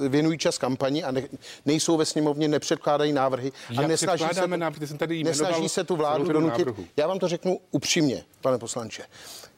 věnují 0.09 0.37
čas 0.37 0.57
kampani 0.57 1.03
a 1.03 1.11
ne, 1.11 1.21
nejsou 1.65 1.97
ve 1.97 2.05
sněmovně, 2.05 2.47
nepředkládají 2.47 3.13
návrhy 3.13 3.51
a 3.77 3.87
nesnaží 3.87 4.25
se, 4.33 4.47
nám, 4.47 4.73
jsem 4.85 4.97
tady 4.97 5.23
nesnaží 5.23 5.69
se 5.69 5.83
tu 5.83 5.95
vládu 5.95 6.23
donutit. 6.33 6.67
Já 6.97 7.07
vám 7.07 7.19
to 7.19 7.27
řeknu 7.27 7.59
upřímně, 7.71 8.23
pane 8.41 8.57
poslanče. 8.57 9.03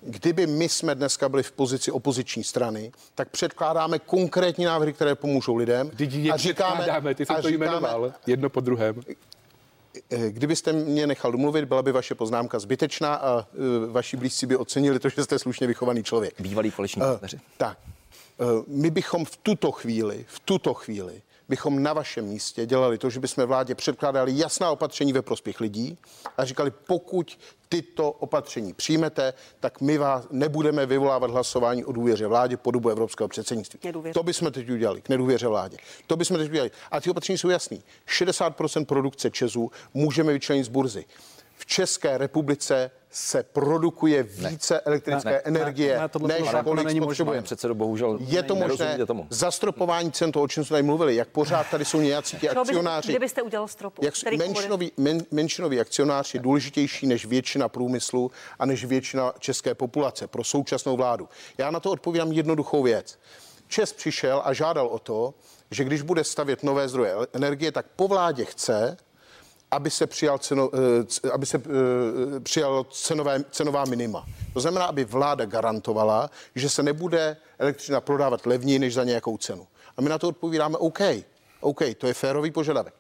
Kdyby 0.02 0.48
my 0.48 0.70
jsme 0.70 0.96
dneska 0.96 1.30
byli 1.30 1.44
v 1.44 1.52
pozici 1.52 1.92
opoziční 1.92 2.44
strany, 2.44 2.92
tak 3.16 3.30
předkládáme 3.30 4.00
konkrétní 4.00 4.66
návrhy, 4.66 4.94
které 4.94 5.16
pomůžou 5.16 5.56
lidem. 5.56 5.90
Vždyť 5.90 6.30
a 6.32 6.38
říkáme, 6.38 7.16
ty 7.16 7.26
jsem 7.26 7.36
to 7.36 7.42
říkáme, 7.42 7.66
jmenoval, 7.66 8.14
jedno 8.28 8.50
po 8.50 8.60
druhém. 8.60 9.02
Eh, 10.12 10.32
kdybyste 10.32 10.74
mě 10.74 11.08
nechal 11.08 11.32
domluvit, 11.32 11.66
byla 11.66 11.82
by 11.82 11.92
vaše 11.92 12.16
poznámka 12.16 12.60
zbytečná 12.60 13.16
a 13.16 13.36
uh, 13.38 13.92
vaši 13.92 14.18
blízci 14.18 14.46
by 14.46 14.58
ocenili 14.58 15.00
to, 15.00 15.10
že 15.10 15.24
jste 15.24 15.40
slušně 15.40 15.68
vychovaný 15.68 16.04
člověk. 16.04 16.42
Bývalý 16.42 16.72
koleční 16.72 17.02
uh, 17.02 17.08
Tak, 17.58 17.78
uh, 18.38 18.48
my 18.68 18.90
bychom 18.90 19.26
v 19.26 19.38
tuto 19.38 19.72
chvíli, 19.72 20.26
v 20.28 20.40
tuto 20.40 20.74
chvíli 20.74 21.22
bychom 21.50 21.84
na 21.84 21.94
vašem 21.94 22.26
místě 22.26 22.66
dělali 22.66 22.98
to, 22.98 23.10
že 23.10 23.20
bychom 23.20 23.46
vládě 23.46 23.76
předkládali 23.76 24.38
jasná 24.38 24.72
opatření 24.72 25.14
ve 25.14 25.22
prospěch 25.22 25.60
lidí 25.60 25.98
a 26.38 26.46
říkali, 26.46 26.72
pokud 26.72 27.38
tyto 27.70 28.12
opatření 28.12 28.74
přijmete, 28.74 29.34
tak 29.60 29.82
my 29.82 29.98
vás 29.98 30.28
nebudeme 30.32 30.86
vyvolávat 30.86 31.32
hlasování 31.32 31.86
o 31.86 31.92
důvěře 31.92 32.28
vládě 32.28 32.58
po 32.58 32.72
dobu 32.72 32.90
evropského 32.90 33.28
předsednictví. 33.28 33.80
Nedůvěře. 33.84 34.14
To 34.14 34.24
bychom 34.24 34.52
teď 34.52 34.70
udělali, 34.70 35.02
k 35.02 35.10
nedůvěře 35.10 35.48
vládě. 35.48 35.78
To 36.08 36.16
bychom 36.16 36.38
teď 36.38 36.50
udělali. 36.50 36.72
A 36.92 37.02
ty 37.02 37.10
opatření 37.10 37.38
jsou 37.38 37.50
jasný. 37.50 37.84
60% 38.08 38.86
produkce 38.86 39.32
Česu 39.32 39.72
můžeme 39.94 40.34
vyčlenit 40.34 40.66
z 40.66 40.70
burzy. 40.70 41.06
V 41.64 41.66
České 41.66 42.18
republice 42.18 42.92
se 43.10 43.44
produkuje 43.44 44.24
více 44.24 44.74
ne. 44.74 44.82
elektrické 44.86 45.30
ne, 45.30 45.40
energie, 45.40 46.00
ne, 46.00 46.28
ne, 46.28 46.40
než 46.40 46.50
kolik 46.64 46.86
není 46.86 47.02
potřebujeme. 47.02 47.44
Předsedo, 47.44 47.76
bohužel 47.76 48.18
je 48.22 48.44
to 48.44 48.56
možné. 48.56 49.06
Tomu. 49.06 49.28
Zastropování 49.30 50.12
cen, 50.12 50.32
to, 50.32 50.42
o 50.42 50.48
čem 50.48 50.66
jsme 50.66 50.74
tady 50.74 50.84
mluvili, 50.84 51.16
jak 51.16 51.28
pořád 51.28 51.70
tady 51.72 51.86
jsou 51.86 52.02
nějací 52.02 52.38
ti 52.38 52.50
akcionáři. 52.50 53.10
Kde 53.10 53.20
byste 53.20 53.42
udělal 53.42 53.68
stropu? 53.68 54.02
Jak 54.06 54.14
menšinový, 54.38 54.92
men, 54.98 55.26
menšinový 55.32 55.80
akcionář 55.80 56.34
je 56.34 56.40
důležitější 56.40 57.08
než 57.08 57.26
většina 57.26 57.70
průmyslu 57.70 58.32
a 58.60 58.66
než 58.66 58.86
většina 58.86 59.34
české 59.40 59.76
populace 59.76 60.28
pro 60.28 60.44
současnou 60.44 60.98
vládu. 60.98 61.30
Já 61.58 61.72
na 61.72 61.80
to 61.80 61.92
odpovídám 61.92 62.32
jednoduchou 62.32 62.84
věc. 62.84 63.20
Čes 63.68 63.94
přišel 63.94 64.42
a 64.46 64.54
žádal 64.54 64.88
o 64.88 65.00
to, 65.00 65.34
že 65.72 65.84
když 65.84 66.02
bude 66.02 66.24
stavět 66.24 66.64
nové 66.64 66.90
zdroje 66.90 67.14
energie, 67.34 67.72
tak 67.72 67.86
po 67.96 68.08
vládě 68.08 68.46
chce, 68.46 68.98
aby 69.74 69.90
se 69.90 70.08
přijal, 70.08 70.38
ceno, 70.38 70.70
eh, 71.26 71.30
aby 71.30 71.46
se 71.46 71.58
eh, 71.58 72.40
přijal 72.40 72.86
cenové, 72.92 73.44
cenová 73.52 73.86
minima. 73.86 74.26
To 74.54 74.60
znamená, 74.60 74.86
aby 74.86 75.06
vláda 75.06 75.46
garantovala, 75.46 76.30
že 76.56 76.70
se 76.70 76.84
nebude 76.84 77.38
elektřina 77.60 78.02
prodávat 78.02 78.46
levněji 78.46 78.80
než 78.80 78.94
za 78.94 79.04
nějakou 79.04 79.38
cenu. 79.38 79.68
A 79.98 80.02
my 80.02 80.10
na 80.10 80.18
to 80.18 80.28
odpovídáme 80.28 80.78
OK. 80.78 81.00
OK, 81.62 81.82
to 81.98 82.08
je 82.08 82.14
férový 82.14 82.52
požadavek. 82.52 82.94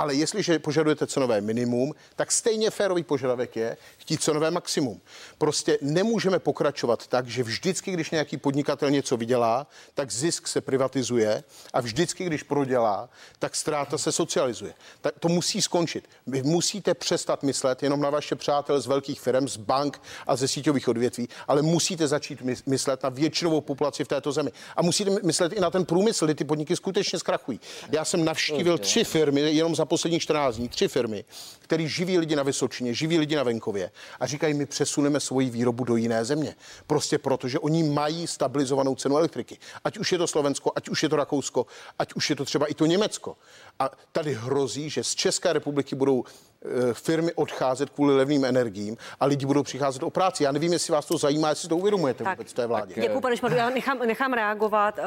Ale 0.00 0.14
jestliže 0.14 0.58
požadujete 0.58 1.06
cenové 1.06 1.40
minimum, 1.40 1.94
tak 2.16 2.32
stejně 2.32 2.70
férový 2.70 3.02
požadavek 3.02 3.56
je 3.56 3.76
chtít 3.98 4.22
cenové 4.22 4.50
maximum. 4.50 5.00
Prostě 5.38 5.78
nemůžeme 5.80 6.38
pokračovat 6.38 7.06
tak, 7.06 7.26
že 7.26 7.42
vždycky, 7.42 7.92
když 7.92 8.10
nějaký 8.10 8.36
podnikatel 8.36 8.90
něco 8.90 9.16
vydělá, 9.16 9.66
tak 9.94 10.10
zisk 10.10 10.48
se 10.48 10.60
privatizuje 10.60 11.44
a 11.72 11.80
vždycky, 11.80 12.24
když 12.24 12.42
prodělá, 12.42 13.08
tak 13.38 13.56
ztráta 13.56 13.98
se 13.98 14.12
socializuje. 14.12 14.74
Tak 15.00 15.18
to 15.18 15.28
musí 15.28 15.62
skončit. 15.62 16.08
Vy 16.26 16.42
musíte 16.42 16.94
přestat 16.94 17.42
myslet 17.42 17.82
jenom 17.82 18.00
na 18.00 18.10
vaše 18.10 18.34
přátelé 18.34 18.80
z 18.80 18.86
velkých 18.86 19.20
firm, 19.20 19.48
z 19.48 19.56
bank 19.56 20.02
a 20.26 20.36
ze 20.36 20.48
síťových 20.48 20.88
odvětví, 20.88 21.28
ale 21.48 21.62
musíte 21.62 22.08
začít 22.08 22.42
myslet 22.66 23.02
na 23.02 23.08
většinovou 23.08 23.60
populaci 23.60 24.04
v 24.04 24.08
této 24.08 24.32
zemi. 24.32 24.50
A 24.76 24.82
musíte 24.82 25.10
myslet 25.22 25.52
i 25.52 25.60
na 25.60 25.70
ten 25.70 25.84
průmysl, 25.84 26.24
kdy 26.24 26.34
ty 26.34 26.44
podniky 26.44 26.76
skutečně 26.76 27.18
zkrachují. 27.18 27.60
Já 27.92 28.04
jsem 28.04 28.24
navštívil 28.24 28.78
tři 28.78 29.04
firmy 29.04 29.40
jenom 29.40 29.74
za 29.74 29.89
posledních 29.90 30.22
14 30.22 30.56
dní 30.56 30.68
tři 30.68 30.88
firmy, 30.88 31.24
které 31.58 31.88
živí 31.88 32.18
lidi 32.18 32.36
na 32.36 32.42
Vysočině, 32.42 32.94
živí 32.94 33.18
lidi 33.18 33.36
na 33.36 33.42
venkově 33.42 33.90
a 34.20 34.26
říkají, 34.26 34.54
my 34.54 34.66
přesuneme 34.66 35.20
svoji 35.20 35.50
výrobu 35.50 35.84
do 35.84 35.96
jiné 35.96 36.24
země. 36.24 36.54
Prostě 36.86 37.18
proto, 37.18 37.48
že 37.48 37.58
oni 37.58 37.82
mají 37.82 38.26
stabilizovanou 38.26 38.94
cenu 38.94 39.16
elektriky. 39.16 39.58
Ať 39.84 39.98
už 39.98 40.12
je 40.12 40.18
to 40.18 40.26
Slovensko, 40.26 40.72
ať 40.76 40.88
už 40.88 41.02
je 41.02 41.08
to 41.08 41.16
Rakousko, 41.16 41.66
ať 41.98 42.14
už 42.14 42.30
je 42.30 42.36
to 42.36 42.44
třeba 42.44 42.66
i 42.66 42.74
to 42.74 42.86
Německo. 42.86 43.36
A 43.78 43.90
tady 44.12 44.34
hrozí, 44.34 44.90
že 44.90 45.04
z 45.04 45.14
České 45.14 45.52
republiky 45.52 45.96
budou 45.96 46.24
Eh, 46.64 46.94
firmy 46.94 47.32
odcházet 47.34 47.90
kvůli 47.90 48.16
levným 48.16 48.44
energiím 48.44 48.96
a 49.20 49.26
lidi 49.26 49.46
budou 49.46 49.62
přicházet 49.62 50.02
o 50.02 50.10
práci. 50.10 50.44
Já 50.44 50.52
nevím, 50.52 50.72
jestli 50.72 50.92
vás 50.92 51.06
to 51.06 51.18
zajímá, 51.18 51.48
jestli 51.48 51.68
to 51.68 51.76
uvědomujete 51.76 52.24
tak, 52.24 52.38
vůbec 52.38 52.52
v 52.52 52.54
té 52.54 52.66
vládě. 52.66 52.94
Děkuji, 53.00 53.20
pane 53.20 53.36
Šmadu. 53.36 53.56
Já 53.56 53.70
nechám, 53.70 53.98
nechám 53.98 54.32
reagovat. 54.32 54.98
Uh, 54.98 55.04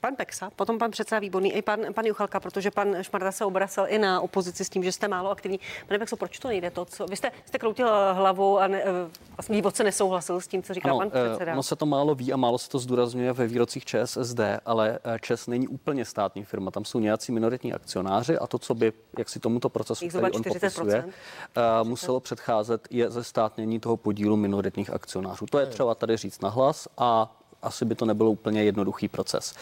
Pan 0.00 0.16
Peksa, 0.16 0.50
potom 0.56 0.78
pan 0.78 0.90
předseda 0.90 1.18
Výborný 1.18 1.52
i 1.52 1.62
pan, 1.62 1.80
pan 1.94 2.04
Juchalka, 2.04 2.40
protože 2.40 2.70
pan 2.70 3.02
Šmarda 3.02 3.32
se 3.32 3.44
obracel 3.44 3.86
i 3.88 3.98
na 3.98 4.20
opozici 4.20 4.64
s 4.64 4.68
tím, 4.68 4.84
že 4.84 4.92
jste 4.92 5.08
málo 5.08 5.30
aktivní. 5.30 5.60
Pane 5.88 5.98
Pekso, 5.98 6.16
proč 6.16 6.38
to 6.38 6.48
nejde 6.48 6.70
to, 6.70 6.84
co... 6.84 7.06
Vy 7.06 7.16
jste, 7.16 7.32
jste 7.44 7.58
kroutil 7.58 7.88
hlavou 8.12 8.58
a 8.58 8.66
ne, 8.66 8.82
eh, 8.82 9.10
vlastně 9.36 9.56
divoce 9.56 9.84
nesouhlasil 9.84 10.40
s 10.40 10.48
tím, 10.48 10.62
co 10.62 10.74
říká 10.74 10.88
ano, 10.88 10.98
pan 10.98 11.10
předseda. 11.10 11.52
Ono 11.52 11.62
se 11.62 11.76
to 11.76 11.86
málo 11.86 12.14
ví 12.14 12.32
a 12.32 12.36
málo 12.36 12.58
se 12.58 12.68
to 12.68 12.78
zdůrazňuje 12.78 13.32
ve 13.32 13.46
výrocích 13.46 13.84
ČSSD, 13.84 14.40
ale 14.64 14.98
ČES 15.20 15.46
není 15.46 15.68
úplně 15.68 16.04
státní 16.04 16.44
firma. 16.44 16.70
Tam 16.70 16.84
jsou 16.84 16.98
nějací 16.98 17.32
minoritní 17.32 17.72
akcionáři 17.72 18.38
a 18.38 18.46
to, 18.46 18.58
co 18.58 18.74
by, 18.74 18.92
jak 19.18 19.28
si 19.28 19.40
tomuto 19.40 19.68
procesu, 19.68 20.08
který 20.08 20.30
on 20.30 20.42
popisuje, 20.42 21.04
muselo 21.82 22.20
předcházet, 22.20 22.88
je 22.90 23.10
ze 23.10 23.24
státnění 23.24 23.80
toho 23.80 23.96
podílu 23.96 24.36
minoritních 24.36 24.90
akcionářů. 24.90 25.46
To 25.46 25.58
je 25.58 25.66
třeba 25.66 25.94
tady 25.94 26.16
říct 26.16 26.42
nahlas 26.42 26.88
a 26.98 27.36
asi 27.64 27.84
by 27.84 27.94
to 27.94 28.04
nebylo 28.04 28.30
úplně 28.30 28.64
jednoduchý 28.64 29.08
proces. 29.08 29.54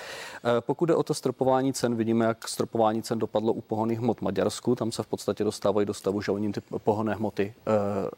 Eh, 0.45 0.61
pokud 0.61 0.87
jde 0.87 0.95
o 0.95 1.03
to 1.03 1.15
stropování 1.15 1.73
cen, 1.73 1.95
vidíme, 1.95 2.25
jak 2.25 2.49
stropování 2.49 3.03
cen 3.03 3.19
dopadlo 3.19 3.53
u 3.53 3.61
pohonných 3.61 3.99
hmot 3.99 4.23
Maďarsku. 4.23 4.75
Tam 4.75 4.93
se 4.93 5.03
v 5.03 5.07
podstatě 5.07 5.45
dostávají 5.45 5.87
do 5.87 5.95
stavu, 5.95 6.21
že 6.21 6.33
oni 6.33 6.53
ty 6.53 6.61
pohonné 6.85 7.15
hmoty 7.15 7.55
eh, 7.67 7.73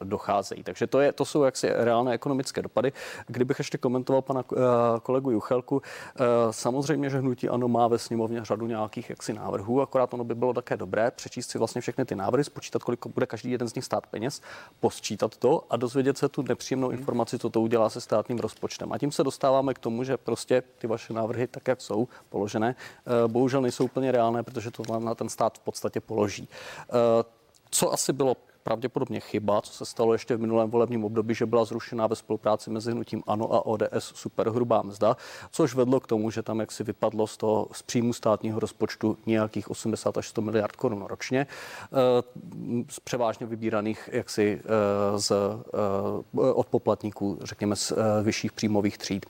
docházejí. 0.05 0.63
Takže 0.63 0.87
to, 0.87 1.01
je, 1.01 1.13
to 1.13 1.25
jsou 1.25 1.43
jaksi 1.43 1.69
reálné 1.71 2.13
ekonomické 2.13 2.63
dopady. 2.63 2.93
Kdybych 3.27 3.59
ještě 3.59 3.79
komentoval 3.79 4.23
pana 4.23 4.45
eh, 4.53 4.57
kolegu 5.03 5.31
Juchelku, 5.31 5.83
samozřejmě, 6.51 7.11
že 7.11 7.19
hnutí 7.19 7.49
ano 7.49 7.69
má 7.69 7.89
ve 7.89 7.99
sněmovně 7.99 8.45
řadu 8.45 8.67
nějakých 8.67 9.11
jaksi 9.11 9.33
návrhů, 9.33 9.83
akorát 9.83 10.15
ono 10.15 10.25
by 10.25 10.35
bylo 10.35 10.53
také 10.53 10.77
dobré 10.77 11.11
přečíst 11.11 11.51
si 11.51 11.59
vlastně 11.59 11.81
všechny 11.81 12.05
ty 12.05 12.15
návrhy, 12.15 12.45
spočítat, 12.45 12.83
kolik 12.83 13.07
bude 13.07 13.27
každý 13.27 13.51
jeden 13.51 13.69
z 13.69 13.75
nich 13.75 13.85
stát 13.85 14.07
peněz, 14.07 14.41
posčítat 14.81 15.37
to 15.37 15.65
a 15.71 15.77
dozvědět 15.77 16.19
se 16.19 16.29
tu 16.29 16.43
nepříjemnou 16.43 16.91
informaci, 16.91 17.39
co 17.39 17.51
to 17.51 17.61
udělá 17.61 17.91
se 17.91 18.01
státním 18.01 18.39
rozpočtem. 18.39 18.93
A 18.93 18.99
tím 18.99 19.13
se 19.13 19.25
dostáváme 19.25 19.74
k 19.75 19.79
tomu, 19.79 20.05
že 20.05 20.17
prostě 20.17 20.63
ty 20.79 20.87
vaše 20.87 21.13
návrhy, 21.13 21.47
tak 21.47 21.69
jak 21.69 21.81
jsou 21.81 22.09
položené, 22.29 22.77
eh, 23.07 23.29
bohužel 23.29 23.63
nejsou 23.63 23.85
úplně 23.85 24.13
reálné, 24.13 24.43
protože 24.43 24.71
to 24.71 24.99
na 24.99 25.15
ten 25.15 25.29
stát 25.29 25.59
v 25.59 25.61
podstatě 25.61 26.01
položí. 26.01 26.49
Eh, 26.49 27.25
co 27.71 27.93
asi 27.93 28.13
bylo 28.13 28.37
pravděpodobně 28.63 29.21
chyba, 29.21 29.63
co 29.63 29.73
se 29.73 29.85
stalo 29.85 30.13
ještě 30.13 30.37
v 30.37 30.41
minulém 30.41 30.71
volebním 30.71 31.05
období, 31.05 31.35
že 31.35 31.47
byla 31.47 31.65
zrušená 31.65 32.07
ve 32.07 32.17
spolupráci 32.17 32.71
mezi 32.71 32.93
hnutím 32.93 33.23
ANO 33.27 33.53
a 33.53 33.67
ODS 33.67 34.13
superhrubá 34.15 34.83
mzda, 34.83 35.17
což 35.51 35.75
vedlo 35.75 36.01
k 36.01 36.07
tomu, 36.07 36.31
že 36.31 36.43
tam 36.43 36.61
jaksi 36.61 36.85
vypadlo 36.85 37.27
z 37.27 37.37
toho 37.37 37.69
z 37.73 37.83
příjmu 37.83 38.13
státního 38.13 38.61
rozpočtu 38.61 39.19
nějakých 39.27 39.71
80 39.71 40.19
až 40.19 40.29
100 40.29 40.43
miliard 40.43 40.77
korun 40.77 41.03
ročně, 41.03 41.47
eh, 41.47 41.97
z 42.89 43.01
převážně 43.01 43.47
vybíraných 43.47 44.09
jaksi 44.13 44.63
z, 45.17 45.33
od 46.33 46.67
poplatníků, 46.67 47.39
řekněme, 47.43 47.77
z 47.77 47.93
vyšších 48.23 48.53
příjmových 48.53 48.99
tříd. 48.99 49.27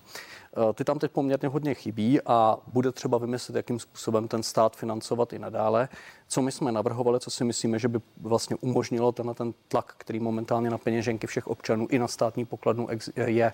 Eh, 0.56 0.72
ty 0.72 0.84
tam 0.84 0.98
teď 0.98 1.10
poměrně 1.12 1.48
hodně 1.48 1.74
chybí 1.74 2.20
a 2.26 2.58
bude 2.66 2.92
třeba 2.92 3.18
vymyslet, 3.18 3.56
jakým 3.56 3.78
způsobem 3.78 4.28
ten 4.28 4.42
stát 4.42 4.76
financovat 4.76 5.32
i 5.32 5.38
nadále 5.38 5.88
co 6.34 6.42
my 6.42 6.52
jsme 6.52 6.72
navrhovali, 6.72 7.20
co 7.20 7.30
si 7.30 7.44
myslíme, 7.44 7.78
že 7.78 7.88
by 7.88 8.00
vlastně 8.20 8.56
umožnilo 8.60 9.12
ten, 9.12 9.34
ten 9.34 9.54
tlak, 9.68 9.94
který 9.98 10.20
momentálně 10.20 10.70
na 10.70 10.78
peněženky 10.78 11.26
všech 11.26 11.46
občanů 11.46 11.86
i 11.90 11.98
na 11.98 12.08
státní 12.08 12.44
pokladnu 12.44 12.88
je, 13.16 13.52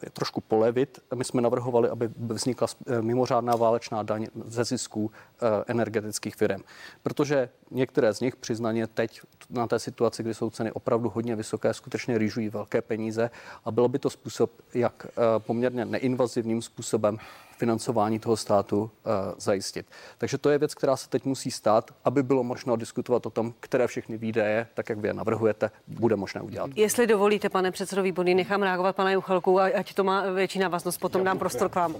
je 0.00 0.10
trošku 0.12 0.40
polevit. 0.40 0.98
My 1.14 1.24
jsme 1.24 1.42
navrhovali, 1.42 1.88
aby 1.88 2.10
vznikla 2.16 2.66
eh, 2.86 3.02
mimořádná 3.02 3.56
válečná 3.56 4.02
daň 4.02 4.26
ze 4.46 4.64
zisků 4.64 5.10
eh, 5.10 5.64
energetických 5.66 6.36
firm, 6.36 6.60
protože 7.02 7.48
některé 7.70 8.14
z 8.14 8.20
nich 8.20 8.36
přiznaně 8.36 8.86
teď 8.86 9.20
na 9.50 9.66
té 9.66 9.78
situaci, 9.78 10.22
kdy 10.22 10.34
jsou 10.34 10.50
ceny 10.50 10.72
opravdu 10.72 11.08
hodně 11.08 11.36
vysoké, 11.36 11.74
skutečně 11.74 12.18
rýžují 12.18 12.48
velké 12.48 12.82
peníze 12.82 13.30
a 13.64 13.70
bylo 13.70 13.88
by 13.88 13.98
to 13.98 14.10
způsob, 14.10 14.50
jak 14.74 15.06
eh, 15.06 15.10
poměrně 15.38 15.84
neinvazivním 15.84 16.62
způsobem 16.62 17.18
financování 17.58 18.18
toho 18.18 18.36
státu 18.36 18.80
uh, 18.80 18.90
zajistit. 19.38 19.86
Takže 20.18 20.38
to 20.38 20.50
je 20.50 20.58
věc, 20.58 20.74
která 20.74 20.96
se 20.96 21.08
teď 21.08 21.24
musí 21.24 21.50
stát, 21.50 21.90
aby 22.04 22.22
bylo 22.22 22.44
možno 22.44 22.76
diskutovat 22.76 23.26
o 23.26 23.30
tom, 23.30 23.54
které 23.60 23.86
všechny 23.86 24.18
výdaje, 24.18 24.66
tak 24.74 24.88
jak 24.88 24.98
vy 24.98 25.08
je 25.08 25.14
navrhujete, 25.14 25.70
bude 25.86 26.16
možné 26.16 26.40
udělat. 26.40 26.70
Jestli 26.74 27.06
dovolíte, 27.06 27.48
pane 27.48 27.70
předsedo 27.70 28.02
výborný, 28.02 28.34
nechám 28.34 28.62
reagovat 28.62 28.96
pana 28.96 29.10
Juchelku, 29.10 29.60
ať 29.60 29.94
to 29.94 30.04
má 30.04 30.30
větší 30.30 30.58
návaznost, 30.58 30.98
potom 30.98 31.24
dám 31.24 31.38
prostor 31.38 31.68
k 31.68 31.74
vám. 31.74 31.94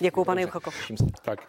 Děkuji, 0.00 0.24
pane 0.24 0.42
Juchelko. 0.42 0.70
Tak, 1.22 1.40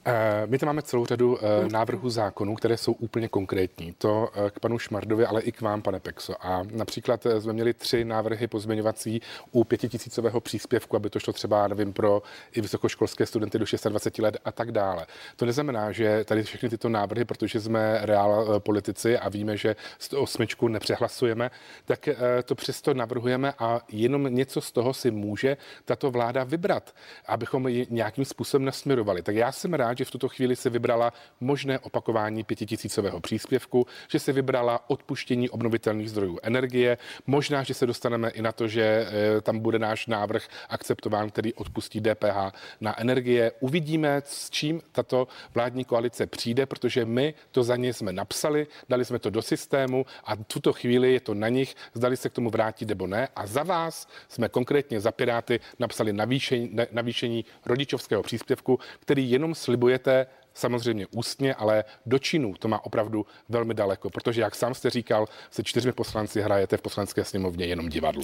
my 0.45 0.57
tam 0.57 0.67
máme 0.67 0.81
celou 0.81 1.05
řadu 1.05 1.37
eh, 1.37 1.69
návrhů 1.71 2.09
zákonů, 2.09 2.55
které 2.55 2.77
jsou 2.77 2.91
úplně 2.91 3.27
konkrétní. 3.27 3.93
To 3.97 4.29
k 4.49 4.59
panu 4.59 4.79
Šmardovi, 4.79 5.25
ale 5.25 5.41
i 5.41 5.51
k 5.51 5.61
vám, 5.61 5.81
pane 5.81 5.99
Pexo. 5.99 6.45
A 6.45 6.63
například 6.71 7.27
jsme 7.39 7.53
měli 7.53 7.73
tři 7.73 8.05
návrhy 8.05 8.47
pozměňovací 8.47 9.21
u 9.51 9.63
pětitisícového 9.63 10.41
příspěvku, 10.41 10.95
aby 10.95 11.09
to 11.09 11.19
šlo 11.19 11.33
třeba, 11.33 11.67
nevím, 11.67 11.93
pro 11.93 12.21
i 12.51 12.61
vysokoškolské 12.61 13.25
studenty 13.25 13.59
do 13.59 13.65
26 13.89 14.19
let 14.23 14.37
a 14.45 14.51
tak 14.51 14.71
dále. 14.71 15.05
To 15.35 15.45
neznamená, 15.45 15.91
že 15.91 16.23
tady 16.23 16.43
všechny 16.43 16.69
tyto 16.69 16.89
návrhy, 16.89 17.25
protože 17.25 17.61
jsme 17.61 17.99
reál 18.01 18.53
eh, 18.55 18.59
politici 18.59 19.17
a 19.17 19.29
víme, 19.29 19.57
že 19.57 19.75
108 19.99 20.47
nepřehlasujeme, 20.67 21.51
tak 21.85 22.07
eh, 22.07 22.17
to 22.45 22.55
přesto 22.55 22.93
navrhujeme 22.93 23.53
a 23.59 23.81
jenom 23.91 24.35
něco 24.35 24.61
z 24.61 24.71
toho 24.71 24.93
si 24.93 25.11
může 25.11 25.57
tato 25.85 26.11
vláda 26.11 26.43
vybrat, 26.43 26.95
abychom 27.25 27.67
ji 27.67 27.87
nějakým 27.89 28.25
způsobem 28.25 28.65
nasměrovali. 28.65 29.21
Tak 29.21 29.35
já 29.35 29.51
jsem 29.51 29.73
rád, 29.73 29.90
že 29.97 30.05
v 30.05 30.11
tuto 30.11 30.29
chvíli 30.29 30.55
si 30.55 30.69
vybrala 30.69 31.13
možné 31.39 31.79
opakování 31.79 32.43
pětitisícového 32.43 33.19
příspěvku, 33.19 33.87
že 34.07 34.19
si 34.19 34.33
vybrala 34.33 34.89
odpuštění 34.89 35.49
obnovitelných 35.49 36.09
zdrojů 36.09 36.39
energie, 36.43 36.97
možná, 37.27 37.63
že 37.63 37.73
se 37.73 37.85
dostaneme 37.85 38.29
i 38.29 38.41
na 38.41 38.51
to, 38.51 38.67
že 38.67 38.83
eh, 38.83 39.41
tam 39.41 39.59
bude 39.59 39.79
náš 39.79 40.07
návrh 40.07 40.47
akceptován, 40.69 41.29
který 41.29 41.53
odpustí 41.53 42.01
DPH 42.01 42.51
na 42.81 42.99
energie. 42.99 43.51
Uvidíme, 43.59 44.21
s 44.25 44.49
čím 44.49 44.81
tato 44.91 45.27
vládní 45.53 45.85
koalice 45.85 46.27
přijde, 46.27 46.65
protože 46.65 47.05
my 47.05 47.33
to 47.51 47.63
za 47.63 47.75
ně 47.75 47.93
jsme 47.93 48.13
napsali, 48.13 48.67
dali 48.89 49.05
jsme 49.05 49.19
to 49.19 49.29
do 49.29 49.41
systému 49.41 50.05
a 50.25 50.35
tuto 50.35 50.73
chvíli 50.73 51.13
je 51.13 51.19
to 51.19 51.33
na 51.33 51.49
nich, 51.49 51.75
zdali 51.93 52.17
se 52.17 52.29
k 52.29 52.33
tomu 52.33 52.49
vrátí 52.49 52.85
nebo 52.85 53.07
ne. 53.07 53.27
A 53.35 53.47
za 53.47 53.63
vás 53.63 54.07
jsme 54.27 54.49
konkrétně 54.49 54.99
za 54.99 55.11
Piráty 55.11 55.59
napsali 55.79 56.13
navýšení, 56.13 56.77
navýšení 56.91 57.45
rodičovského 57.65 58.23
příspěvku, 58.23 58.79
který 58.99 59.31
jenom 59.31 59.55
slibujete 59.81 60.27
samozřejmě 60.53 61.07
ústně, 61.11 61.55
ale 61.55 61.83
do 62.05 62.19
činů 62.19 62.53
to 62.59 62.67
má 62.67 62.85
opravdu 62.85 63.25
velmi 63.49 63.73
daleko, 63.73 64.09
protože, 64.09 64.41
jak 64.41 64.55
sám 64.55 64.73
jste 64.73 64.89
říkal, 64.89 65.25
se 65.51 65.63
čtyřmi 65.63 65.91
poslanci 65.91 66.41
hrajete 66.41 66.77
v 66.77 66.81
poslanecké 66.81 67.23
sněmovně 67.25 67.65
jenom 67.65 67.89
divadlo. 67.89 68.23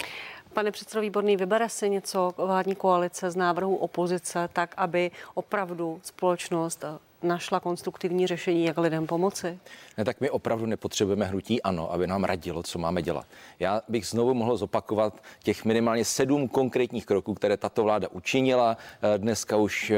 Pane 0.53 0.71
předsedo 0.71 1.01
Výborný, 1.01 1.37
vybere 1.37 1.69
si 1.69 1.89
něco 1.89 2.33
vládní 2.37 2.75
koalice 2.75 3.31
z 3.31 3.35
návrhu 3.35 3.75
opozice 3.75 4.49
tak, 4.53 4.73
aby 4.77 5.11
opravdu 5.33 5.99
společnost 6.03 6.85
našla 7.23 7.59
konstruktivní 7.59 8.27
řešení, 8.27 8.65
jak 8.65 8.77
lidem 8.77 9.07
pomoci? 9.07 9.59
Ne, 9.97 10.05
tak 10.05 10.21
my 10.21 10.29
opravdu 10.29 10.65
nepotřebujeme 10.65 11.25
hnutí 11.25 11.61
ano, 11.61 11.91
aby 11.91 12.07
nám 12.07 12.23
radilo, 12.23 12.63
co 12.63 12.79
máme 12.79 13.01
dělat. 13.01 13.25
Já 13.59 13.81
bych 13.87 14.05
znovu 14.05 14.33
mohl 14.33 14.57
zopakovat 14.57 15.23
těch 15.43 15.65
minimálně 15.65 16.05
sedm 16.05 16.47
konkrétních 16.47 17.05
kroků, 17.05 17.33
které 17.33 17.57
tato 17.57 17.83
vláda 17.83 18.07
učinila. 18.11 18.77
Eh, 19.01 19.17
dneska 19.17 19.57
už 19.57 19.91
eh, 19.91 19.97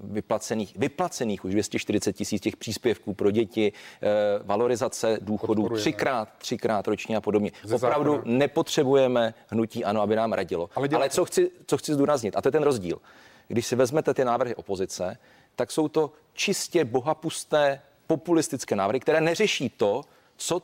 vyplacených, 0.00 0.76
vyplacených 0.76 1.44
už 1.44 1.52
240 1.52 2.12
tisíc 2.12 2.42
těch 2.42 2.56
příspěvků 2.56 3.14
pro 3.14 3.30
děti, 3.30 3.72
eh, 4.02 4.08
valorizace 4.44 5.18
důchodů 5.20 5.68
třikrát, 5.68 6.28
třikrát 6.38 6.88
ročně 6.88 7.16
a 7.16 7.20
podobně. 7.20 7.50
Ze 7.64 7.74
opravdu 7.74 8.12
zákona. 8.12 8.36
nepotřebujeme 8.36 9.34
hnutí 9.48 9.84
ano, 9.84 10.00
aby 10.02 10.16
nám 10.16 10.32
radilo. 10.32 10.70
Ale, 10.76 10.88
Ale 10.94 11.10
co, 11.10 11.24
chci, 11.24 11.50
co 11.66 11.76
chci 11.76 11.94
zdůraznit, 11.94 12.36
a 12.36 12.42
to 12.42 12.48
je 12.48 12.52
ten 12.52 12.62
rozdíl. 12.62 12.98
Když 13.48 13.66
si 13.66 13.76
vezmete 13.76 14.14
ty 14.14 14.24
návrhy 14.24 14.54
opozice, 14.54 15.18
tak 15.56 15.70
jsou 15.70 15.88
to 15.88 16.12
čistě 16.32 16.84
bohapusté 16.84 17.80
populistické 18.06 18.76
návrhy, 18.76 19.00
které 19.00 19.20
neřeší 19.20 19.70
to, 19.70 20.02
co 20.36 20.62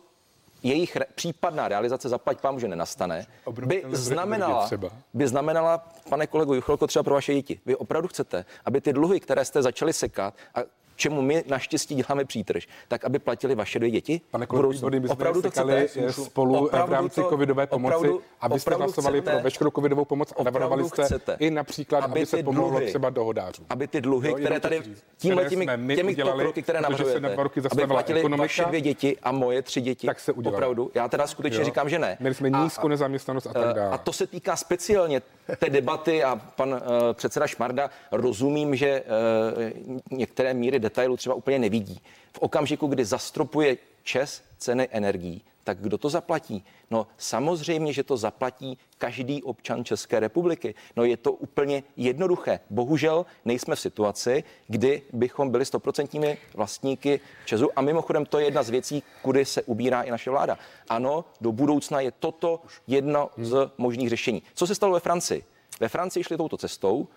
jejich 0.63 0.97
re, 0.97 1.07
případná 1.15 1.69
realizace, 1.69 2.09
zaplať 2.09 2.41
pám, 2.41 2.61
že 2.61 2.69
nenastane, 2.69 3.27
by 3.51 3.85
znamenala, 3.93 4.71
by 5.15 5.29
znamenala, 5.29 5.79
pane 6.09 6.27
kolego 6.27 6.55
Juchelko, 6.55 6.87
třeba 6.87 7.03
pro 7.03 7.15
vaše 7.15 7.35
děti. 7.35 7.61
Vy 7.67 7.77
opravdu 7.77 8.09
chcete, 8.09 8.45
aby 8.65 8.81
ty 8.81 8.93
dluhy, 8.93 9.21
které 9.21 9.45
jste 9.45 9.63
začali 9.63 9.93
sekat, 9.93 10.35
a 10.55 10.61
čemu 11.01 11.23
my 11.23 11.45
naštěstí 11.47 11.95
děláme 11.95 12.25
přítrž, 12.25 12.69
tak 12.89 13.05
aby 13.05 13.19
platili 13.19 13.55
vaše 13.55 13.79
dvě 13.79 13.91
děti? 13.91 14.21
Pane 14.31 14.47
Kolobý, 14.47 14.81
opravdu 15.09 15.43
to 15.43 15.51
chcete? 15.51 15.89
spolu 16.11 16.67
opravdu 16.67 16.91
v 16.91 16.95
rámci 16.95 17.21
to, 17.21 17.29
covidové 17.29 17.67
pomoci, 17.67 17.95
opravdu, 17.95 18.23
abyste 18.41 18.75
hlasovali 18.75 19.21
chcete, 19.21 19.31
pro 19.31 19.43
veškerou 19.43 19.71
covidovou 19.71 20.05
pomoc 20.05 20.33
a 20.39 20.43
navrhovali 20.43 20.85
jste 20.85 21.05
chcete, 21.05 21.37
i 21.39 21.51
například, 21.51 21.99
aby, 21.99 22.21
aby 22.21 22.27
se 22.27 22.43
pomohlo 22.43 22.71
dluhy, 22.71 22.87
třeba 22.87 23.11
dohodářům. 23.11 23.67
Aby 23.71 23.89
ty 23.89 24.01
dluhy, 24.01 24.35
které 24.35 24.61
tady 24.61 24.83
tímhle 25.17 25.45
těmi, 25.45 25.67
těmi 25.97 26.15
kroky, 26.15 26.63
které 26.63 26.81
navrhujete, 26.81 27.37
aby 27.71 27.87
platili 27.87 28.23
vaše 28.23 28.65
dvě 28.65 28.81
děti 28.81 29.17
a 29.23 29.33
moje 29.33 29.63
tři 29.63 29.81
děti. 29.81 30.07
Tak 30.07 30.21
se 30.21 30.33
udělalo. 30.33 30.57
Opravdu, 30.57 30.91
já 30.95 31.09
teda 31.09 31.27
skutečně 31.27 31.65
říkám, 31.65 31.89
že 31.89 31.99
ne. 31.99 32.17
Měli 32.21 32.35
jsme 32.35 32.51
nízkou 32.51 32.89
nezaměstnanost 32.89 33.47
a 33.47 33.53
tak 33.53 33.67
eh, 33.71 33.75
dále. 33.75 33.91
A 33.91 33.99
to 33.99 34.13
se 34.13 34.27
týká 34.27 34.57
speciálně 34.57 35.23
té 35.57 35.71
debaty 35.71 36.25
a 36.25 36.37
pan 36.37 36.73
uh, 36.73 36.79
předseda 37.13 37.47
Šmarda 37.47 37.91
rozumím, 38.13 38.77
že 38.77 39.03
uh, 39.03 40.19
některé 40.19 40.55
míry 40.55 40.79
detailů 40.91 41.17
třeba 41.17 41.35
úplně 41.35 41.59
nevidí. 41.59 42.01
V 42.33 42.39
okamžiku, 42.39 42.87
kdy 42.87 43.05
zastropuje 43.05 43.77
Čes 44.03 44.43
ceny 44.59 44.89
energií, 44.91 45.43
tak 45.65 45.79
kdo 45.79 45.99
to 45.99 46.11
zaplatí? 46.11 46.65
No 46.91 47.07
samozřejmě, 47.19 47.93
že 47.93 48.03
to 48.03 48.17
zaplatí 48.17 48.79
každý 48.99 49.43
občan 49.43 49.85
České 49.85 50.21
republiky. 50.21 50.75
No 50.97 51.05
je 51.05 51.17
to 51.17 51.33
úplně 51.33 51.83
jednoduché. 51.97 52.61
Bohužel 52.71 53.27
nejsme 53.45 53.77
v 53.77 53.81
situaci, 53.81 54.45
kdy 54.69 55.03
bychom 55.13 55.51
byli 55.51 55.65
stoprocentními 55.65 56.39
vlastníky 56.55 57.21
Česu 57.45 57.69
a 57.77 57.81
mimochodem 57.81 58.27
to 58.27 58.39
je 58.39 58.45
jedna 58.45 58.63
z 58.63 58.71
věcí, 58.71 59.03
kudy 59.23 59.45
se 59.45 59.63
ubírá 59.63 60.03
i 60.03 60.11
naše 60.11 60.31
vláda. 60.31 60.59
Ano, 60.89 61.25
do 61.41 61.53
budoucna 61.53 62.01
je 62.01 62.11
toto 62.11 62.61
jedno 62.87 63.31
z 63.37 63.71
možných 63.79 64.09
řešení. 64.09 64.43
Co 64.55 64.67
se 64.67 64.75
stalo 64.75 64.93
ve 64.93 65.01
Francii? 65.01 65.45
Ve 65.81 65.89
Francii 65.89 66.25
šli 66.25 66.37
touto 66.37 66.57
cestou, 66.57 67.09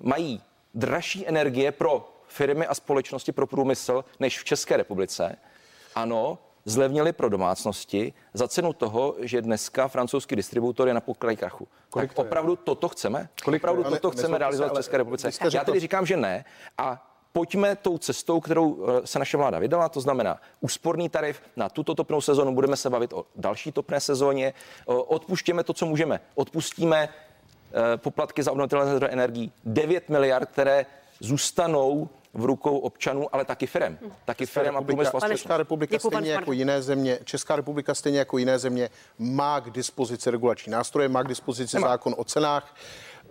mají 0.00 0.40
dražší 0.74 1.26
energie 1.26 1.72
pro 1.72 2.15
firmy 2.36 2.66
a 2.66 2.74
společnosti 2.74 3.32
pro 3.32 3.46
průmysl 3.46 4.04
než 4.20 4.40
v 4.40 4.44
České 4.44 4.76
republice. 4.76 5.36
Ano, 5.94 6.38
zlevnili 6.64 7.12
pro 7.12 7.28
domácnosti 7.28 8.12
za 8.34 8.48
cenu 8.48 8.72
toho, 8.72 9.14
že 9.18 9.42
dneska 9.42 9.88
francouzský 9.88 10.36
distributor 10.36 10.88
je 10.88 10.94
na 10.94 11.00
pokraji 11.00 11.36
krachu. 11.36 11.68
Kolik 11.90 12.10
tak 12.10 12.16
to 12.16 12.22
opravdu 12.22 12.52
je? 12.52 12.56
toto 12.64 12.88
chceme? 12.88 13.28
Kolik 13.44 13.62
opravdu 13.62 13.84
to 13.84 13.90
toto 13.90 14.10
chceme 14.10 14.38
realizovat 14.38 14.72
v 14.72 14.76
České 14.76 14.96
republice? 14.96 15.30
Já 15.54 15.64
tedy 15.64 15.80
říkám, 15.80 16.06
že 16.06 16.16
ne. 16.16 16.44
A 16.78 17.12
pojďme 17.32 17.76
tou 17.76 17.98
cestou, 17.98 18.40
kterou 18.40 18.86
eh, 18.88 19.06
se 19.06 19.18
naše 19.18 19.36
vláda 19.36 19.58
vydala, 19.58 19.88
to 19.88 20.00
znamená 20.00 20.40
úsporný 20.60 21.08
tarif 21.08 21.42
na 21.56 21.68
tuto 21.68 21.94
topnou 21.94 22.20
sezonu, 22.20 22.54
budeme 22.54 22.76
se 22.76 22.90
bavit 22.90 23.12
o 23.12 23.24
další 23.36 23.72
topné 23.72 24.00
sezóně, 24.00 24.54
odpuštěme 24.86 25.64
to, 25.64 25.72
co 25.72 25.86
můžeme, 25.86 26.20
odpustíme 26.34 27.08
eh, 27.08 27.96
poplatky 27.96 28.42
za 28.42 28.52
obnovitelné 28.52 28.86
zdroje 28.86 29.12
energií, 29.12 29.52
9 29.64 30.08
miliard, 30.08 30.50
které 30.50 30.86
zůstanou 31.20 32.08
v 32.36 32.44
rukou 32.44 32.78
občanů, 32.78 33.34
ale 33.34 33.44
taky 33.44 33.66
firem. 33.66 33.98
Taky 34.24 34.46
firem 34.46 34.76
a 34.76 34.82
průmyslu. 34.82 35.20
Česká 35.28 35.56
republika 35.56 35.96
Děkuji, 35.96 36.10
stejně 36.10 36.32
jako 36.32 36.52
jiné 36.52 36.82
země, 36.82 37.18
Česká 37.24 37.56
republika 37.56 37.94
stejně 37.94 38.18
jako 38.18 38.38
jiné 38.38 38.58
země 38.58 38.90
má 39.18 39.60
k 39.60 39.70
dispozici 39.70 40.30
regulační 40.30 40.72
nástroje, 40.72 41.08
má 41.08 41.22
k 41.22 41.28
dispozici 41.28 41.76
Nemá. 41.76 41.88
zákon 41.88 42.14
o 42.18 42.24
cenách. 42.24 42.76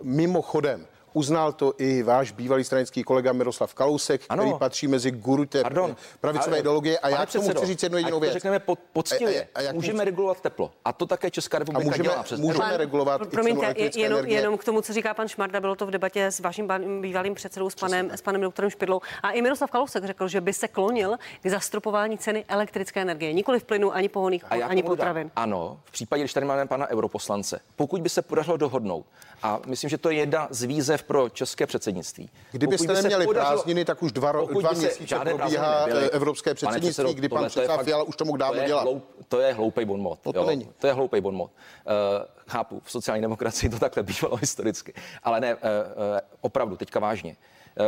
Mimochodem, 0.02 0.86
Uznal 1.16 1.52
to 1.52 1.72
i 1.78 2.02
váš 2.02 2.32
bývalý 2.32 2.64
stranický 2.64 3.02
kolega 3.02 3.32
Miroslav 3.32 3.74
Kalousek, 3.74 4.20
ano. 4.28 4.42
který 4.42 4.58
patří 4.58 4.88
mezi 4.88 5.10
guru 5.10 5.46
té 5.46 5.62
Pardon. 5.62 5.96
pravicové 6.20 6.50
ale, 6.50 6.58
ideologie. 6.58 6.98
A 6.98 7.08
já 7.08 7.26
k 7.26 7.32
tomu 7.32 7.48
chci 7.48 7.66
říct 7.66 7.82
jednu 7.82 7.98
jedinou 7.98 8.20
věc. 8.20 8.32
řekneme 8.32 8.58
po, 8.58 8.76
poctivě. 8.92 9.48
A, 9.54 9.60
a, 9.60 9.70
a 9.70 9.72
můžeme 9.72 9.92
může... 9.92 10.04
regulovat 10.04 10.40
teplo. 10.40 10.70
A 10.84 10.92
to 10.92 11.06
také 11.06 11.30
Česká 11.30 11.58
republika 11.58 11.84
a 11.84 11.90
můžeme, 11.90 12.08
dělá 12.08 12.22
přes 12.22 12.40
Můžeme 12.40 12.64
Pan, 12.64 12.74
regulovat 12.74 13.26
promiňte, 13.26 13.74
i 13.76 13.90
cenu 13.90 14.02
jenom, 14.02 14.26
jenom 14.26 14.58
k 14.58 14.64
tomu, 14.64 14.80
co 14.80 14.92
říká 14.92 15.14
pan 15.14 15.28
Šmarda, 15.28 15.60
bylo 15.60 15.76
to 15.76 15.86
v 15.86 15.90
debatě 15.90 16.26
s 16.26 16.40
vaším 16.40 16.68
bývalým 17.00 17.34
předsedou, 17.34 17.70
s 17.70 17.74
panem, 17.74 18.10
s 18.10 18.22
panem 18.22 18.40
doktorem 18.40 18.70
Špidlou. 18.70 19.00
A 19.22 19.30
i 19.30 19.42
Miroslav 19.42 19.70
Kalousek 19.70 20.04
řekl, 20.04 20.28
že 20.28 20.40
by 20.40 20.52
se 20.52 20.68
klonil 20.68 21.16
k 21.42 21.46
zastropování 21.50 22.18
ceny 22.18 22.44
elektrické 22.48 23.02
energie, 23.02 23.32
nikoli 23.32 23.60
v 23.60 23.64
plynu, 23.64 23.94
ani 23.94 24.08
pohoných, 24.08 24.44
ani 24.50 24.82
potravin. 24.82 25.30
Ano, 25.36 25.80
v 25.84 25.90
případě, 25.90 26.22
když 26.22 26.32
tady 26.32 26.46
máme 26.46 26.66
pana 26.66 26.88
europoslance, 26.88 27.60
pokud 27.76 28.00
by 28.00 28.08
se 28.08 28.22
podařilo 28.22 28.56
dohodnout, 28.56 29.06
a 29.42 29.60
myslím, 29.66 29.90
že 29.90 29.98
to 29.98 30.10
je 30.10 30.16
jedna 30.16 30.48
z 30.50 30.62
výzev 30.62 31.02
pro 31.06 31.28
české 31.28 31.66
předsednictví. 31.66 32.30
Kdybyste 32.52 32.86
by 32.86 32.94
neměli 32.94 33.26
podařilo, 33.26 33.52
prázdniny, 33.52 33.84
tak 33.84 34.02
už 34.02 34.12
dva, 34.12 34.32
dva 34.32 34.72
měsíce 34.72 35.18
probíhá 35.18 35.86
evropské 36.12 36.54
předsednictví, 36.54 36.88
předsedo, 36.90 37.12
kdy 37.12 37.28
pan 37.28 37.46
předseda 37.48 37.76
Fiala 37.82 38.02
už 38.04 38.16
to 38.16 38.24
mohl 38.24 38.38
dávno 38.38 38.66
dělat. 38.66 38.82
Hloup, 38.82 39.04
to 39.28 39.40
je 39.40 39.52
hloupý 39.52 39.84
bonmot. 39.84 40.18
No 40.26 40.32
to, 40.32 40.38
jo, 40.38 40.46
není. 40.46 40.68
to 40.78 40.86
je 40.86 40.92
hloupý 40.92 41.20
bonmot. 41.20 41.50
Uh, 41.50 41.92
chápu, 42.48 42.82
v 42.84 42.90
sociální 42.90 43.22
demokracii 43.22 43.70
to 43.70 43.78
takhle 43.78 44.02
bývalo 44.02 44.36
historicky. 44.36 44.94
Ale 45.22 45.40
ne, 45.40 45.54
uh, 45.54 45.60
uh, 45.60 46.18
opravdu, 46.40 46.76
teďka 46.76 47.00
vážně 47.00 47.36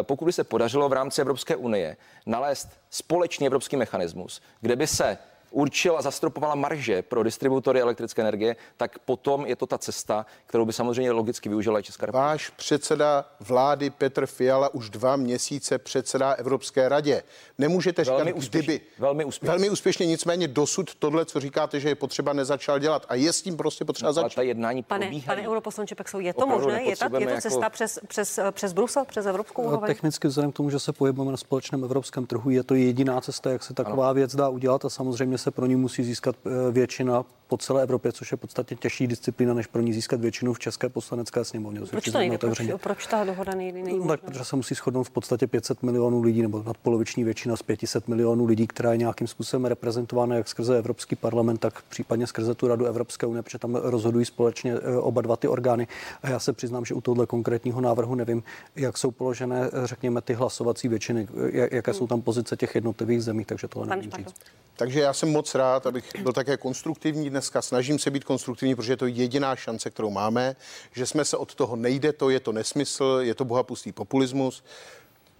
pokud 0.02 0.24
by 0.24 0.32
se 0.32 0.44
podařilo 0.44 0.88
v 0.88 0.92
rámci 0.92 1.20
Evropské 1.20 1.56
unie 1.56 1.96
nalézt 2.26 2.68
společný 2.90 3.46
evropský 3.46 3.76
mechanismus, 3.76 4.40
kde 4.60 4.76
by 4.76 4.86
se 4.86 5.18
určila, 5.50 6.02
zastropovala 6.02 6.54
marže 6.54 7.02
pro 7.02 7.22
distributory 7.22 7.80
elektrické 7.80 8.22
energie, 8.22 8.56
tak 8.76 8.98
potom 8.98 9.46
je 9.46 9.56
to 9.56 9.66
ta 9.66 9.78
cesta, 9.78 10.26
kterou 10.46 10.64
by 10.64 10.72
samozřejmě 10.72 11.10
logicky 11.10 11.48
využila 11.48 11.82
Česká 11.82 12.06
republika. 12.06 12.26
Váš 12.26 12.50
předseda 12.50 13.24
vlády 13.40 13.90
Petr 13.90 14.26
Fiala 14.26 14.74
už 14.74 14.90
dva 14.90 15.16
měsíce 15.16 15.78
předsedá 15.78 16.32
Evropské 16.32 16.88
radě. 16.88 17.22
Nemůžete 17.58 18.04
říkat, 18.04 18.16
velmi 18.16 18.32
úspěšně, 18.32 18.72
kdyby. 18.72 18.84
Velmi 18.98 19.24
úspěšně. 19.24 19.50
Velmi 19.50 19.70
úspěšně, 19.70 20.06
nicméně 20.06 20.48
dosud 20.48 20.94
tohle, 20.94 21.24
co 21.24 21.40
říkáte, 21.40 21.80
že 21.80 21.88
je 21.88 21.94
potřeba, 21.94 22.32
nezačal 22.32 22.78
dělat. 22.78 23.06
A 23.08 23.14
je 23.14 23.32
s 23.32 23.42
tím 23.42 23.56
prostě 23.56 23.84
potřeba 23.84 24.08
no, 24.08 24.12
začít. 24.12 24.36
ta 24.36 24.42
jednání 24.42 24.82
pane, 24.82 25.10
pane 25.26 25.48
europoslanče 25.48 25.94
Pexou, 25.94 26.20
je 26.20 26.34
to 26.34 26.40
Opravdu 26.40 26.64
možné? 26.64 26.82
Je, 26.82 26.96
ta, 26.96 27.10
je 27.18 27.26
to 27.26 27.40
cesta 27.40 27.60
jako... 27.60 27.70
přes, 27.70 27.98
přes, 28.08 28.38
přes 28.50 28.72
Brusel, 28.72 29.04
přes 29.04 29.26
Evropskou 29.26 29.62
úroveň? 29.62 29.86
Technicky 29.86 30.28
vzhledem 30.28 30.52
k 30.52 30.56
tomu, 30.56 30.70
že 30.70 30.78
se 30.78 30.92
pohybujeme 30.92 31.30
na 31.30 31.36
společném 31.36 31.84
evropském 31.84 32.26
trhu, 32.26 32.50
je 32.50 32.62
to 32.62 32.74
jediná 32.74 33.20
cesta, 33.20 33.50
jak 33.50 33.62
se 33.62 33.74
taková 33.74 34.06
ano. 34.06 34.14
věc 34.14 34.36
dá 34.36 34.48
udělat 34.48 34.84
a 34.84 34.90
samozřejmě 34.90 35.37
se 35.38 35.50
pro 35.50 35.66
ní 35.66 35.76
musí 35.76 36.04
získat 36.04 36.36
eh, 36.46 36.72
většina 36.72 37.24
po 37.48 37.56
celé 37.56 37.82
Evropě, 37.82 38.12
což 38.12 38.32
je 38.32 38.36
podstatně 38.36 38.76
těžší 38.76 39.06
disciplína, 39.06 39.54
než 39.54 39.66
pro 39.66 39.82
ní 39.82 39.92
získat 39.92 40.20
většinu 40.20 40.52
v 40.52 40.58
České 40.58 40.88
poslanecké 40.88 41.44
sněmovně. 41.44 41.80
Proč 41.90 42.04
to 42.04 42.18
nejde? 42.18 42.38
Proč, 42.38 42.60
proč 42.76 43.06
ta 43.06 43.24
dohoda 43.24 43.54
nejde? 43.54 43.82
nejde 43.82 43.98
no, 43.98 44.08
tak, 44.08 44.20
protože 44.20 44.44
se 44.44 44.56
musí 44.56 44.74
shodnout 44.74 45.04
v 45.04 45.10
podstatě 45.10 45.46
500 45.46 45.82
milionů 45.82 46.22
lidí, 46.22 46.42
nebo 46.42 46.62
nadpoloviční 46.66 47.24
většina 47.24 47.56
z 47.56 47.62
500 47.62 48.08
milionů 48.08 48.44
lidí, 48.44 48.66
která 48.66 48.92
je 48.92 48.98
nějakým 48.98 49.26
způsobem 49.26 49.64
reprezentována 49.64 50.36
jak 50.36 50.48
skrze 50.48 50.78
Evropský 50.78 51.16
parlament, 51.16 51.58
tak 51.58 51.82
případně 51.82 52.26
skrze 52.26 52.54
tu 52.54 52.68
Radu 52.68 52.86
Evropské 52.86 53.26
unie, 53.26 53.42
protože 53.42 53.58
tam 53.58 53.74
rozhodují 53.74 54.24
společně 54.24 54.74
eh, 54.74 54.96
oba 54.96 55.22
dva 55.22 55.36
ty 55.36 55.48
orgány. 55.48 55.86
A 56.22 56.28
já 56.28 56.38
se 56.38 56.52
přiznám, 56.52 56.84
že 56.84 56.94
u 56.94 57.00
tohle 57.00 57.26
konkrétního 57.26 57.80
návrhu 57.80 58.14
nevím, 58.14 58.42
jak 58.76 58.98
jsou 58.98 59.10
položené, 59.10 59.70
eh, 59.72 59.86
řekněme, 59.86 60.20
ty 60.20 60.34
hlasovací 60.34 60.88
většiny, 60.88 61.28
jaké 61.72 61.94
jsou 61.94 62.06
tam 62.06 62.22
pozice 62.22 62.56
těch 62.56 62.74
jednotlivých 62.74 63.22
zemí, 63.22 63.44
takže 63.44 63.68
tohle 63.68 63.96
nevím 63.96 64.10
říct. 64.10 64.34
Takže 64.78 65.00
já 65.00 65.12
jsem 65.12 65.27
moc 65.28 65.54
rád, 65.54 65.86
abych 65.86 66.04
byl 66.22 66.32
také 66.32 66.56
konstruktivní 66.56 67.30
dneska. 67.30 67.62
Snažím 67.62 67.98
se 67.98 68.10
být 68.10 68.24
konstruktivní, 68.24 68.74
protože 68.74 68.92
je 68.92 68.96
to 68.96 69.06
jediná 69.06 69.56
šance, 69.56 69.90
kterou 69.90 70.10
máme, 70.10 70.56
že 70.92 71.06
jsme 71.06 71.24
se 71.24 71.36
od 71.36 71.54
toho 71.54 71.76
nejde, 71.76 72.12
to 72.12 72.30
je 72.30 72.40
to 72.40 72.52
nesmysl, 72.52 73.18
je 73.22 73.34
to 73.34 73.44
bohapustý 73.44 73.92
populismus. 73.92 74.64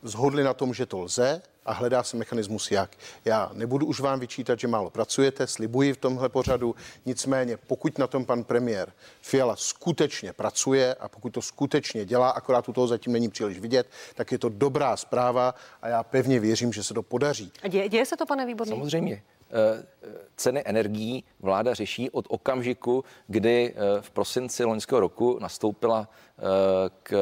Zhodli 0.03 0.45
na 0.45 0.55
tom, 0.55 0.74
že 0.74 0.86
to 0.86 1.01
lze 1.01 1.43
a 1.68 1.72
hledá 1.72 2.03
se 2.03 2.16
mechanismus 2.16 2.70
jak. 2.70 2.97
Já 3.24 3.51
nebudu 3.53 3.86
už 3.86 4.01
vám 4.01 4.20
vyčítat, 4.20 4.61
že 4.61 4.68
málo 4.68 4.91
pracujete, 4.91 5.47
slibuji 5.47 5.93
v 5.93 5.97
tomhle 5.97 6.28
pořadu, 6.28 6.74
nicméně 7.07 7.57
pokud 7.57 7.99
na 7.99 8.07
tom 8.07 8.24
pan 8.24 8.45
premiér 8.45 8.93
Fiala 9.22 9.57
skutečně 9.57 10.32
pracuje 10.32 10.95
a 10.95 11.09
pokud 11.09 11.30
to 11.30 11.43
skutečně 11.43 12.05
dělá, 12.05 12.30
akorát 12.30 12.68
u 12.68 12.72
toho 12.72 12.86
zatím 12.86 13.12
není 13.12 13.28
příliš 13.28 13.59
vidět, 13.59 13.86
tak 14.14 14.32
je 14.32 14.39
to 14.39 14.49
dobrá 14.49 14.97
zpráva 14.97 15.55
a 15.82 15.89
já 15.89 16.03
pevně 16.03 16.41
věřím, 16.41 16.72
že 16.72 16.84
se 16.84 16.95
to 16.95 17.03
podaří. 17.03 17.53
A 17.62 17.68
děje, 17.68 17.89
děje 17.89 18.07
se 18.07 18.16
to, 18.16 18.26
pane 18.26 18.47
Výborný? 18.47 18.72
Samozřejmě. 18.72 19.22
Eh, 19.51 19.82
ceny 20.36 20.62
energií 20.66 21.24
vláda 21.40 21.74
řeší 21.74 22.11
od 22.11 22.26
okamžiku, 22.28 23.05
kdy 23.26 23.74
eh, 23.74 24.03
v 24.03 24.11
prosinci 24.11 24.64
loňského 24.64 25.01
roku 25.01 25.38
nastoupila 25.40 26.09
eh, 26.09 26.42
k, 27.03 27.16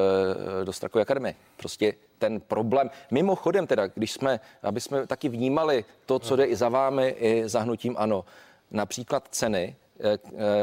do 0.65 0.73
Strakové 0.73 1.03
akademie. 1.03 1.35
Prostě 1.57 1.95
ten 2.19 2.41
problém. 2.41 2.91
Mimochodem 3.11 3.67
teda, 3.67 3.87
když 3.87 4.13
jsme, 4.13 4.41
aby 4.63 4.81
jsme 4.81 5.07
taky 5.07 5.29
vnímali 5.29 5.85
to, 6.07 6.19
co 6.19 6.37
jde 6.37 6.45
i 6.45 6.57
za 6.57 6.69
vámi, 6.69 7.09
i 7.09 7.49
za 7.49 7.61
hnutím 7.61 7.95
ano, 7.99 8.25
například 8.71 9.29
ceny 9.31 9.77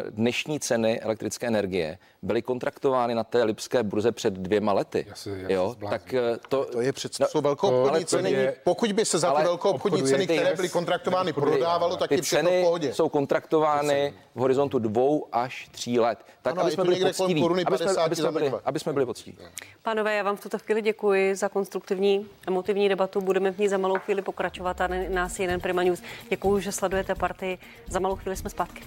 dnešní 0.09 0.59
ceny 0.59 1.01
elektrické 1.01 1.47
energie 1.47 1.97
byly 2.21 2.41
kontraktovány 2.41 3.15
na 3.15 3.23
té 3.23 3.43
lipské 3.43 3.83
burze 3.83 4.11
před 4.11 4.33
dvěma 4.33 4.73
lety. 4.73 5.05
Já 5.09 5.15
si, 5.15 5.29
já 5.29 5.51
jo, 5.51 5.75
tak 5.89 6.13
eh, 6.13 6.37
to, 6.49 6.65
to 6.65 6.81
je 6.81 6.93
přece 6.93 7.25
no, 7.35 7.41
velkou 7.41 7.67
obchodní 7.67 8.05
ceny. 8.05 8.31
Je, 8.31 8.55
pokud 8.63 8.91
by 8.91 9.05
se 9.05 9.19
za 9.19 9.31
ty 9.31 9.43
velkou 9.43 9.69
obchodní 9.69 10.03
ceny, 10.03 10.27
které 10.27 10.55
byly 10.55 10.69
kontraktovány, 10.69 11.33
prodávalo, 11.33 11.97
tak 11.97 12.09
ty 12.09 12.15
je 12.15 12.21
všechno 12.21 12.51
v 12.51 12.61
pohodě. 12.61 12.93
jsou 12.93 13.09
kontraktovány 13.09 14.13
v 14.35 14.39
horizontu 14.39 14.79
dvou 14.79 15.27
až 15.31 15.69
tří 15.71 15.99
let. 15.99 16.19
Tak 16.41 16.53
ano, 16.53 16.61
aby 16.61 16.71
jsme 16.71 16.83
byli 16.83 16.99
poctiví. 16.99 17.45
Aby 17.65 17.77
jsme, 17.77 17.91
aby, 17.91 18.15
jsme 18.15 18.31
byli, 18.31 18.51
aby 18.65 18.79
jsme 18.79 18.93
byli 18.93 19.05
poctiví. 19.05 19.37
Pánové, 19.83 20.15
já 20.15 20.23
vám 20.23 20.35
v 20.35 20.41
tuto 20.41 20.59
chvíli 20.59 20.81
děkuji 20.81 21.35
za 21.35 21.49
konstruktivní 21.49 22.25
emotivní 22.47 22.89
debatu. 22.89 23.21
Budeme 23.21 23.51
v 23.51 23.57
ní 23.59 23.67
za 23.67 23.77
malou 23.77 23.99
chvíli 23.99 24.21
pokračovat 24.21 24.81
a 24.81 24.87
nás 25.09 25.39
jeden 25.39 25.61
Prima 25.61 25.83
News. 25.83 26.01
Děkuji, 26.29 26.59
že 26.59 26.71
sledujete 26.71 27.15
partii. 27.15 27.57
Za 27.87 27.99
malou 27.99 28.15
chvíli 28.15 28.35
jsme 28.35 28.49
zpátky. 28.49 28.83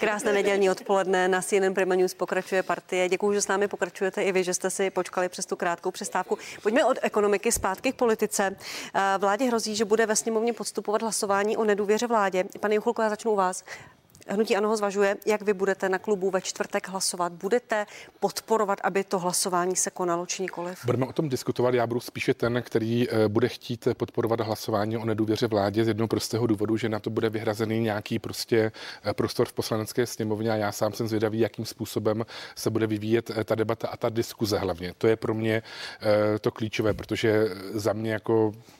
Krásné 0.00 0.32
nedělní 0.32 0.70
odpoledne 0.70 1.28
na 1.28 1.42
CNN 1.42 1.74
Prima 1.74 1.94
News 1.94 2.14
pokračuje 2.14 2.62
partie. 2.62 3.08
Děkuji, 3.08 3.32
že 3.32 3.40
s 3.40 3.48
námi 3.48 3.68
pokračujete 3.68 4.22
i 4.22 4.32
vy, 4.32 4.44
že 4.44 4.54
jste 4.54 4.70
si 4.70 4.90
počkali 4.90 5.28
přes 5.28 5.46
tu 5.46 5.56
krátkou 5.56 5.90
přestávku. 5.90 6.38
Pojďme 6.62 6.84
od 6.84 6.98
ekonomiky 7.02 7.52
zpátky 7.52 7.92
k 7.92 7.94
politice. 7.94 8.56
Eh, 8.94 9.18
vládě 9.18 9.44
hrozí, 9.44 9.76
že 9.76 9.84
bude 9.84 10.06
ve 10.06 10.16
sněmovně 10.16 10.52
podstupovat 10.52 11.02
hlasování 11.02 11.56
o 11.56 11.64
nedůvěře 11.64 12.06
vládě. 12.06 12.44
Pane 12.60 12.74
Jucholko, 12.74 13.02
já 13.02 13.08
začnu 13.08 13.30
u 13.30 13.36
vás. 13.36 13.64
Hnutí 14.32 14.56
Ano 14.56 14.68
ho 14.68 14.76
zvažuje, 14.76 15.16
jak 15.26 15.42
vy 15.42 15.54
budete 15.54 15.88
na 15.88 15.98
klubu 15.98 16.30
ve 16.30 16.40
čtvrtek 16.40 16.88
hlasovat. 16.88 17.32
Budete 17.32 17.86
podporovat, 18.20 18.78
aby 18.84 19.04
to 19.04 19.18
hlasování 19.18 19.76
se 19.76 19.90
konalo 19.90 20.26
či 20.26 20.42
nikoliv? 20.42 20.84
Budeme 20.84 21.06
o 21.06 21.12
tom 21.12 21.28
diskutovat. 21.28 21.74
Já 21.74 21.86
budu 21.86 22.00
spíše 22.00 22.34
ten, 22.34 22.62
který 22.62 23.08
eh, 23.08 23.28
bude 23.28 23.48
chtít 23.48 23.88
podporovat 23.96 24.40
hlasování 24.40 24.96
o 24.96 25.04
nedůvěře 25.04 25.46
vládě 25.46 25.84
z 25.84 25.88
jednoho 25.88 26.08
prostého 26.08 26.46
důvodu, 26.46 26.76
že 26.76 26.88
na 26.88 26.98
to 26.98 27.10
bude 27.10 27.30
vyhrazený 27.30 27.80
nějaký 27.80 28.18
prostě 28.18 28.72
eh, 29.04 29.14
prostor 29.14 29.48
v 29.48 29.52
poslanecké 29.52 30.06
sněmovně 30.06 30.50
a 30.50 30.56
já 30.56 30.72
sám 30.72 30.92
jsem 30.92 31.08
zvědavý, 31.08 31.38
jakým 31.38 31.64
způsobem 31.64 32.26
se 32.56 32.70
bude 32.70 32.86
vyvíjet 32.86 33.30
eh, 33.30 33.44
ta 33.44 33.54
debata 33.54 33.88
a 33.88 33.96
ta 33.96 34.08
diskuze 34.08 34.58
hlavně. 34.58 34.94
To 34.98 35.06
je 35.06 35.16
pro 35.16 35.34
mě 35.34 35.62
to 36.40 36.50
klíčové, 36.50 36.94
protože 36.94 37.48
za 37.74 37.92
mě 37.92 38.12
jako 38.12 38.52
Eh, 38.52 38.79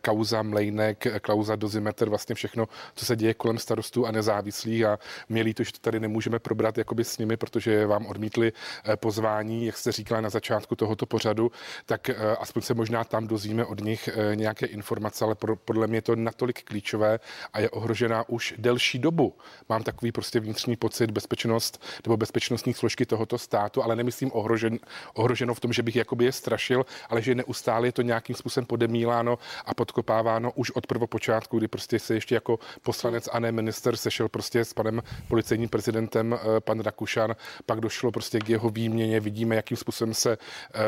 kauza 0.00 0.42
Mlejnek, 0.42 1.06
kauza 1.22 1.56
Dozimetr, 1.56 2.08
vlastně 2.08 2.34
všechno, 2.34 2.68
co 2.94 3.04
se 3.04 3.16
děje 3.16 3.34
kolem 3.34 3.58
starostů 3.58 4.06
a 4.06 4.10
nezávislých 4.10 4.84
a 4.84 4.98
měli 5.28 5.54
to, 5.54 5.62
že 5.62 5.72
to 5.72 5.78
tady 5.78 6.00
nemůžeme 6.00 6.38
probrat 6.38 6.78
jakoby 6.78 7.04
s 7.04 7.18
nimi, 7.18 7.36
protože 7.36 7.86
vám 7.86 8.06
odmítli 8.06 8.52
eh, 8.84 8.96
pozvání, 8.96 9.66
jak 9.66 9.76
jste 9.76 9.92
říkala 9.92 10.20
na 10.20 10.30
začátku 10.30 10.76
tohoto 10.76 11.06
pořadu, 11.06 11.52
tak 11.86 12.10
eh, 12.10 12.14
aspoň 12.40 12.62
se 12.62 12.74
možná 12.74 13.04
tam 13.04 13.26
dozvíme 13.26 13.64
od 13.64 13.80
nich 13.80 14.08
nějaké 14.34 14.66
informace, 14.66 15.24
ale 15.24 15.34
podle 15.64 15.86
mě 15.86 15.96
je 15.96 16.02
to 16.02 16.16
natolik 16.16 16.62
klíčové 16.64 17.20
a 17.52 17.60
je 17.60 17.70
ohrožená 17.70 18.28
už 18.28 18.54
delší 18.58 18.98
dobu. 18.98 19.36
Mám 19.68 19.82
takový 19.82 20.12
prostě 20.12 20.40
vnitřní 20.40 20.76
pocit 20.76 21.10
bezpečnost 21.10 21.82
nebo 22.04 22.16
bezpečnostní 22.16 22.74
složky 22.74 23.06
tohoto 23.06 23.38
státu, 23.38 23.82
ale 23.82 23.96
nemyslím 23.96 24.30
ohrožen, 24.34 24.78
ohroženo 25.14 25.54
v 25.54 25.60
tom, 25.60 25.72
že 25.72 25.82
bych 25.82 25.96
jakoby 25.96 26.24
je 26.24 26.32
strašil, 26.32 26.86
ale 27.08 27.22
že 27.22 27.34
neustále 27.34 27.88
je 27.88 27.92
to 27.92 28.02
nějakým 28.02 28.36
způsobem 28.36 28.66
podemíláno 28.66 29.38
a 29.64 29.74
podkopáváno 29.74 30.52
už 30.54 30.70
od 30.70 30.86
prvopočátku, 30.86 31.58
kdy 31.58 31.68
prostě 31.68 31.98
se 31.98 32.14
ještě 32.14 32.34
jako 32.34 32.58
poslanec 32.82 33.28
a 33.32 33.38
ne 33.40 33.52
minister 33.52 33.96
sešel 33.96 34.28
prostě 34.28 34.64
s 34.64 34.72
panem 34.72 35.02
policejním 35.28 35.68
prezidentem 35.68 36.34
eh, 36.34 36.60
pan 36.60 36.80
Rakušan, 36.80 37.36
pak 37.66 37.80
došlo 37.80 38.12
prostě 38.12 38.38
k 38.38 38.48
jeho 38.48 38.70
výměně, 38.70 39.20
vidíme, 39.20 39.56
jakým 39.56 39.76
způsobem 39.76 40.14
se 40.14 40.32
eh, 40.32 40.78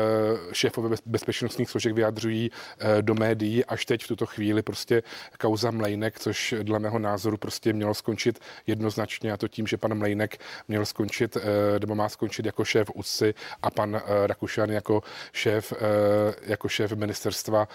šéfové 0.51 0.95
bezpečnostních 1.05 1.69
složek 1.69 1.93
vyjadřují 1.93 2.51
eh, 2.51 3.01
do 3.01 3.15
médií, 3.15 3.65
až 3.65 3.85
teď 3.85 4.03
v 4.03 4.07
tuto 4.07 4.25
chvíli 4.25 4.61
prostě 4.61 5.03
kauza 5.39 5.71
Mlejnek, 5.71 6.19
což 6.19 6.55
dle 6.63 6.79
mého 6.79 6.99
názoru 6.99 7.37
prostě 7.37 7.73
mělo 7.73 7.93
skončit 7.93 8.39
jednoznačně 8.67 9.31
a 9.31 9.37
to 9.37 9.47
tím, 9.47 9.67
že 9.67 9.77
pan 9.77 9.97
Mlejnek 9.97 10.37
měl 10.67 10.85
skončit, 10.85 11.37
nebo 11.79 11.95
má 11.95 12.09
skončit 12.09 12.45
jako 12.45 12.65
šéf 12.65 12.91
UCI 12.93 13.33
a 13.61 13.71
pan 13.71 14.01
Rakušan 14.25 14.69
jako 14.69 15.03
šéf, 15.31 15.73
jako 16.41 16.67
šéf 16.69 16.91
ministerstva 16.91 17.67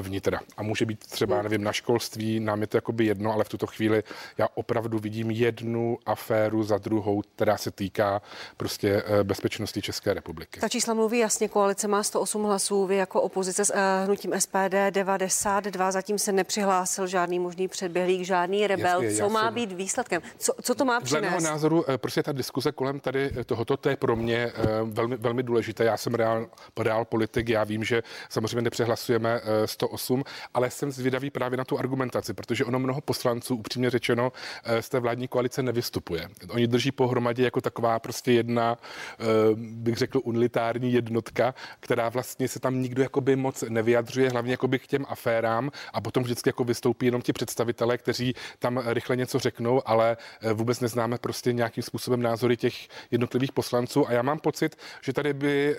vnitra 0.00 0.37
a 0.56 0.62
může 0.62 0.86
být 0.86 0.98
třeba, 0.98 1.34
hmm. 1.34 1.42
nevím, 1.42 1.64
na 1.64 1.72
školství, 1.72 2.40
nám 2.40 2.60
je 2.60 2.66
to 2.66 2.76
jakoby 2.76 3.06
jedno, 3.06 3.32
ale 3.32 3.44
v 3.44 3.48
tuto 3.48 3.66
chvíli 3.66 4.02
já 4.38 4.48
opravdu 4.54 4.98
vidím 4.98 5.30
jednu 5.30 5.98
aféru 6.06 6.62
za 6.62 6.78
druhou, 6.78 7.22
která 7.34 7.56
se 7.56 7.70
týká 7.70 8.22
prostě 8.56 9.02
eh, 9.06 9.24
bezpečnosti 9.24 9.82
České 9.82 10.14
republiky. 10.14 10.60
Ta 10.60 10.68
čísla 10.68 10.94
mluví 10.94 11.18
jasně, 11.18 11.48
koalice 11.48 11.88
má 11.88 12.02
108 12.02 12.44
hlasů, 12.44 12.86
vy 12.86 12.96
jako 12.96 13.22
opozice 13.22 13.64
s 13.64 13.74
uh, 13.74 13.80
hnutím 14.04 14.32
SPD 14.38 14.74
92, 14.90 15.90
zatím 15.92 16.18
se 16.18 16.32
nepřihlásil 16.32 17.06
žádný 17.06 17.38
možný 17.38 17.68
předběhlík, 17.68 18.22
žádný 18.22 18.66
rebel. 18.66 19.02
Jasně, 19.02 19.18
co 19.18 19.28
má 19.28 19.44
jsem... 19.44 19.54
být 19.54 19.72
výsledkem? 19.72 20.22
Co, 20.38 20.52
co 20.62 20.74
to 20.74 20.84
má 20.84 21.00
přinést? 21.00 21.20
Dle 21.20 21.30
mého 21.30 21.40
názoru, 21.40 21.90
eh, 21.90 21.98
prostě 21.98 22.22
ta 22.22 22.32
diskuse 22.32 22.72
kolem 22.72 23.00
tady 23.00 23.30
tohoto, 23.46 23.76
to 23.76 23.88
je 23.88 23.96
pro 23.96 24.16
mě 24.16 24.52
velmi, 24.84 25.16
velmi 25.16 25.42
důležité. 25.42 25.84
Já 25.84 25.96
jsem 25.96 26.14
reál, 26.14 26.46
reál 26.78 27.04
politik, 27.04 27.48
já 27.48 27.64
vím, 27.64 27.84
že 27.84 28.02
samozřejmě 28.28 28.62
nepřehlasujeme 28.62 29.40
108, 29.64 30.24
ale 30.54 30.70
jsem 30.70 30.90
zvědavý 30.90 31.30
právě 31.30 31.56
na 31.56 31.64
tu 31.64 31.78
argumentaci, 31.78 32.34
protože 32.34 32.64
ono 32.64 32.78
mnoho 32.78 33.00
poslanců, 33.00 33.56
upřímně 33.56 33.90
řečeno, 33.90 34.32
eh, 34.64 34.82
z 34.82 34.88
té 34.88 35.00
vládní 35.00 35.28
koalice 35.28 35.62
nevystupuje. 35.62 36.28
Oni 36.48 36.66
drží 36.66 36.92
pohromadě 36.92 37.44
jako 37.44 37.60
taková 37.60 37.98
prostě 37.98 38.32
jedna, 38.32 38.78
eh, 39.20 39.24
bych 39.56 39.96
řekl, 39.96 40.20
unitární 40.24 40.92
jednotka, 40.92 41.54
která 41.80 42.08
vlastně 42.08 42.48
se 42.48 42.60
tam 42.60 42.82
nikdo 42.82 43.02
jakoby 43.02 43.36
moc 43.36 43.64
nevyjadřuje, 43.68 44.30
hlavně 44.30 44.52
jakoby 44.52 44.78
k 44.78 44.86
těm 44.86 45.04
aférám 45.08 45.70
a 45.92 46.00
potom 46.00 46.22
vždycky 46.22 46.48
jako 46.48 46.64
vystoupí 46.64 47.06
jenom 47.06 47.22
ti 47.22 47.32
představitelé, 47.32 47.98
kteří 47.98 48.34
tam 48.58 48.82
rychle 48.86 49.16
něco 49.16 49.38
řeknou, 49.38 49.82
ale 49.88 50.16
eh, 50.40 50.52
vůbec 50.52 50.80
neznáme 50.80 51.18
prostě 51.18 51.52
nějakým 51.52 51.82
způsobem 51.82 52.22
názory 52.22 52.56
těch 52.56 52.88
jednotlivých 53.10 53.52
poslanců 53.52 54.08
a 54.08 54.12
já 54.12 54.22
mám 54.22 54.38
pocit, 54.38 54.76
že 55.02 55.12
tady 55.12 55.32
by, 55.32 55.76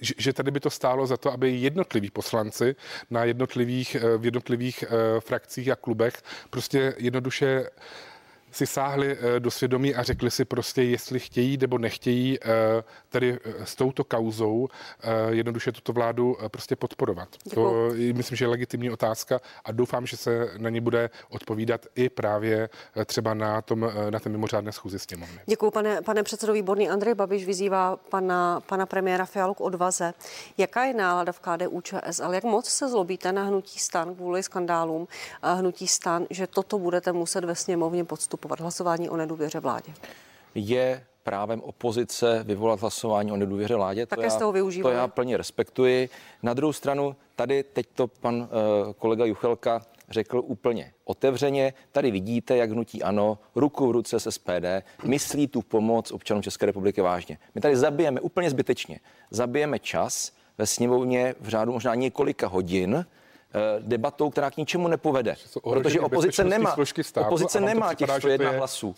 že 0.00 0.32
tady 0.32 0.50
by 0.50 0.60
to 0.60 0.70
stálo 0.70 1.06
za 1.06 1.16
to, 1.16 1.32
aby 1.32 1.50
jednotliví 1.50 2.10
poslanci 2.10 2.76
na 3.10 3.24
jednotlivých 3.24 3.59
jednotlivých, 3.60 3.94
eh, 3.94 4.18
v 4.18 4.24
jednotlivých 4.24 4.84
eh, 4.84 5.20
frakcích 5.20 5.68
a 5.70 5.76
klubech. 5.76 6.22
Prostě 6.50 6.94
jednoduše 6.98 7.70
si 8.50 8.66
sáhli 8.66 9.16
eh, 9.20 9.40
do 9.40 9.50
svědomí 9.50 9.94
a 9.94 10.02
řekli 10.02 10.30
si 10.30 10.44
prostě, 10.44 10.82
jestli 10.82 11.20
chtějí 11.20 11.56
nebo 11.56 11.78
nechtějí 11.78 12.38
eh, 12.42 12.48
tady 13.08 13.38
eh, 13.44 13.66
s 13.66 13.74
touto 13.74 14.04
kauzou 14.04 14.68
jednoduše 15.28 15.72
tuto 15.72 15.92
vládu 15.92 16.36
prostě 16.50 16.76
podporovat. 16.76 17.28
Děkuju. 17.44 17.90
To 17.90 17.94
myslím, 18.14 18.36
že 18.36 18.44
je 18.44 18.48
legitimní 18.48 18.90
otázka 18.90 19.40
a 19.64 19.72
doufám, 19.72 20.06
že 20.06 20.16
se 20.16 20.48
na 20.58 20.70
ně 20.70 20.80
bude 20.80 21.10
odpovídat 21.28 21.86
i 21.94 22.08
právě 22.08 22.68
třeba 23.04 23.34
na, 23.34 23.62
tom, 23.62 23.92
na 24.10 24.20
té 24.20 24.28
mimořádné 24.28 24.72
schůzi 24.72 24.98
sněmovny. 24.98 25.40
Děkuji, 25.46 25.70
pane, 25.70 26.02
pane 26.02 26.22
předsedo 26.22 26.52
výborný. 26.52 26.88
Andrej 26.88 27.14
Babiš 27.14 27.44
vyzývá 27.44 27.96
pana, 27.96 28.60
pana 28.60 28.86
premiéra 28.86 29.24
Fialu 29.26 29.54
k 29.54 29.60
odvaze. 29.60 30.14
Jaká 30.58 30.84
je 30.84 30.94
nálada 30.94 31.32
v 31.32 31.40
KDU 31.40 31.80
ČSL? 31.80 32.34
Jak 32.34 32.44
moc 32.44 32.68
se 32.68 32.88
zlobíte 32.88 33.32
na 33.32 33.44
hnutí 33.44 33.78
stan 33.78 34.14
kvůli 34.14 34.42
skandálům 34.42 35.08
hnutí 35.42 35.88
stan, 35.88 36.26
že 36.30 36.46
toto 36.46 36.78
budete 36.78 37.12
muset 37.12 37.44
ve 37.44 37.54
sněmovně 37.54 38.04
podstupovat? 38.04 38.39
Postupovat 38.40 38.60
hlasování 38.60 39.08
o 39.08 39.16
nedůvěře 39.16 39.60
vládě? 39.60 39.92
Je 40.54 41.04
právem 41.22 41.60
opozice 41.60 42.44
vyvolat 42.44 42.80
hlasování 42.80 43.32
o 43.32 43.36
nedůvěře 43.36 43.76
vládě. 43.76 44.06
Také 44.06 44.28
to, 44.28 44.32
já, 44.32 44.38
toho 44.38 44.52
to 44.82 44.90
já 44.90 45.08
plně 45.08 45.36
respektuji. 45.36 46.08
Na 46.42 46.54
druhou 46.54 46.72
stranu, 46.72 47.16
tady 47.36 47.62
teď 47.62 47.86
to 47.94 48.06
pan 48.06 48.34
uh, 48.36 48.48
kolega 48.92 49.24
Juchelka 49.24 49.82
řekl 50.10 50.42
úplně 50.46 50.92
otevřeně. 51.04 51.74
Tady 51.92 52.10
vidíte, 52.10 52.56
jak 52.56 52.70
hnutí 52.70 53.02
ano, 53.02 53.38
ruku 53.54 53.86
v 53.86 53.90
ruce 53.90 54.20
se 54.20 54.32
SPD, 54.32 54.84
myslí 55.04 55.48
tu 55.48 55.62
pomoc 55.62 56.12
občanům 56.12 56.42
České 56.42 56.66
republiky 56.66 57.00
vážně. 57.00 57.38
My 57.54 57.60
tady 57.60 57.76
zabijeme 57.76 58.20
úplně 58.20 58.50
zbytečně. 58.50 59.00
Zabijeme 59.30 59.78
čas 59.78 60.32
ve 60.58 60.66
sněmovně 60.66 61.34
v 61.40 61.48
řádu 61.48 61.72
možná 61.72 61.94
několika 61.94 62.46
hodin, 62.46 63.06
debatou, 63.78 64.30
která 64.30 64.50
k 64.50 64.56
ničemu 64.56 64.88
nepovede. 64.88 65.36
Protože 65.62 66.00
opozice 66.00 66.44
nemá, 66.44 66.76
státu, 67.02 67.26
opozice 67.26 67.60
nemá 67.60 67.94
těch 67.94 68.10
101 68.10 68.50
hlasů. 68.50 68.94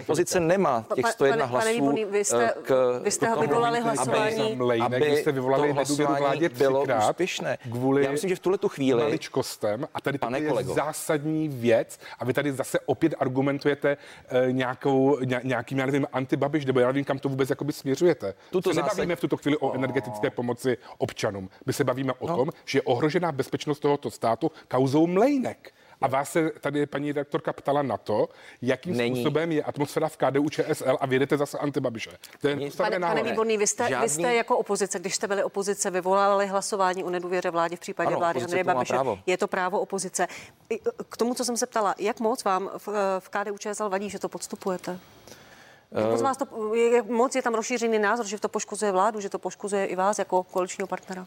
Opozice 0.00 0.40
nemá 0.40 0.84
těch 0.94 1.06
101 1.06 1.44
hlasů. 1.44 1.64
Pane 1.64 1.74
Výborný, 1.74 2.04
vy 2.04 2.24
jste, 2.24 2.50
eh, 2.50 2.54
k, 2.62 3.00
vy 3.02 3.10
jste 3.10 3.28
ho 3.28 3.40
vyvolali 3.40 3.80
hlasování. 3.80 4.58
Aby, 4.82 4.96
aby 4.96 5.16
jste 5.16 5.32
vyvolali 5.32 5.68
to 5.68 5.74
hlasování 5.74 6.18
vládě 6.18 6.48
bylo 6.48 6.84
úspěšné. 6.98 7.58
Kvůli 7.62 8.04
Já 8.04 8.12
myslím, 8.12 8.28
že 8.28 8.36
v 8.36 8.40
tuhle 8.40 8.58
tu 8.58 8.68
chvíli... 8.68 9.02
Maličkostem 9.02 9.88
a 9.94 10.00
tady 10.00 10.18
pane 10.18 10.38
je 10.38 10.48
kolego. 10.48 10.74
zásadní 10.74 11.48
věc 11.48 11.98
a 12.18 12.24
vy 12.24 12.32
tady 12.32 12.52
zase 12.52 12.80
opět 12.86 13.14
argumentujete 13.18 13.96
uh, 13.96 14.52
nějakou, 14.52 15.18
ně, 15.20 15.40
nějakým, 15.44 15.78
já 15.78 15.86
nevím, 15.86 16.06
antibabiš, 16.12 16.66
nebo 16.66 16.80
já 16.80 16.86
nevím, 16.86 17.04
kam 17.04 17.18
to 17.18 17.28
vůbec 17.28 17.50
jakoby 17.50 17.72
směřujete. 17.72 18.34
Tuto 18.50 18.74
se 18.74 18.82
nebavíme 18.82 19.16
v 19.16 19.20
tuto 19.20 19.36
chvíli 19.36 19.56
o 19.56 19.72
energetické 19.72 20.30
pomoci 20.30 20.78
občanům. 20.98 21.48
My 21.66 21.72
se 21.72 21.84
bavíme 21.84 22.12
o 22.12 22.26
no. 22.26 22.36
tom, 22.36 22.48
že 22.64 22.78
je 22.78 22.82
ohrožená 22.82 23.32
bezpečnost 23.32 23.84
tohoto 23.90 24.10
státu 24.10 24.52
kauzou 24.68 25.06
Mlejnek. 25.06 25.72
A 26.00 26.08
vás 26.08 26.32
se 26.32 26.50
tady 26.60 26.86
paní 26.86 27.12
redaktorka 27.12 27.52
ptala 27.52 27.82
na 27.82 27.96
to, 27.96 28.28
jakým 28.62 28.96
Není. 28.96 29.16
způsobem 29.16 29.52
je 29.52 29.62
atmosféra 29.62 30.08
v 30.08 30.16
KDU 30.16 30.48
ČSL 30.48 30.96
a 31.00 31.06
vědete 31.06 31.36
zase 31.36 31.58
antibabiše. 31.58 32.10
To 32.40 32.48
je 32.48 32.70
pane, 32.76 33.00
pane 33.00 33.22
Výborný, 33.22 33.58
vy 33.58 33.66
jste, 33.66 33.88
Žádný... 33.88 34.04
vy 34.04 34.08
jste 34.08 34.34
jako 34.34 34.58
opozice, 34.58 34.98
když 34.98 35.14
jste 35.14 35.28
byli 35.28 35.44
opozice, 35.44 35.90
vyvolali 35.90 36.46
hlasování 36.46 37.04
o 37.04 37.10
nedůvěře 37.10 37.50
vládě 37.50 37.76
v 37.76 37.80
případě 37.80 38.08
ano, 38.08 38.18
vlády 38.18 38.42
Andreje 38.42 38.64
Babiše. 38.64 38.94
Je 39.26 39.38
to 39.38 39.48
právo 39.48 39.80
opozice. 39.80 40.26
K 41.08 41.16
tomu, 41.16 41.34
co 41.34 41.44
jsem 41.44 41.56
se 41.56 41.66
ptala, 41.66 41.94
jak 41.98 42.20
moc 42.20 42.44
vám 42.44 42.70
v, 42.78 42.88
v 43.18 43.28
KDU 43.28 43.58
ČSL 43.58 43.88
vadí, 43.88 44.10
že 44.10 44.18
to 44.18 44.28
podstupujete? 44.28 44.98
Jak 45.92 46.10
moc, 46.10 46.22
vás 46.22 46.36
to, 46.36 46.74
jak 46.74 47.06
moc 47.06 47.34
je 47.34 47.42
tam 47.42 47.54
rozšířený 47.54 47.98
názor, 47.98 48.26
že 48.26 48.38
to 48.38 48.48
poškozuje 48.48 48.92
vládu, 48.92 49.20
že 49.20 49.28
to 49.28 49.38
poškozuje 49.38 49.86
i 49.86 49.96
vás 49.96 50.18
jako 50.18 50.42
koaličního 50.42 50.88
partnera? 50.88 51.26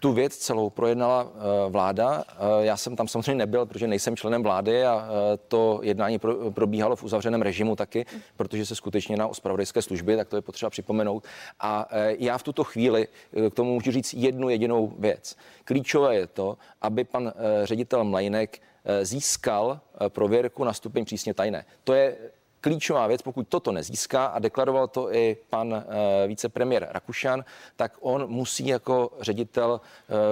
Tu 0.00 0.12
věc 0.12 0.36
celou 0.36 0.70
projednala 0.70 1.24
uh, 1.24 1.30
vláda. 1.68 2.16
Uh, 2.18 2.64
já 2.64 2.76
jsem 2.76 2.96
tam 2.96 3.08
samozřejmě 3.08 3.34
nebyl, 3.34 3.66
protože 3.66 3.86
nejsem 3.86 4.16
členem 4.16 4.42
vlády 4.42 4.84
a 4.84 4.96
uh, 4.96 5.02
to 5.48 5.80
jednání 5.82 6.18
pro, 6.18 6.50
probíhalo 6.50 6.96
v 6.96 7.02
uzavřeném 7.02 7.42
režimu 7.42 7.76
taky, 7.76 8.06
protože 8.36 8.66
se 8.66 8.74
skutečně 8.74 9.16
na 9.16 9.34
spravodajské 9.34 9.82
služby, 9.82 10.16
tak 10.16 10.28
to 10.28 10.36
je 10.36 10.42
potřeba 10.42 10.70
připomenout. 10.70 11.24
A 11.60 11.88
já 12.18 12.38
v 12.38 12.42
tuto 12.42 12.64
chvíli 12.64 13.08
k 13.50 13.54
tomu 13.54 13.74
můžu 13.74 13.90
říct 13.90 14.14
jednu 14.14 14.48
jedinou 14.48 14.92
věc. 14.98 15.36
Klíčové 15.64 16.14
je 16.14 16.26
to, 16.26 16.58
aby 16.82 17.04
pan 17.04 17.32
ředitel 17.64 18.04
Mlajnek 18.04 18.58
získal 19.02 19.80
prověrku 20.08 20.64
na 20.64 20.72
stupeň 20.72 21.04
přísně 21.04 21.34
tajné. 21.34 21.64
To 21.84 21.94
je 21.94 22.16
klíčová 22.60 23.06
věc, 23.06 23.22
pokud 23.22 23.48
toto 23.48 23.72
nezíská, 23.72 24.26
a 24.26 24.38
deklaroval 24.38 24.88
to 24.88 25.14
i 25.14 25.36
pan 25.50 25.72
uh, 25.72 25.82
vicepremiér 26.26 26.88
Rakušan, 26.90 27.44
tak 27.76 27.96
on 28.00 28.26
musí 28.30 28.66
jako 28.66 29.10
ředitel 29.20 29.80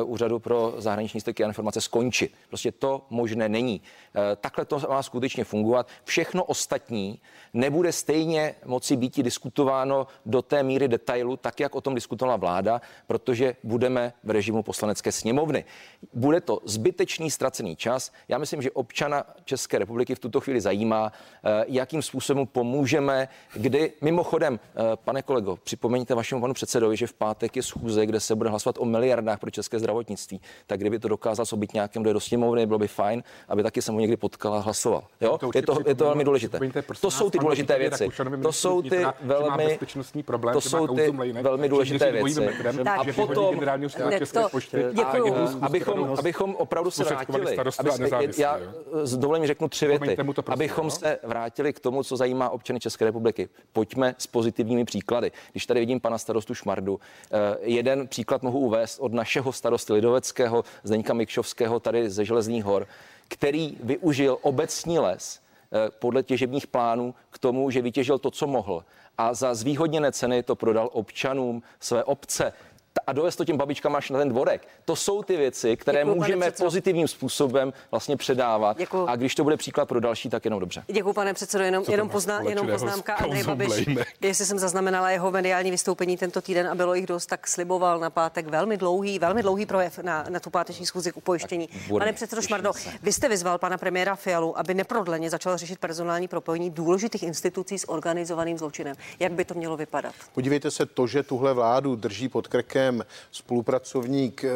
uh, 0.03 0.11
úřadu 0.11 0.39
pro 0.39 0.75
zahraniční 0.79 1.21
styky 1.21 1.45
a 1.45 1.47
informace 1.47 1.81
skončit. 1.81 2.35
Prostě 2.49 2.73
to 2.73 3.07
možné 3.11 3.49
není. 3.49 3.81
Uh, 3.81 4.23
takhle 4.41 4.65
to 4.65 4.79
má 4.79 5.03
skutečně 5.03 5.45
fungovat. 5.45 5.89
Všechno 6.05 6.45
ostatní 6.45 7.21
nebude 7.55 7.93
stejně 7.93 8.55
moci 8.65 8.97
být 8.97 9.17
diskutováno 9.17 10.07
do 10.27 10.43
té 10.43 10.63
míry 10.63 10.89
detailu, 10.89 11.37
tak 11.37 11.61
jak 11.61 11.75
o 11.75 11.81
tom 11.81 11.95
diskutovala 11.95 12.37
vláda, 12.37 12.81
protože 13.07 13.57
budeme 13.65 14.13
v 14.25 14.31
režimu 14.31 14.63
poslanecké 14.63 15.13
sněmovny. 15.13 15.65
Bude 16.13 16.41
to 16.41 16.61
zbytečný 16.65 17.31
ztracený 17.31 17.77
čas. 17.77 18.13
Já 18.29 18.39
myslím, 18.39 18.63
že 18.63 18.71
občana 18.71 19.25
České 19.45 19.79
republiky 19.79 20.15
v 20.15 20.19
tuto 20.19 20.41
chvíli 20.41 20.61
zajímá, 20.61 21.13
jakým 21.67 22.03
způsobem 22.03 22.16
způsobem 22.17 22.47
pomůžeme, 22.47 23.29
kdy 23.55 23.93
mimochodem, 24.01 24.61
eh, 24.61 24.83
pane 25.05 25.23
kolego, 25.23 25.57
připomeňte 25.57 26.15
vašemu 26.15 26.41
panu 26.41 26.55
předsedovi, 26.55 26.97
že 26.97 27.07
v 27.07 27.13
pátek 27.13 27.57
je 27.57 27.63
schůze, 27.63 28.07
kde 28.07 28.21
se 28.21 28.35
bude 28.35 28.51
hlasovat 28.51 28.77
o 28.79 28.85
miliardách 28.85 29.39
pro 29.39 29.51
české 29.51 29.79
zdravotnictví. 29.79 30.41
Tak 30.67 30.81
kdyby 30.81 30.99
to 30.99 31.09
dokázal 31.09 31.47
sobit 31.47 31.75
nějakým 31.75 32.03
do 32.03 32.21
sněmovny, 32.21 32.67
bylo 32.67 32.79
by 32.79 32.89
fajn, 32.89 33.23
aby 33.49 33.63
taky 33.63 33.83
se 33.83 33.93
mu 33.93 34.01
někdy 34.01 34.17
potkal 34.17 34.55
a 34.55 34.59
hlasoval. 34.59 35.05
Jo? 35.21 35.39
To 35.39 35.51
je, 35.55 35.63
to, 35.63 35.79
je 35.87 35.95
to 35.95 36.05
velmi 36.05 36.25
důležité. 36.25 36.61
To 37.01 37.11
jsou 37.11 37.31
ty 37.31 37.39
důležité 37.39 37.79
věci. 37.79 38.09
To 38.43 38.53
jsou 38.53 38.83
ty 38.83 39.07
velmi, 39.21 39.79
to 40.53 40.61
jsou 40.61 40.87
ty 40.87 41.13
velmi 41.43 41.69
důležité 41.69 42.13
věci. 42.13 42.49
A 42.87 43.05
potom, 43.17 43.61
abychom, 45.61 46.15
abychom 46.19 46.55
opravdu 46.55 46.91
se 46.91 47.05
vrátili, 47.05 47.57
já 48.39 48.61
s 49.03 49.17
dovolením 49.17 49.47
řeknu 49.47 49.69
tři 49.69 49.87
věty, 49.87 50.17
abychom 50.47 50.91
se 50.91 51.19
vrátili 51.23 51.73
k 51.73 51.81
tomu, 51.81 52.03
co 52.07 52.17
zajímá 52.17 52.51
občany 52.51 52.81
České 52.81 53.05
republiky. 53.05 53.49
Pojďme 53.73 54.15
s 54.19 54.27
pozitivními 54.27 54.85
příklady. 54.85 55.33
Když 55.53 55.67
tady 55.67 55.81
vidím 55.81 56.01
pana 56.01 56.19
starostu 56.19 56.55
Šmardu, 56.55 57.01
eh, 57.01 57.57
jeden 57.61 58.09
příklad 58.09 58.43
mohu 58.43 58.59
uvést 58.59 58.99
od 58.99 59.13
našeho 59.13 59.53
starosty 59.53 59.93
Lidoveckého, 59.93 60.65
Zdeňka 60.83 61.15
Mikšovského, 61.15 61.81
tady 61.81 62.11
ze 62.11 62.25
Železných 62.25 62.65
hor, 62.65 62.87
který 63.29 63.77
využil 63.83 64.39
obecní 64.43 64.99
les 64.99 65.41
eh, 65.73 65.91
podle 65.99 66.23
těžebních 66.23 66.67
plánů 66.67 67.15
k 67.31 67.39
tomu, 67.39 67.71
že 67.71 67.83
vytěžil 67.83 68.19
to, 68.19 68.31
co 68.31 68.47
mohl 68.47 68.85
a 69.19 69.35
za 69.35 69.55
zvýhodněné 69.55 70.13
ceny 70.13 70.43
to 70.43 70.57
prodal 70.57 70.91
občanům 70.93 71.63
své 71.81 72.05
obce 72.05 72.53
a 73.07 73.13
dovést 73.13 73.39
to 73.39 73.45
těm 73.45 73.57
babičkám 73.57 73.97
až 73.97 74.11
na 74.11 74.19
ten 74.19 74.29
dvorek. 74.29 74.69
To 74.85 74.97
jsou 74.97 75.23
ty 75.23 75.37
věci, 75.37 75.77
které 75.77 75.99
Děkuju, 75.99 76.15
můžeme 76.15 76.51
pozitivním 76.51 77.09
způsobem 77.09 77.73
vlastně 77.91 78.17
předávat. 78.17 78.79
Děkuju. 78.79 79.07
A 79.07 79.17
když 79.17 79.35
to 79.35 79.45
bude 79.45 79.57
příklad 79.57 79.89
pro 79.89 80.01
další, 80.01 80.31
tak 80.31 80.45
jenom 80.45 80.61
dobře. 80.61 80.83
Děkuji, 80.87 81.13
pane 81.13 81.35
předsedo. 81.35 81.65
Jenom, 81.65 81.85
jenom, 81.89 82.09
pozná, 82.09 82.41
jenom 82.41 82.69
poznámka 82.69 83.15
Andrej 83.15 83.45
Babiš. 83.45 83.89
Jestli 84.21 84.47
jsem 84.47 84.59
zaznamenala 84.59 85.11
jeho 85.11 85.31
mediální 85.31 85.71
vystoupení 85.71 86.17
tento 86.17 86.41
týden 86.41 86.69
a 86.69 86.75
bylo 86.75 86.95
jich 86.95 87.07
dost, 87.07 87.27
tak 87.27 87.49
sliboval 87.49 87.99
na 87.99 88.11
pátek 88.11 88.47
velmi 88.47 88.77
dlouhý, 88.77 89.19
velmi 89.19 89.43
dlouhý 89.43 89.67
projev 89.67 89.99
na, 89.99 90.25
na 90.29 90.41
tu 90.41 90.51
páteční 90.51 90.87
schůzi 90.87 91.13
k 91.13 91.17
upojištění. 91.17 91.69
Pane 91.99 92.13
předsedo 92.13 92.43
Šmardo, 92.43 92.73
vy 93.03 93.13
jste 93.13 93.29
vyzval 93.29 93.59
pana 93.59 93.79
premiéra 93.79 94.17
Fialu, 94.17 94.59
aby 94.59 94.75
neprodleně 94.75 95.31
začal 95.31 95.57
řešit 95.57 95.79
personální 95.79 96.29
propojení 96.29 96.71
důležitých 96.71 97.23
institucí 97.23 97.79
s 97.79 97.89
organizovaným 97.89 98.59
zločinem. 98.59 98.97
Jak 99.19 99.33
by 99.33 99.45
to 99.45 99.55
mělo 99.55 99.77
vypadat? 99.77 100.15
Podívejte 100.35 100.71
se, 100.71 100.87
to, 100.87 101.07
že 101.07 101.23
tuhle 101.23 101.55
vládu 101.55 101.97
drží 101.97 102.29
pod 102.29 102.49
krkem 102.49 102.86
Krkem 102.87 103.05
spolupracovník 103.31 104.45
eh, 104.45 104.51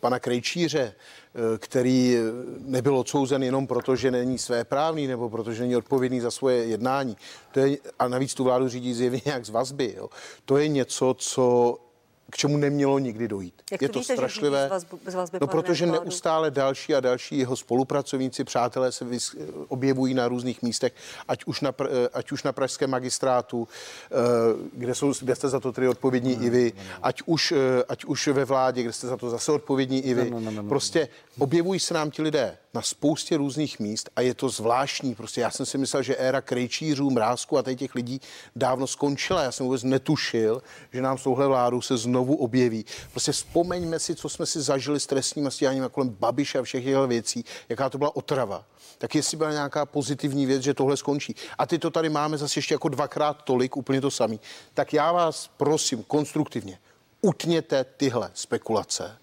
pana 0.00 0.18
Krejčíře, 0.18 0.94
eh, 1.34 1.58
který 1.58 2.16
nebyl 2.58 2.96
odsouzen 2.96 3.42
jenom 3.42 3.66
proto, 3.66 3.96
že 3.96 4.10
není 4.10 4.38
své 4.38 4.64
právný 4.64 5.06
nebo 5.06 5.30
protože 5.30 5.62
není 5.62 5.76
odpovědný 5.76 6.20
za 6.20 6.30
svoje 6.30 6.64
jednání. 6.64 7.16
To 7.52 7.60
je, 7.60 7.78
a 7.98 8.08
navíc 8.08 8.34
tu 8.34 8.44
vládu 8.44 8.68
řídí 8.68 8.94
zjevně 8.94 9.22
jak 9.24 9.44
z 9.46 9.50
vazby. 9.50 9.94
Jo. 9.96 10.08
To 10.44 10.56
je 10.56 10.68
něco, 10.68 11.14
co 11.18 11.76
k 12.30 12.36
čemu 12.36 12.56
nemělo 12.56 12.98
nikdy 12.98 13.28
dojít. 13.28 13.54
Jak 13.72 13.82
je 13.82 13.88
to, 13.88 13.98
víte, 13.98 14.14
strašlivé. 14.14 14.62
Že 14.62 14.68
vazbu, 15.16 15.38
no, 15.40 15.46
protože 15.46 15.86
vládu? 15.86 16.04
neustále 16.04 16.50
další 16.50 16.94
a 16.94 17.00
další 17.00 17.38
jeho 17.38 17.56
spolupracovníci, 17.56 18.44
přátelé 18.44 18.92
se 18.92 19.04
vys, 19.04 19.36
objevují 19.68 20.14
na 20.14 20.28
různých 20.28 20.62
místech, 20.62 20.92
ať 21.28 21.44
už 21.44 21.60
na, 21.60 21.72
ať 22.12 22.32
už 22.32 22.42
na 22.42 22.52
pražském 22.52 22.90
magistrátu, 22.90 23.68
eh, 24.10 24.14
kde, 24.72 24.94
jsou, 24.94 25.12
kde 25.20 25.34
jste 25.34 25.48
za 25.48 25.60
to 25.60 25.72
tedy 25.72 25.88
odpovědní 25.88 26.36
no, 26.36 26.44
i 26.44 26.50
vy, 26.50 26.72
no, 26.76 26.82
no. 26.88 26.98
Ať, 27.02 27.22
už, 27.26 27.52
eh, 27.52 27.84
ať 27.88 28.04
už 28.04 28.28
ve 28.28 28.44
vládě, 28.44 28.82
kde 28.82 28.92
jste 28.92 29.06
za 29.06 29.16
to 29.16 29.30
zase 29.30 29.52
odpovědní 29.52 30.00
i 30.00 30.14
vy. 30.14 30.30
No, 30.30 30.40
no, 30.40 30.50
no, 30.50 30.62
no, 30.62 30.68
prostě 30.68 31.08
objevují 31.38 31.80
se 31.80 31.94
nám 31.94 32.10
ti 32.10 32.22
lidé 32.22 32.58
na 32.74 32.82
spoustě 32.82 33.36
různých 33.36 33.80
míst 33.80 34.10
a 34.16 34.20
je 34.20 34.34
to 34.34 34.48
zvláštní. 34.48 35.14
Prostě 35.14 35.40
já 35.40 35.50
jsem 35.50 35.66
si 35.66 35.78
myslel, 35.78 36.02
že 36.02 36.16
éra 36.16 36.40
krejčířů, 36.40 37.10
mrázku 37.10 37.58
a 37.58 37.62
těch 37.62 37.94
lidí 37.94 38.20
dávno 38.56 38.86
skončila. 38.86 39.42
Já 39.42 39.52
jsem 39.52 39.66
vůbec 39.66 39.82
netušil, 39.82 40.62
že 40.92 41.02
nám 41.02 41.18
s 41.18 41.22
touhle 41.22 41.46
vládou 41.46 41.80
se 41.80 41.96
znovu 41.96 42.36
objeví. 42.36 42.84
Prostě 43.10 43.32
vzpomeňme 43.32 43.98
si, 43.98 44.14
co 44.14 44.28
jsme 44.28 44.46
si 44.46 44.60
zažili 44.60 45.00
s 45.00 45.06
trestním 45.06 45.50
stíháním 45.50 45.88
kolem 45.92 46.08
Babiše 46.08 46.58
a 46.58 46.62
všech 46.62 46.84
těchto 46.84 47.06
věcí, 47.06 47.44
jaká 47.68 47.90
to 47.90 47.98
byla 47.98 48.16
otrava. 48.16 48.64
Tak 48.98 49.14
jestli 49.14 49.36
byla 49.36 49.50
nějaká 49.52 49.86
pozitivní 49.86 50.46
věc, 50.46 50.62
že 50.62 50.74
tohle 50.74 50.96
skončí. 50.96 51.34
A 51.58 51.66
ty 51.66 51.78
to 51.78 51.90
tady 51.90 52.08
máme 52.08 52.38
zase 52.38 52.58
ještě 52.58 52.74
jako 52.74 52.88
dvakrát 52.88 53.42
tolik, 53.42 53.76
úplně 53.76 54.00
to 54.00 54.10
samý. 54.10 54.40
Tak 54.74 54.92
já 54.92 55.12
vás 55.12 55.50
prosím 55.56 56.02
konstruktivně, 56.02 56.78
utněte 57.20 57.84
tyhle 57.84 58.30
spekulace, 58.34 59.18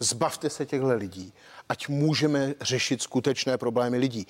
zbavte 0.00 0.50
se 0.50 0.66
těchto 0.66 0.88
lidí 0.88 1.32
ať 1.68 1.88
můžeme 1.88 2.54
řešit 2.60 3.02
skutečné 3.02 3.58
problémy 3.58 3.98
lidí. 3.98 4.26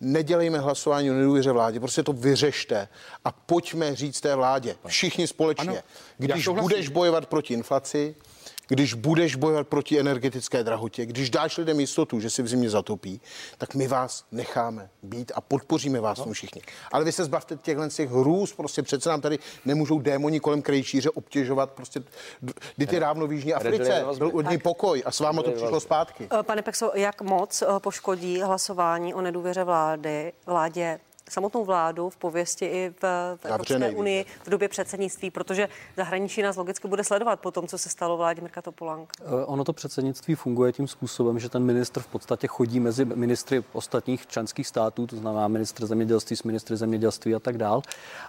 Nedělejme 0.00 0.58
hlasování 0.58 1.10
o 1.10 1.14
nedůvěře 1.14 1.52
vládě, 1.52 1.80
prostě 1.80 2.02
to 2.02 2.12
vyřešte 2.12 2.88
a 3.24 3.32
pojďme 3.32 3.94
říct 3.94 4.20
té 4.20 4.34
vládě, 4.34 4.76
všichni 4.86 5.26
společně, 5.26 5.68
ano, 5.68 5.82
když 6.18 6.48
budeš 6.48 6.88
bojovat 6.88 7.26
proti 7.26 7.54
inflaci, 7.54 8.14
když 8.68 8.94
budeš 8.94 9.36
bojovat 9.36 9.68
proti 9.68 10.00
energetické 10.00 10.64
drahotě, 10.64 11.06
když 11.06 11.30
dáš 11.30 11.58
lidem 11.58 11.80
jistotu, 11.80 12.20
že 12.20 12.30
si 12.30 12.42
v 12.42 12.48
zimě 12.48 12.70
zatopí, 12.70 13.20
tak 13.58 13.74
my 13.74 13.88
vás 13.88 14.24
necháme 14.32 14.90
být 15.02 15.32
a 15.34 15.40
podpoříme 15.40 16.00
vás 16.00 16.18
no. 16.18 16.32
všichni. 16.32 16.62
Ale 16.92 17.04
vy 17.04 17.12
se 17.12 17.24
zbavte 17.24 17.56
těchhle 17.56 17.88
těch 17.88 18.10
hrůz, 18.10 18.52
prostě 18.52 18.82
přece 18.82 19.08
nám 19.08 19.20
tady 19.20 19.38
nemůžou 19.64 19.98
démoni 19.98 20.40
kolem 20.40 20.62
krejčíře 20.62 21.10
obtěžovat, 21.10 21.70
prostě 21.70 22.02
kdy 22.76 22.96
je 22.96 23.00
dávno 23.00 23.26
v 23.26 23.32
Jižní 23.32 23.54
Africe, 23.54 24.04
byl 24.18 24.30
od 24.34 24.50
ní 24.50 24.58
pokoj 24.58 25.02
a 25.06 25.10
s 25.10 25.20
vámi 25.20 25.40
to 25.44 25.50
přišlo 25.50 25.80
zpátky. 25.80 26.28
Pane 26.42 26.62
Pexo, 26.62 26.90
jak 26.94 27.22
moc 27.22 27.62
eh, 27.62 27.66
poškodí 27.78 28.40
hlasování 28.40 29.14
o 29.14 29.20
nedůvěře 29.20 29.64
vlády, 29.64 30.32
vládě 30.46 31.00
samotnou 31.32 31.64
vládu 31.64 32.10
v 32.10 32.16
pověsti 32.16 32.64
i 32.66 32.94
v, 33.02 33.36
v 33.36 33.44
Evropské 33.44 33.90
unii 33.90 34.24
v 34.44 34.50
době 34.50 34.68
předsednictví, 34.68 35.30
protože 35.30 35.68
zahraničí 35.96 36.42
nás 36.42 36.56
logicky 36.56 36.88
bude 36.88 37.04
sledovat 37.04 37.40
po 37.40 37.50
tom, 37.50 37.66
co 37.66 37.78
se 37.78 37.88
stalo 37.88 38.16
vládě 38.16 38.42
Mirka 38.42 38.62
Topolánka. 38.62 39.12
Eh, 39.20 39.44
ono 39.44 39.64
to 39.64 39.72
předsednictví 39.72 40.34
funguje 40.34 40.72
tím 40.72 40.88
způsobem, 40.88 41.38
že 41.38 41.48
ten 41.48 41.62
ministr 41.64 42.00
v 42.00 42.06
podstatě 42.06 42.46
chodí 42.46 42.80
mezi 42.80 43.04
ministry 43.04 43.64
ostatních 43.72 44.26
členských 44.26 44.66
států, 44.66 45.06
to 45.06 45.16
znamená 45.16 45.48
ministr 45.48 45.86
zemědělství 45.86 46.36
s 46.36 46.42
ministry 46.42 46.76
zemědělství 46.76 47.34
a 47.34 47.38
tak 47.38 47.58
dál, 47.58 47.82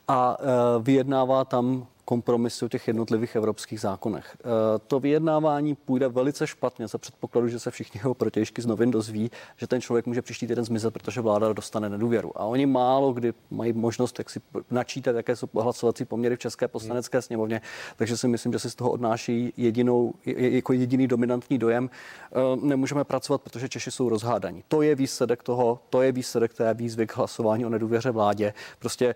a 0.07 0.37
eh, 0.39 0.45
vyjednává 0.79 1.45
tam 1.45 1.87
kompromisy 2.09 2.65
o 2.65 2.67
těch 2.67 2.87
jednotlivých 2.87 3.35
evropských 3.35 3.79
zákonech. 3.79 4.37
E, 4.39 4.79
to 4.87 4.99
vyjednávání 4.99 5.75
půjde 5.75 6.07
velice 6.07 6.47
špatně 6.47 6.87
za 6.87 6.97
předpokladu, 6.97 7.47
že 7.47 7.59
se 7.59 7.71
všichni 7.71 7.99
jeho 7.99 8.13
protěžky 8.13 8.61
z 8.61 8.65
novin 8.65 8.91
dozví, 8.91 9.31
že 9.57 9.67
ten 9.67 9.81
člověk 9.81 10.05
může 10.05 10.21
příští 10.21 10.47
týden 10.47 10.65
zmizet, 10.65 10.93
protože 10.93 11.21
vláda 11.21 11.53
dostane 11.53 11.89
nedůvěru. 11.89 12.31
A 12.35 12.43
oni 12.45 12.65
málo 12.65 13.13
kdy 13.13 13.33
mají 13.51 13.73
možnost 13.73 14.19
jak 14.19 14.29
si 14.29 14.41
načítat, 14.71 15.15
jaké 15.15 15.35
jsou 15.35 15.47
hlasovací 15.59 16.05
poměry 16.05 16.35
v 16.35 16.39
České 16.39 16.67
poslanecké 16.67 17.21
sněmovně, 17.21 17.61
takže 17.97 18.17
si 18.17 18.27
myslím, 18.27 18.53
že 18.53 18.59
si 18.59 18.69
z 18.69 18.75
toho 18.75 18.91
odnáší 18.91 19.53
jedinou, 19.57 20.13
jako 20.25 20.73
jediný 20.73 21.07
dominantní 21.07 21.57
dojem. 21.57 21.89
E, 21.89 22.65
nemůžeme 22.65 23.03
pracovat, 23.03 23.41
protože 23.41 23.69
Češi 23.69 23.91
jsou 23.91 24.09
rozhádaní. 24.09 24.63
To 24.67 24.81
je 24.81 24.95
výsledek 24.95 25.43
toho, 25.43 25.79
to 25.89 26.01
je 26.01 26.11
výsledek 26.11 26.53
té 26.53 26.73
výzvy 26.73 27.07
k 27.07 27.17
hlasování 27.17 27.65
o 27.65 27.69
nedůvěře 27.69 28.11
vládě. 28.11 28.53
Prostě 28.79 29.05
e, 29.05 29.15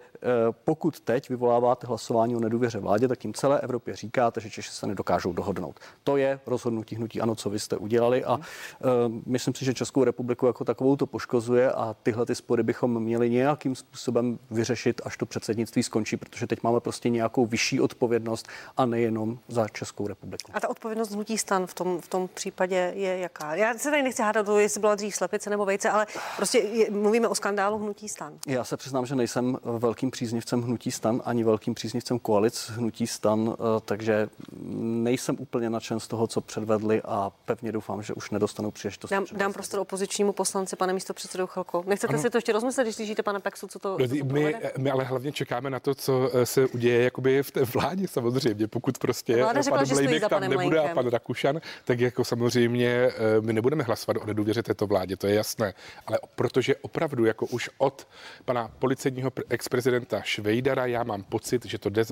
pokud 0.64 1.00
teď 1.00 1.30
vyvoláváte 1.30 1.88
hlasování 1.88 2.36
o 2.36 2.40
nedůvěře 2.40 2.83
vládě, 2.84 3.08
tak 3.08 3.20
tím 3.20 3.34
celé 3.34 3.60
Evropě 3.62 3.96
říkáte, 3.96 4.42
že 4.42 4.50
Češi 4.50 4.72
se 4.72 4.88
nedokážou 4.88 5.34
dohodnout. 5.34 5.80
To 6.04 6.18
je 6.18 6.40
rozhodnutí 6.46 6.96
hnutí 6.96 7.22
ano, 7.22 7.36
co 7.36 7.50
vy 7.50 7.60
jste 7.60 7.78
udělali 7.78 8.26
a 8.26 8.36
uh, 8.36 8.42
myslím 9.26 9.56
si, 9.56 9.66
že 9.66 9.74
Českou 9.74 10.04
republiku 10.04 10.46
jako 10.46 10.66
takovou 10.66 10.96
to 10.96 11.06
poškozuje 11.06 11.72
a 11.72 11.96
tyhle 12.04 12.26
ty 12.26 12.36
spory 12.36 12.64
bychom 12.64 13.04
měli 13.04 13.30
nějakým 13.30 13.76
způsobem 13.76 14.40
vyřešit, 14.52 15.02
až 15.06 15.18
to 15.18 15.26
předsednictví 15.26 15.84
skončí, 15.84 16.18
protože 16.18 16.48
teď 16.48 16.64
máme 16.64 16.80
prostě 16.80 17.10
nějakou 17.10 17.46
vyšší 17.46 17.82
odpovědnost 17.82 18.48
a 18.78 18.86
nejenom 18.86 19.40
za 19.48 19.68
Českou 19.68 20.08
republiku. 20.08 20.52
A 20.54 20.60
ta 20.60 20.70
odpovědnost 20.70 21.12
hnutí 21.12 21.38
stan 21.38 21.68
v 21.68 21.74
tom, 21.74 22.02
v 22.02 22.08
tom 22.08 22.30
případě 22.34 22.94
je 22.96 23.18
jaká? 23.18 23.56
Já 23.56 23.74
se 23.78 23.90
tady 23.90 24.04
nechci 24.04 24.22
hádat, 24.22 24.48
jestli 24.58 24.80
byla 24.80 24.96
dřív 24.96 25.16
slepice 25.16 25.50
nebo 25.50 25.66
vejce, 25.66 25.90
ale 25.90 26.08
prostě 26.36 26.58
je, 26.60 26.92
mluvíme 26.92 27.28
o 27.28 27.36
skandálu 27.36 27.78
hnutí 27.78 28.10
stan. 28.10 28.34
Já 28.48 28.64
se 28.64 28.78
přiznám, 28.78 29.06
že 29.06 29.16
nejsem 29.16 29.58
velkým 29.64 30.12
příznivcem 30.12 30.62
hnutí 30.62 30.92
stan 30.92 31.22
ani 31.26 31.44
velkým 31.44 31.74
příznivcem 31.74 32.20
koalic 32.20 32.72
hnutí 32.74 33.08
stan, 33.08 33.54
eh, 33.54 33.82
takže 33.86 34.30
nejsem 35.04 35.36
úplně 35.40 35.70
nadšen 35.70 36.00
z 36.00 36.08
toho, 36.08 36.28
co 36.28 36.42
předvedli 36.42 37.02
a 37.06 37.32
pevně 37.46 37.72
doufám, 37.72 38.04
že 38.04 38.14
už 38.14 38.32
nedostanou 38.32 38.72
příležitost. 38.72 39.12
Dám, 39.12 39.26
dám 39.32 39.54
prostor 39.54 39.80
opozičnímu 39.80 40.34
poslanci, 40.34 40.76
pane 40.76 40.94
místo 40.94 41.14
předsedou 41.14 41.48
Chalko. 41.48 41.84
Nechcete 41.88 42.14
ano. 42.14 42.22
si 42.22 42.30
to 42.30 42.38
ještě 42.38 42.52
rozmyslet, 42.52 42.86
když 42.86 42.96
slyšíte 42.96 43.24
pana 43.24 43.40
Pexu, 43.40 43.68
co 43.68 43.80
to, 43.80 43.98
co 43.98 44.08
to 44.08 44.26
my, 44.26 44.56
my, 44.78 44.92
ale 44.92 45.04
hlavně 45.04 45.32
čekáme 45.32 45.70
na 45.70 45.80
to, 45.80 45.96
co 45.96 46.30
eh, 46.34 46.46
se 46.46 46.68
uděje 46.68 47.04
jakoby 47.04 47.44
v 47.44 47.52
té 47.52 47.64
vládě 47.64 48.08
samozřejmě. 48.08 48.68
Pokud 48.68 48.98
prostě 48.98 49.36
Vláda 49.36 49.62
řekla, 49.62 49.78
pan 49.78 49.88
Blejnek 49.88 50.30
tam 50.30 50.42
nebude 50.42 50.80
a 50.80 50.94
pan 50.94 51.08
Rakušan, 51.08 51.62
tak 51.86 52.00
jako 52.00 52.24
samozřejmě 52.24 52.88
eh, 52.88 53.12
my 53.42 53.54
nebudeme 53.54 53.84
hlasovat 53.84 54.22
o 54.22 54.26
nedůvěře 54.26 54.64
této 54.64 54.88
vládě, 54.88 55.18
to 55.18 55.28
je 55.28 55.36
jasné. 55.36 55.74
Ale 56.08 56.20
protože 56.36 56.76
opravdu 56.76 57.26
jako 57.26 57.46
už 57.46 57.70
od 57.78 58.08
pana 58.46 58.72
policejního 58.80 59.32
ex-prezidenta 59.50 60.22
Švejdara 60.22 60.86
já 60.86 61.04
mám 61.04 61.24
pocit, 61.24 61.66
že 61.66 61.78
to 61.78 61.90
jde 61.90 62.06
s 62.06 62.12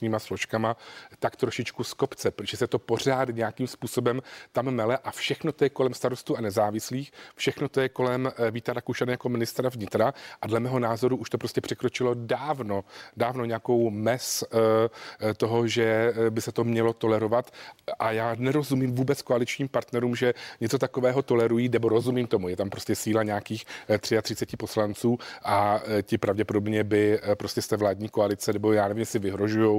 bezpečnostníma 0.00 0.18
složkama 0.18 0.76
tak 1.18 1.36
trošičku 1.36 1.84
z 1.84 1.94
kopce, 1.94 2.30
protože 2.30 2.56
se 2.56 2.66
to 2.66 2.78
pořád 2.78 3.28
nějakým 3.28 3.66
způsobem 3.66 4.22
tam 4.52 4.70
mele 4.70 4.98
a 5.04 5.10
všechno 5.10 5.52
to 5.52 5.64
je 5.64 5.70
kolem 5.70 5.94
starostů 5.94 6.36
a 6.36 6.40
nezávislých, 6.40 7.12
všechno 7.36 7.68
to 7.68 7.80
je 7.80 7.88
kolem 7.88 8.26
eh, 8.26 8.50
Víta 8.50 8.72
Rakušana 8.72 9.12
jako 9.12 9.28
ministra 9.28 9.68
vnitra 9.68 10.14
a 10.42 10.46
dle 10.46 10.60
mého 10.60 10.78
názoru 10.78 11.16
už 11.16 11.30
to 11.30 11.38
prostě 11.38 11.60
překročilo 11.60 12.14
dávno, 12.14 12.84
dávno 13.16 13.44
nějakou 13.44 13.90
mes 13.90 14.44
uh, 14.44 14.58
toho, 15.36 15.66
že 15.66 16.14
by 16.30 16.40
se 16.40 16.52
to 16.52 16.64
mělo 16.64 16.92
tolerovat. 16.92 17.50
A 17.98 18.12
já 18.12 18.34
nerozumím 18.38 18.94
vůbec 18.94 19.22
koaličním 19.22 19.68
partnerům, 19.68 20.16
že 20.16 20.34
něco 20.60 20.78
takového 20.78 21.22
tolerují, 21.22 21.68
nebo 21.68 21.88
rozumím 21.88 22.26
tomu, 22.26 22.48
je 22.48 22.56
tam 22.56 22.70
prostě 22.70 22.94
síla 22.94 23.22
nějakých 23.22 23.64
33 24.00 24.56
poslanců 24.56 25.18
a 25.44 25.80
ti 26.02 26.18
pravděpodobně 26.18 26.84
by 26.84 27.20
prostě 27.34 27.62
z 27.62 27.68
té 27.68 27.76
vládní 27.76 28.08
koalice, 28.08 28.52
nebo 28.52 28.72
já 28.72 28.88
nevím, 28.88 29.00
jestli 29.00 29.18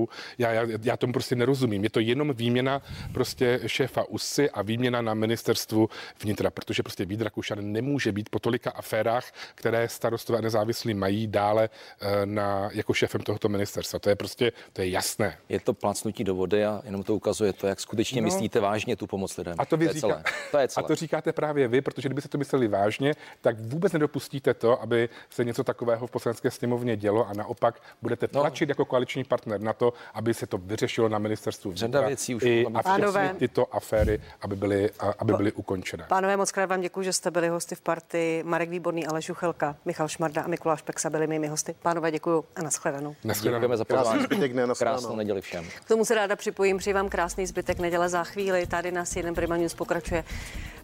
vyhrožujou. 0.01 0.07
Já, 0.37 0.51
já, 0.51 0.79
já 0.83 0.97
tomu 0.97 1.13
prostě 1.13 1.35
nerozumím. 1.35 1.83
Je 1.83 1.89
to 1.89 1.99
jenom 1.99 2.33
výměna 2.33 2.81
prostě 3.13 3.59
šéfa 3.67 4.03
USY 4.09 4.49
a 4.49 4.61
výměna 4.61 5.01
na 5.01 5.13
ministerstvu 5.13 5.89
vnitra, 6.23 6.51
protože 6.51 6.83
prostě 6.83 7.05
Vít 7.05 7.21
Rakušan 7.21 7.71
nemůže 7.71 8.11
být 8.11 8.29
po 8.29 8.39
tolika 8.39 8.71
aférách, 8.71 9.31
které 9.55 9.89
starostové 9.89 10.39
a 10.39 10.41
nezávislí 10.41 10.93
mají 10.93 11.27
dále 11.27 11.69
eh, 12.01 12.25
na, 12.25 12.69
jako 12.73 12.93
šéfem 12.93 13.21
tohoto 13.21 13.49
ministerstva. 13.49 13.99
To 13.99 14.09
je 14.09 14.15
prostě, 14.15 14.51
to 14.73 14.81
je 14.81 14.89
jasné. 14.89 15.37
Je 15.49 15.59
to 15.59 15.73
plácnutí 15.73 16.23
do 16.23 16.35
vody 16.35 16.65
a 16.65 16.81
jenom 16.85 17.03
to 17.03 17.15
ukazuje 17.15 17.53
to, 17.53 17.67
jak 17.67 17.79
skutečně 17.79 18.21
no. 18.21 18.25
myslíte 18.25 18.59
vážně 18.59 18.95
tu 18.95 19.07
pomoc 19.07 19.37
lidem. 19.37 19.55
A 19.57 19.65
to, 19.65 19.77
vy 19.77 19.87
to, 19.87 19.93
říká, 19.93 20.07
celé. 20.07 20.23
to 20.51 20.57
je 20.57 20.67
celé. 20.67 20.85
A 20.85 20.87
to 20.87 20.95
říkáte 20.95 21.33
právě 21.33 21.67
vy, 21.67 21.81
protože 21.81 22.07
kdyby 22.07 22.21
se 22.21 22.27
to 22.27 22.37
mysleli 22.37 22.67
vážně, 22.67 23.13
tak 23.41 23.59
vůbec 23.59 23.93
nedopustíte 23.93 24.53
to, 24.53 24.81
aby 24.81 25.09
se 25.29 25.43
něco 25.43 25.63
takového 25.63 26.07
v 26.07 26.11
poslanecké 26.11 26.51
sněmovně 26.51 26.97
dělo 26.97 27.27
a 27.27 27.33
naopak 27.33 27.81
budete 28.01 28.27
no. 28.33 28.41
tlačit 28.41 28.69
no. 28.69 28.71
jako 28.71 28.85
koaliční 28.85 29.23
partner 29.23 29.61
na 29.61 29.73
to, 29.73 29.90
aby 30.13 30.33
se 30.33 30.47
to 30.47 30.57
vyřešilo 30.57 31.09
na 31.09 31.19
ministerstvu 31.19 31.73
Řada 31.75 32.01
věcí 32.07 32.35
už 32.35 32.43
i 32.43 32.65
a 32.73 33.33
tyto 33.37 33.75
aféry, 33.75 34.21
aby 34.41 34.55
byly, 34.55 34.89
aby 35.19 35.33
byly 35.33 35.51
ukončené. 35.51 36.05
Pánové, 36.07 36.37
moc 36.37 36.51
krát 36.51 36.69
vám 36.69 36.81
děkuji, 36.81 37.03
že 37.03 37.13
jste 37.13 37.31
byli 37.31 37.49
hosty 37.49 37.75
v 37.75 37.81
partii. 37.81 38.43
Marek 38.43 38.69
Výborný, 38.69 39.07
Aleš 39.07 39.25
Žuchelka, 39.25 39.75
Michal 39.85 40.07
Šmarda 40.07 40.41
a 40.41 40.47
Mikuláš 40.47 40.81
Peksa 40.81 41.09
byli 41.09 41.27
mými 41.27 41.47
hosty. 41.47 41.75
Pánové, 41.81 42.11
děkuji 42.11 42.45
a 42.55 42.61
nashledanou. 42.61 43.15
Děkujeme 43.41 43.77
za 43.77 43.85
pozvání. 43.85 44.25
Krásnou 44.77 45.15
neděli 45.15 45.41
všem. 45.41 45.65
K 45.85 45.87
tomu 45.87 46.05
se 46.05 46.15
ráda 46.15 46.35
připojím, 46.35 46.77
přeji 46.77 46.93
vám 46.93 47.09
krásný 47.09 47.45
zbytek 47.45 47.79
neděle 47.79 48.09
za 48.09 48.23
chvíli. 48.23 48.67
Tady 48.67 48.91
na 48.91 49.03
jeden 49.15 49.35
Prima 49.35 49.57
News 49.57 49.73
pokračuje 49.73 50.23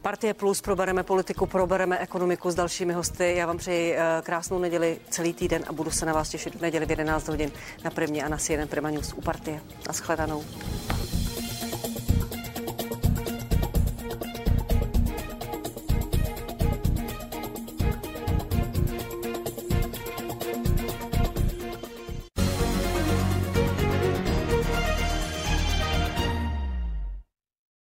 Partie 0.01 0.33
Plus, 0.33 0.61
probereme 0.61 1.03
politiku, 1.03 1.45
probereme 1.45 1.97
ekonomiku 1.99 2.51
s 2.51 2.55
dalšími 2.55 2.93
hosty. 2.93 3.33
Já 3.35 3.45
vám 3.45 3.57
přeji 3.57 3.93
eh, 3.93 4.21
krásnou 4.23 4.59
neděli 4.59 4.99
celý 5.09 5.33
týden 5.33 5.63
a 5.67 5.73
budu 5.73 5.91
se 5.91 6.05
na 6.05 6.13
vás 6.13 6.29
těšit 6.29 6.55
v 6.55 6.61
neděli 6.61 6.85
v 6.85 6.89
11 6.89 7.27
hodin 7.27 7.51
na 7.83 7.91
Primě 7.91 8.23
a 8.23 8.29
na 8.29 8.37
jeden 8.49 8.67
Prima 8.67 8.89
News 8.97 9.13
u 9.13 9.21
partie. 9.21 9.59
Naschledanou. 9.87 10.43